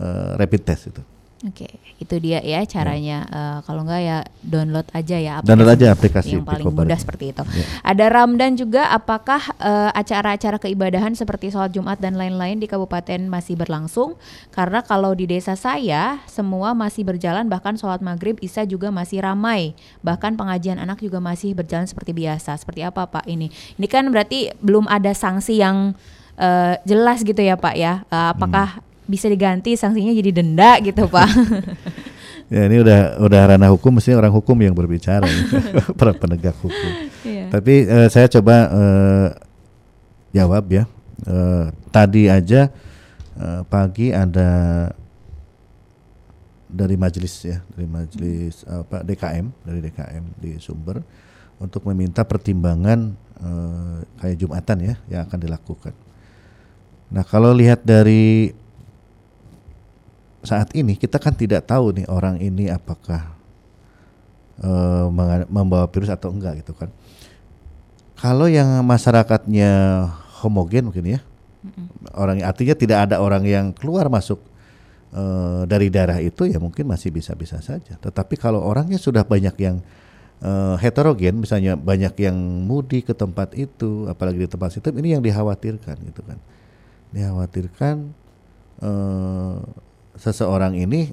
eh, 0.00 0.30
rapid 0.40 0.62
test 0.64 0.88
itu. 0.88 1.02
Oke, 1.44 1.68
itu 2.00 2.16
dia 2.24 2.40
ya 2.40 2.64
caranya. 2.64 3.28
Eh, 3.28 3.58
kalau 3.68 3.84
enggak 3.84 4.00
ya 4.00 4.18
download 4.40 4.88
aja 4.96 5.16
ya 5.20 5.34
Download 5.44 5.76
aja 5.76 5.92
aplikasi 5.92 6.40
yang 6.40 6.48
paling 6.48 6.64
Picobar 6.64 6.88
mudah 6.88 6.96
seperti 6.96 7.36
itu. 7.36 7.42
Ya. 7.44 7.66
Ada 7.84 8.04
Ramdan 8.08 8.56
juga 8.56 8.88
apakah 8.88 9.52
eh, 9.60 9.90
acara-acara 9.92 10.56
keibadahan 10.56 11.12
seperti 11.12 11.52
sholat 11.52 11.76
Jumat 11.76 12.00
dan 12.00 12.16
lain-lain 12.16 12.56
di 12.56 12.64
kabupaten 12.64 13.28
masih 13.28 13.60
berlangsung? 13.60 14.16
Karena 14.56 14.80
kalau 14.80 15.12
di 15.12 15.28
desa 15.28 15.52
saya 15.52 16.24
semua 16.24 16.72
masih 16.72 17.04
berjalan 17.04 17.44
bahkan 17.44 17.76
sholat 17.76 18.00
maghrib 18.00 18.40
Isya 18.40 18.64
juga 18.64 18.88
masih 18.88 19.20
ramai. 19.20 19.76
Bahkan 20.00 20.40
pengajian 20.40 20.80
anak 20.80 21.04
juga 21.04 21.20
masih 21.20 21.52
berjalan 21.52 21.84
seperti 21.84 22.16
biasa. 22.16 22.56
Seperti 22.56 22.88
apa 22.88 23.04
Pak 23.04 23.28
ini? 23.28 23.52
Ini 23.76 23.84
kan 23.84 24.08
berarti 24.08 24.48
belum 24.64 24.88
ada 24.88 25.12
sanksi 25.12 25.60
yang 25.60 25.92
eh, 26.40 26.80
jelas 26.88 27.20
gitu 27.20 27.44
ya 27.44 27.60
Pak 27.60 27.74
ya. 27.76 28.00
Eh, 28.08 28.28
apakah 28.32 28.80
Hmm. 28.80 28.93
Bisa 29.04 29.28
diganti 29.28 29.76
sanksinya 29.76 30.12
jadi 30.12 30.30
denda 30.30 30.80
gitu 30.80 31.08
Pak? 31.08 31.28
Ya 32.52 32.68
ini 32.68 32.84
udah 32.84 33.18
udah 33.24 33.40
ranah 33.56 33.72
hukum, 33.72 33.96
mestinya 33.96 34.20
orang 34.20 34.34
hukum 34.36 34.56
yang 34.60 34.76
berbicara, 34.76 35.24
para 35.98 36.12
penegak 36.12 36.52
hukum. 36.60 36.90
Iya. 37.24 37.48
Tapi 37.48 37.88
eh, 37.88 38.08
saya 38.12 38.28
coba 38.28 38.68
eh, 38.68 39.28
jawab 40.36 40.64
ya. 40.68 40.84
Eh, 41.24 41.66
tadi 41.88 42.28
aja 42.28 42.68
eh, 43.40 43.62
pagi 43.64 44.12
ada 44.12 44.92
dari 46.68 47.00
majelis 47.00 47.32
ya, 47.48 47.64
dari 47.72 47.88
majelis 47.88 48.60
apa 48.68 49.00
DKM 49.00 49.46
dari 49.64 49.78
DKM 49.80 50.24
di 50.36 50.50
Sumber 50.60 51.00
untuk 51.56 51.88
meminta 51.88 52.28
pertimbangan 52.28 53.18
eh, 53.40 53.98
kayak 54.20 54.36
Jumatan 54.36 54.78
ya 54.84 54.94
yang 55.08 55.24
akan 55.24 55.38
dilakukan. 55.40 55.94
Nah 57.08 57.24
kalau 57.24 57.56
lihat 57.56 57.88
dari 57.88 58.52
saat 60.44 60.70
ini 60.76 60.94
kita 60.94 61.18
kan 61.18 61.32
tidak 61.34 61.66
tahu 61.66 61.96
nih 61.96 62.06
orang 62.08 62.38
ini 62.38 62.68
apakah 62.70 63.34
menga- 65.10 65.50
membawa 65.50 65.90
virus 65.90 66.12
atau 66.12 66.30
enggak 66.30 66.62
gitu 66.62 66.76
kan. 66.78 66.86
Kalau 68.14 68.46
yang 68.46 68.80
masyarakatnya 68.86 69.72
homogen 70.40 70.88
mungkin 70.88 71.18
ya, 71.18 71.20
orang 72.14 72.44
artinya 72.44 72.76
tidak 72.76 72.98
ada 73.10 73.16
orang 73.18 73.42
yang 73.44 73.72
keluar 73.74 74.06
masuk 74.12 74.38
eh, 75.12 75.62
dari 75.66 75.88
daerah 75.90 76.20
itu 76.20 76.46
ya 76.46 76.60
mungkin 76.62 76.86
masih 76.86 77.10
bisa-bisa 77.10 77.58
saja. 77.64 77.98
Tetapi 77.98 78.38
kalau 78.38 78.62
orangnya 78.62 79.00
sudah 79.00 79.26
banyak 79.26 79.56
yang 79.58 79.82
eh, 80.44 80.76
heterogen, 80.78 81.42
misalnya 81.42 81.74
banyak 81.74 82.14
yang 82.22 82.36
mudik 82.64 83.10
ke 83.10 83.14
tempat 83.16 83.56
itu, 83.58 84.06
apalagi 84.06 84.44
di 84.44 84.48
tempat 84.48 84.70
situ, 84.76 84.92
ini 84.94 85.18
yang 85.18 85.22
dikhawatirkan 85.24 85.96
gitu 86.04 86.22
kan. 86.22 86.38
Dikhawatirkan 87.10 87.96
eh, 88.84 89.58
seseorang 90.18 90.78
ini 90.78 91.10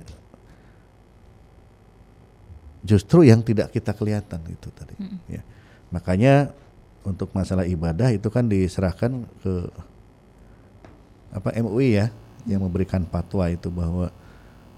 justru 2.81 3.25
yang 3.25 3.45
tidak 3.45 3.69
kita 3.73 3.93
kelihatan 3.93 4.41
itu 4.49 4.69
tadi. 4.73 4.95
Ya. 5.29 5.41
Makanya 5.93 6.53
untuk 7.05 7.33
masalah 7.33 7.65
ibadah 7.65 8.13
itu 8.13 8.29
kan 8.29 8.45
diserahkan 8.49 9.25
ke 9.41 9.53
apa 11.31 11.49
MUI 11.61 11.97
ya 11.97 12.07
yang 12.45 12.65
memberikan 12.65 13.05
fatwa 13.05 13.47
itu 13.47 13.69
bahwa 13.69 14.09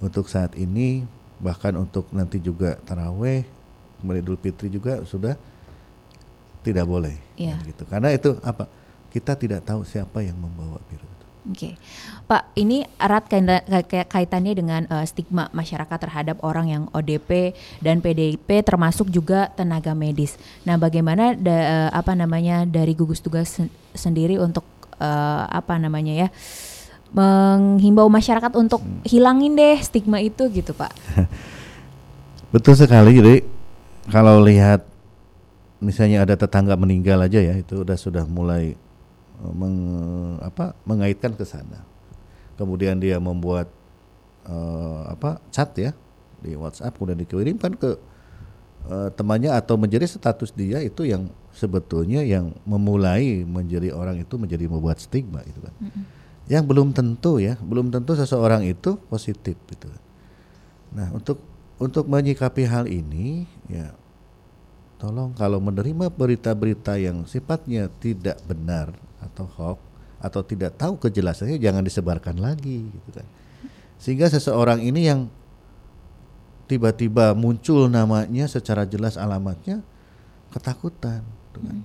untuk 0.04 0.28
saat 0.28 0.54
ini 0.60 1.08
bahkan 1.40 1.76
untuk 1.80 2.12
nanti 2.12 2.40
juga 2.40 2.80
taraweh 2.84 3.44
kemudian 4.00 4.24
Idul 4.24 4.40
Fitri 4.40 4.68
juga 4.68 5.00
sudah 5.08 5.40
tidak 6.64 6.88
boleh. 6.88 7.16
Kan 7.56 7.68
gitu. 7.68 7.84
Karena 7.88 8.10
itu 8.12 8.36
apa? 8.44 8.68
Kita 9.12 9.38
tidak 9.38 9.64
tahu 9.64 9.86
siapa 9.86 10.26
yang 10.26 10.36
membawa 10.40 10.82
virus 10.90 11.13
Oke, 11.44 11.76
Pak, 12.24 12.56
ini 12.56 12.88
erat 12.96 13.28
kaita- 13.28 13.68
kaita- 13.68 14.08
kaitannya 14.08 14.56
dengan 14.56 14.82
eh, 14.88 15.04
stigma 15.04 15.52
masyarakat 15.52 15.98
terhadap 16.00 16.40
orang 16.40 16.72
yang 16.72 16.84
ODP 16.96 17.52
dan 17.84 18.00
PDP, 18.00 18.64
termasuk 18.64 19.12
juga 19.12 19.52
tenaga 19.52 19.92
medis. 19.92 20.40
Nah, 20.64 20.80
bagaimana 20.80 21.36
da- 21.36 21.68
eh, 21.68 21.90
apa 21.92 22.16
namanya 22.16 22.64
dari 22.64 22.96
gugus 22.96 23.20
tugas 23.20 23.60
sen- 23.60 23.74
sendiri 23.92 24.40
untuk 24.40 24.64
eh, 25.04 25.44
apa 25.52 25.76
namanya 25.76 26.16
ya 26.16 26.28
menghimbau 27.12 28.08
masyarakat 28.08 28.52
untuk 28.56 28.80
hilangin 29.04 29.60
deh 29.60 29.78
stigma 29.84 30.24
itu 30.24 30.48
gitu, 30.48 30.72
Pak? 30.72 30.96
Betul 32.56 32.80
sekali. 32.80 33.20
Jadi 33.20 33.36
kalau 34.08 34.40
lihat 34.40 34.88
misalnya 35.84 36.24
ada 36.24 36.40
tetangga 36.40 36.80
meninggal 36.80 37.20
aja 37.20 37.44
ya 37.44 37.60
itu 37.60 37.84
udah 37.84 38.00
sudah 38.00 38.24
mulai 38.24 38.80
meng- 39.42 40.40
apa 40.44 40.78
mengaitkan 40.86 41.34
ke 41.34 41.46
sana. 41.48 41.82
Kemudian 42.60 43.02
dia 43.02 43.18
membuat 43.18 43.72
eh, 44.46 45.02
apa 45.10 45.42
chat 45.50 45.74
ya 45.80 45.92
di 46.44 46.54
WhatsApp 46.60 46.94
kemudian 47.00 47.20
dikirimkan 47.24 47.74
ke 47.80 47.98
eh, 48.92 49.10
temannya 49.16 49.56
atau 49.56 49.80
menjadi 49.80 50.06
status 50.06 50.54
dia 50.54 50.84
itu 50.84 51.08
yang 51.08 51.32
sebetulnya 51.56 52.22
yang 52.22 52.54
memulai 52.68 53.46
menjadi 53.48 53.94
orang 53.96 54.22
itu 54.22 54.36
menjadi 54.38 54.66
membuat 54.70 55.02
stigma 55.02 55.42
gitu 55.48 55.64
kan. 55.64 55.74
Yang 56.44 56.64
belum 56.68 56.92
tentu 56.92 57.40
ya, 57.40 57.56
belum 57.64 57.88
tentu 57.88 58.20
seseorang 58.20 58.68
itu 58.68 59.00
positif 59.08 59.56
gitu. 59.72 59.88
Nah, 60.92 61.10
untuk 61.16 61.40
untuk 61.82 62.06
menyikapi 62.06 62.64
hal 62.70 62.86
ini 62.86 63.50
ya 63.68 63.96
tolong 65.02 65.36
kalau 65.36 65.60
menerima 65.60 66.08
berita-berita 66.14 66.96
yang 66.96 67.28
sifatnya 67.28 67.92
tidak 68.00 68.40
benar 68.48 68.96
atau 69.32 69.46
hoax 69.48 69.80
atau 70.24 70.42
tidak 70.44 70.80
tahu 70.80 70.96
kejelasannya 71.00 71.60
jangan 71.60 71.84
disebarkan 71.84 72.40
lagi 72.40 72.88
gitu 72.88 73.10
kan. 73.12 73.28
Sehingga 74.00 74.32
seseorang 74.32 74.80
ini 74.80 75.08
yang 75.08 75.28
tiba-tiba 76.68 77.36
muncul 77.36 77.92
namanya 77.92 78.48
secara 78.48 78.88
jelas 78.88 79.20
alamatnya 79.20 79.84
ketakutan 80.56 81.24
gitu 81.24 81.60
kan. 81.60 81.78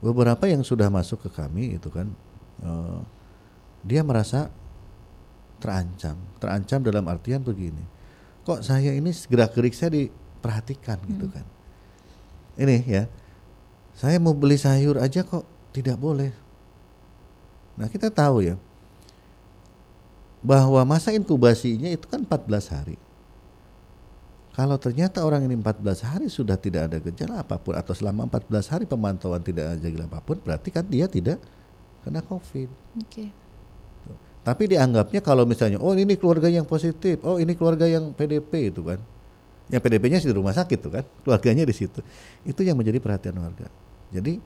Beberapa 0.00 0.48
yang 0.48 0.64
sudah 0.64 0.88
masuk 0.88 1.28
ke 1.28 1.30
kami 1.34 1.76
itu 1.76 1.92
kan 1.92 2.08
eh, 2.64 3.00
dia 3.84 4.00
merasa 4.00 4.48
terancam, 5.60 6.16
terancam 6.38 6.80
dalam 6.80 7.04
artian 7.10 7.42
begini. 7.42 7.82
Kok 8.48 8.64
saya 8.64 8.96
ini 8.96 9.12
gerak-gerik 9.12 9.76
saya 9.76 9.92
diperhatikan 9.92 10.96
gitu 11.04 11.28
kan. 11.28 11.44
Ini 12.56 12.76
ya. 12.88 13.04
Saya 13.98 14.22
mau 14.22 14.32
beli 14.32 14.56
sayur 14.56 14.96
aja 15.02 15.26
kok 15.26 15.44
tidak 15.74 15.98
boleh. 15.98 16.47
Nah, 17.78 17.86
kita 17.86 18.10
tahu 18.10 18.42
ya 18.42 18.58
bahwa 20.42 20.82
masa 20.86 21.14
inkubasinya 21.14 21.90
itu 21.90 22.06
kan 22.06 22.22
14 22.22 22.74
hari. 22.74 22.96
Kalau 24.54 24.74
ternyata 24.74 25.22
orang 25.22 25.46
ini 25.46 25.54
14 25.54 26.02
hari 26.02 26.26
sudah 26.26 26.58
tidak 26.58 26.90
ada 26.90 26.98
gejala 26.98 27.46
apa 27.46 27.62
pun 27.62 27.78
atau 27.78 27.94
selama 27.94 28.26
14 28.26 28.74
hari 28.74 28.84
pemantauan 28.90 29.38
tidak 29.38 29.70
ada 29.70 29.78
gejala 29.78 30.10
apa 30.10 30.18
pun 30.18 30.42
berarti 30.42 30.74
kan 30.74 30.82
dia 30.82 31.06
tidak 31.06 31.38
kena 32.02 32.18
Covid. 32.26 32.66
Oke. 32.98 33.30
Tapi 34.42 34.64
dianggapnya 34.66 35.20
kalau 35.22 35.46
misalnya 35.46 35.78
oh 35.78 35.94
ini 35.94 36.18
keluarga 36.18 36.50
yang 36.50 36.66
positif, 36.66 37.22
oh 37.22 37.38
ini 37.38 37.54
keluarga 37.54 37.86
yang 37.86 38.10
PDP 38.10 38.74
itu 38.74 38.82
kan. 38.82 38.98
Yang 39.68 39.84
PDP-nya 39.84 40.18
di 40.24 40.32
rumah 40.32 40.56
sakit 40.56 40.78
tuh 40.80 40.90
kan, 40.90 41.04
keluarganya 41.22 41.68
di 41.68 41.74
situ. 41.76 42.00
Itu 42.42 42.64
yang 42.64 42.80
menjadi 42.80 42.98
perhatian 42.98 43.36
warga. 43.36 43.68
Jadi 44.08 44.40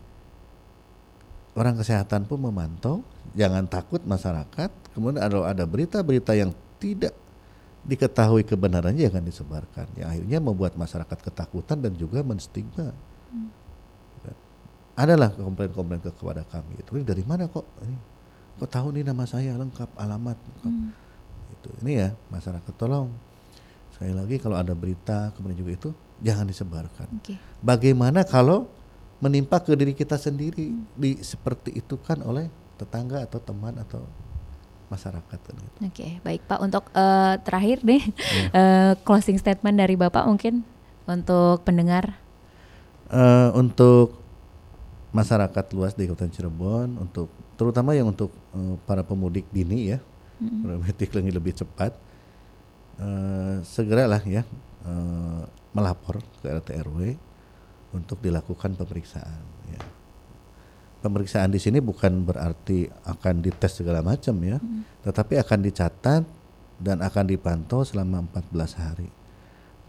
orang 1.52 1.74
kesehatan 1.76 2.24
pun 2.24 2.40
memantau, 2.40 3.04
jangan 3.36 3.68
takut 3.68 4.00
masyarakat. 4.04 4.70
Kemudian 4.92 5.20
ada 5.20 5.38
ada 5.48 5.64
berita-berita 5.64 6.36
yang 6.36 6.52
tidak 6.80 7.12
diketahui 7.82 8.46
kebenarannya 8.46 9.08
jangan 9.10 9.24
disebarkan. 9.24 9.86
Yang 9.98 10.08
akhirnya 10.08 10.38
membuat 10.38 10.78
masyarakat 10.78 11.18
ketakutan 11.18 11.82
dan 11.82 11.92
juga 11.98 12.22
menstigma. 12.22 12.94
Adalah 14.92 15.32
komplain-komplain 15.32 16.04
ke- 16.04 16.12
kepada 16.12 16.44
kami. 16.44 16.76
Itu 16.76 17.00
"Ini 17.00 17.04
dari 17.08 17.24
mana 17.24 17.48
kok? 17.48 17.64
Ini, 17.80 17.96
kok 18.60 18.68
tahu 18.68 18.92
nih 18.92 19.08
nama 19.08 19.24
saya 19.24 19.56
lengkap, 19.56 19.88
alamat. 19.96 20.36
lengkap?" 20.36 20.74
Itu. 21.56 21.68
Ini 21.80 21.92
ya 21.96 22.08
masyarakat 22.28 22.72
tolong 22.76 23.08
sekali 23.96 24.12
lagi 24.12 24.36
kalau 24.36 24.56
ada 24.60 24.76
berita 24.76 25.32
kemudian 25.32 25.56
juga 25.56 25.72
itu 25.72 25.88
jangan 26.20 26.44
disebarkan. 26.44 27.08
Oke. 27.18 27.40
Bagaimana 27.64 28.20
kalau 28.28 28.68
menimpa 29.22 29.62
ke 29.62 29.78
diri 29.78 29.94
kita 29.94 30.18
sendiri 30.18 30.74
di 30.98 31.10
seperti 31.22 31.78
itu 31.78 31.94
kan 32.02 32.18
oleh 32.26 32.50
tetangga 32.74 33.22
atau 33.22 33.38
teman 33.38 33.78
atau 33.78 34.02
masyarakat 34.90 35.38
kan 35.38 35.54
gitu. 35.54 35.78
Oke, 35.86 36.08
baik 36.26 36.42
Pak. 36.50 36.58
Untuk 36.58 36.90
eh, 36.90 37.34
terakhir 37.46 37.86
nih 37.86 38.02
eh, 38.50 38.92
closing 39.06 39.38
statement 39.38 39.78
dari 39.78 39.94
Bapak 39.94 40.26
mungkin 40.26 40.66
untuk 41.06 41.62
pendengar. 41.62 42.18
Eh, 43.14 43.50
untuk 43.54 44.18
masyarakat 45.14 45.64
luas 45.76 45.94
di 45.94 46.10
Kabupaten 46.10 46.32
Cirebon 46.32 46.98
untuk 46.98 47.30
terutama 47.54 47.94
yang 47.94 48.10
untuk 48.10 48.34
eh, 48.58 48.74
para 48.82 49.06
pemudik 49.06 49.46
dini 49.54 49.94
ya 49.94 49.98
pemudik 50.42 51.12
lebih 51.16 51.32
lebih 51.38 51.54
cepat 51.62 51.92
eh, 52.98 53.62
segeralah 53.62 54.24
ya 54.24 54.42
eh, 54.82 55.42
melapor 55.76 56.24
ke 56.40 56.48
RT 56.48 56.68
RW 56.84 57.00
untuk 57.92 58.20
dilakukan 58.24 58.74
pemeriksaan 58.76 59.44
ya. 59.68 59.80
Pemeriksaan 61.02 61.50
di 61.50 61.58
sini 61.58 61.82
bukan 61.82 62.22
berarti 62.22 62.86
akan 63.06 63.42
dites 63.42 63.82
segala 63.82 64.00
macam 64.06 64.38
ya, 64.42 64.62
tetapi 65.02 65.34
akan 65.38 65.58
dicatat 65.66 66.22
dan 66.78 66.98
akan 67.02 67.24
dipantau 67.26 67.82
selama 67.82 68.22
14 68.30 68.82
hari. 68.82 69.10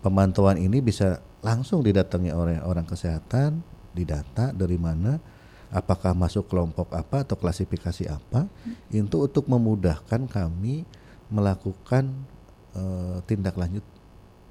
Pemantauan 0.01 0.57
ini 0.57 0.81
bisa 0.81 1.21
langsung 1.45 1.85
didatangi 1.85 2.33
oleh 2.33 2.57
orang 2.65 2.83
kesehatan, 2.83 3.61
didata 3.93 4.51
dari 4.51 4.75
mana, 4.75 5.21
apakah 5.69 6.13
masuk 6.17 6.49
kelompok 6.49 6.93
apa 6.93 7.25
atau 7.25 7.37
klasifikasi 7.37 8.09
apa, 8.09 8.49
itu 8.89 9.17
untuk 9.21 9.45
memudahkan 9.49 10.29
kami 10.29 10.85
melakukan 11.33 12.09
eh, 12.73 13.17
tindak 13.25 13.57
lanjut 13.57 13.85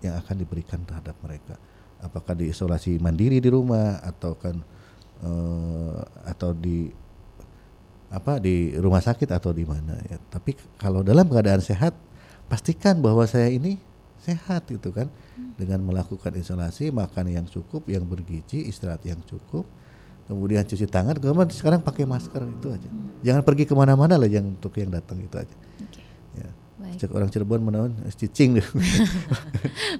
yang 0.02 0.18
akan 0.18 0.36
diberikan 0.38 0.82
terhadap 0.82 1.14
mereka. 1.22 1.54
Apakah 2.02 2.34
diisolasi 2.34 2.98
mandiri 2.98 3.38
di 3.38 3.48
rumah 3.48 4.02
atau 4.02 4.34
kan 4.34 4.58
eh, 5.22 5.98
atau 6.26 6.50
di 6.52 6.90
apa 8.12 8.36
di 8.36 8.76
rumah 8.76 9.00
sakit 9.00 9.32
atau 9.32 9.56
di 9.56 9.64
mana 9.64 9.96
ya. 10.04 10.20
Tapi 10.20 10.52
kalau 10.76 11.00
dalam 11.00 11.24
keadaan 11.30 11.64
sehat, 11.64 11.96
pastikan 12.46 13.00
bahwa 13.00 13.24
saya 13.24 13.48
ini 13.48 13.80
sehat 14.20 14.68
gitu 14.68 14.92
kan 14.92 15.08
dengan 15.56 15.80
melakukan 15.82 16.30
isolasi, 16.36 16.92
makan 16.92 17.32
yang 17.32 17.46
cukup, 17.48 17.88
yang 17.88 18.04
bergizi, 18.04 18.68
istirahat 18.68 19.02
yang 19.08 19.18
cukup, 19.24 19.64
kemudian 20.28 20.62
cuci 20.62 20.86
tangan, 20.86 21.16
kemudian 21.16 21.50
sekarang 21.50 21.80
pakai 21.80 22.04
masker 22.04 22.44
itu 22.46 22.68
aja. 22.68 22.88
Jangan 23.24 23.42
pergi 23.42 23.64
ke 23.64 23.74
mana-mana 23.74 24.20
lah 24.20 24.28
yang 24.28 24.44
untuk 24.44 24.76
yang 24.76 24.92
datang 24.92 25.18
itu 25.18 25.34
aja. 25.34 25.56
Ya. 26.92 26.98
Baik. 26.98 27.08
Cek 27.08 27.10
orang 27.16 27.28
Cirebon 27.32 27.60
menawan 27.64 27.92
cicing 28.12 28.60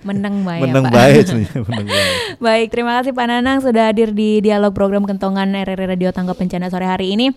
Menang 0.08 0.44
Mbak 0.44 0.56
ya, 0.56 0.62
menang 0.68 0.86
baik 0.92 1.24
menang 1.56 1.88
baik. 1.88 2.16
Baik, 2.44 2.66
terima 2.74 2.92
kasih 3.00 3.12
Pak 3.16 3.26
Nanang 3.28 3.58
sudah 3.64 3.88
hadir 3.88 4.12
di 4.12 4.44
dialog 4.44 4.74
program 4.74 5.08
Kentongan 5.08 5.48
RRI 5.56 5.96
Radio 5.96 6.10
Tangga 6.12 6.36
Bencana 6.36 6.68
sore 6.68 6.84
hari 6.84 7.16
ini. 7.16 7.32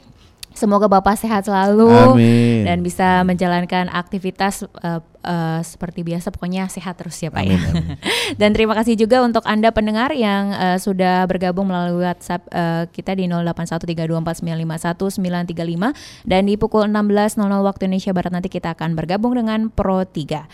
Semoga 0.55 0.87
Bapak 0.87 1.19
sehat 1.19 1.43
selalu 1.43 1.91
Amin. 1.91 2.63
dan 2.63 2.79
bisa 2.79 3.27
menjalankan 3.27 3.91
aktivitas 3.91 4.63
uh, 4.63 5.03
uh, 5.19 5.59
seperti 5.59 6.07
biasa. 6.07 6.31
Pokoknya 6.31 6.71
sehat 6.71 6.95
terus 6.95 7.19
ya 7.19 7.27
Pak 7.27 7.43
Amin, 7.43 7.59
ya. 7.59 7.99
dan 8.39 8.55
terima 8.55 8.71
kasih 8.71 8.95
juga 8.95 9.19
untuk 9.19 9.43
Anda 9.43 9.75
pendengar 9.75 10.15
yang 10.15 10.55
uh, 10.55 10.79
sudah 10.79 11.27
bergabung 11.27 11.67
melalui 11.67 12.07
WhatsApp 12.07 12.47
uh, 12.55 12.87
kita 12.87 13.19
di 13.19 13.27
081324951935 13.27 16.23
dan 16.23 16.41
di 16.47 16.55
pukul 16.55 16.87
16.00 16.87 17.35
waktu 17.59 17.91
Indonesia 17.91 18.15
Barat 18.15 18.31
nanti 18.31 18.47
kita 18.47 18.79
akan 18.79 18.95
bergabung 18.95 19.35
dengan 19.35 19.67
Pro 19.67 20.07
3. 20.07 20.47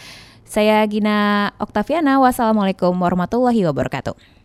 Saya 0.50 0.82
Gina 0.90 1.54
Oktaviana. 1.62 2.18
Wassalamualaikum 2.20 2.98
warahmatullahi 2.98 3.70
wabarakatuh. 3.70 4.41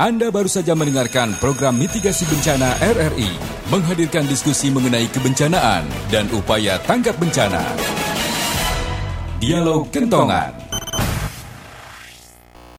Anda 0.00 0.32
baru 0.32 0.48
saja 0.48 0.72
mendengarkan 0.72 1.36
program 1.36 1.76
mitigasi 1.76 2.24
bencana 2.24 2.72
RRI 2.80 3.36
menghadirkan 3.68 4.24
diskusi 4.24 4.72
mengenai 4.72 5.04
kebencanaan 5.12 5.84
dan 6.08 6.24
upaya 6.32 6.80
tanggap 6.88 7.20
bencana. 7.20 7.60
Dialog 9.44 9.92
Kentongan. 9.92 10.69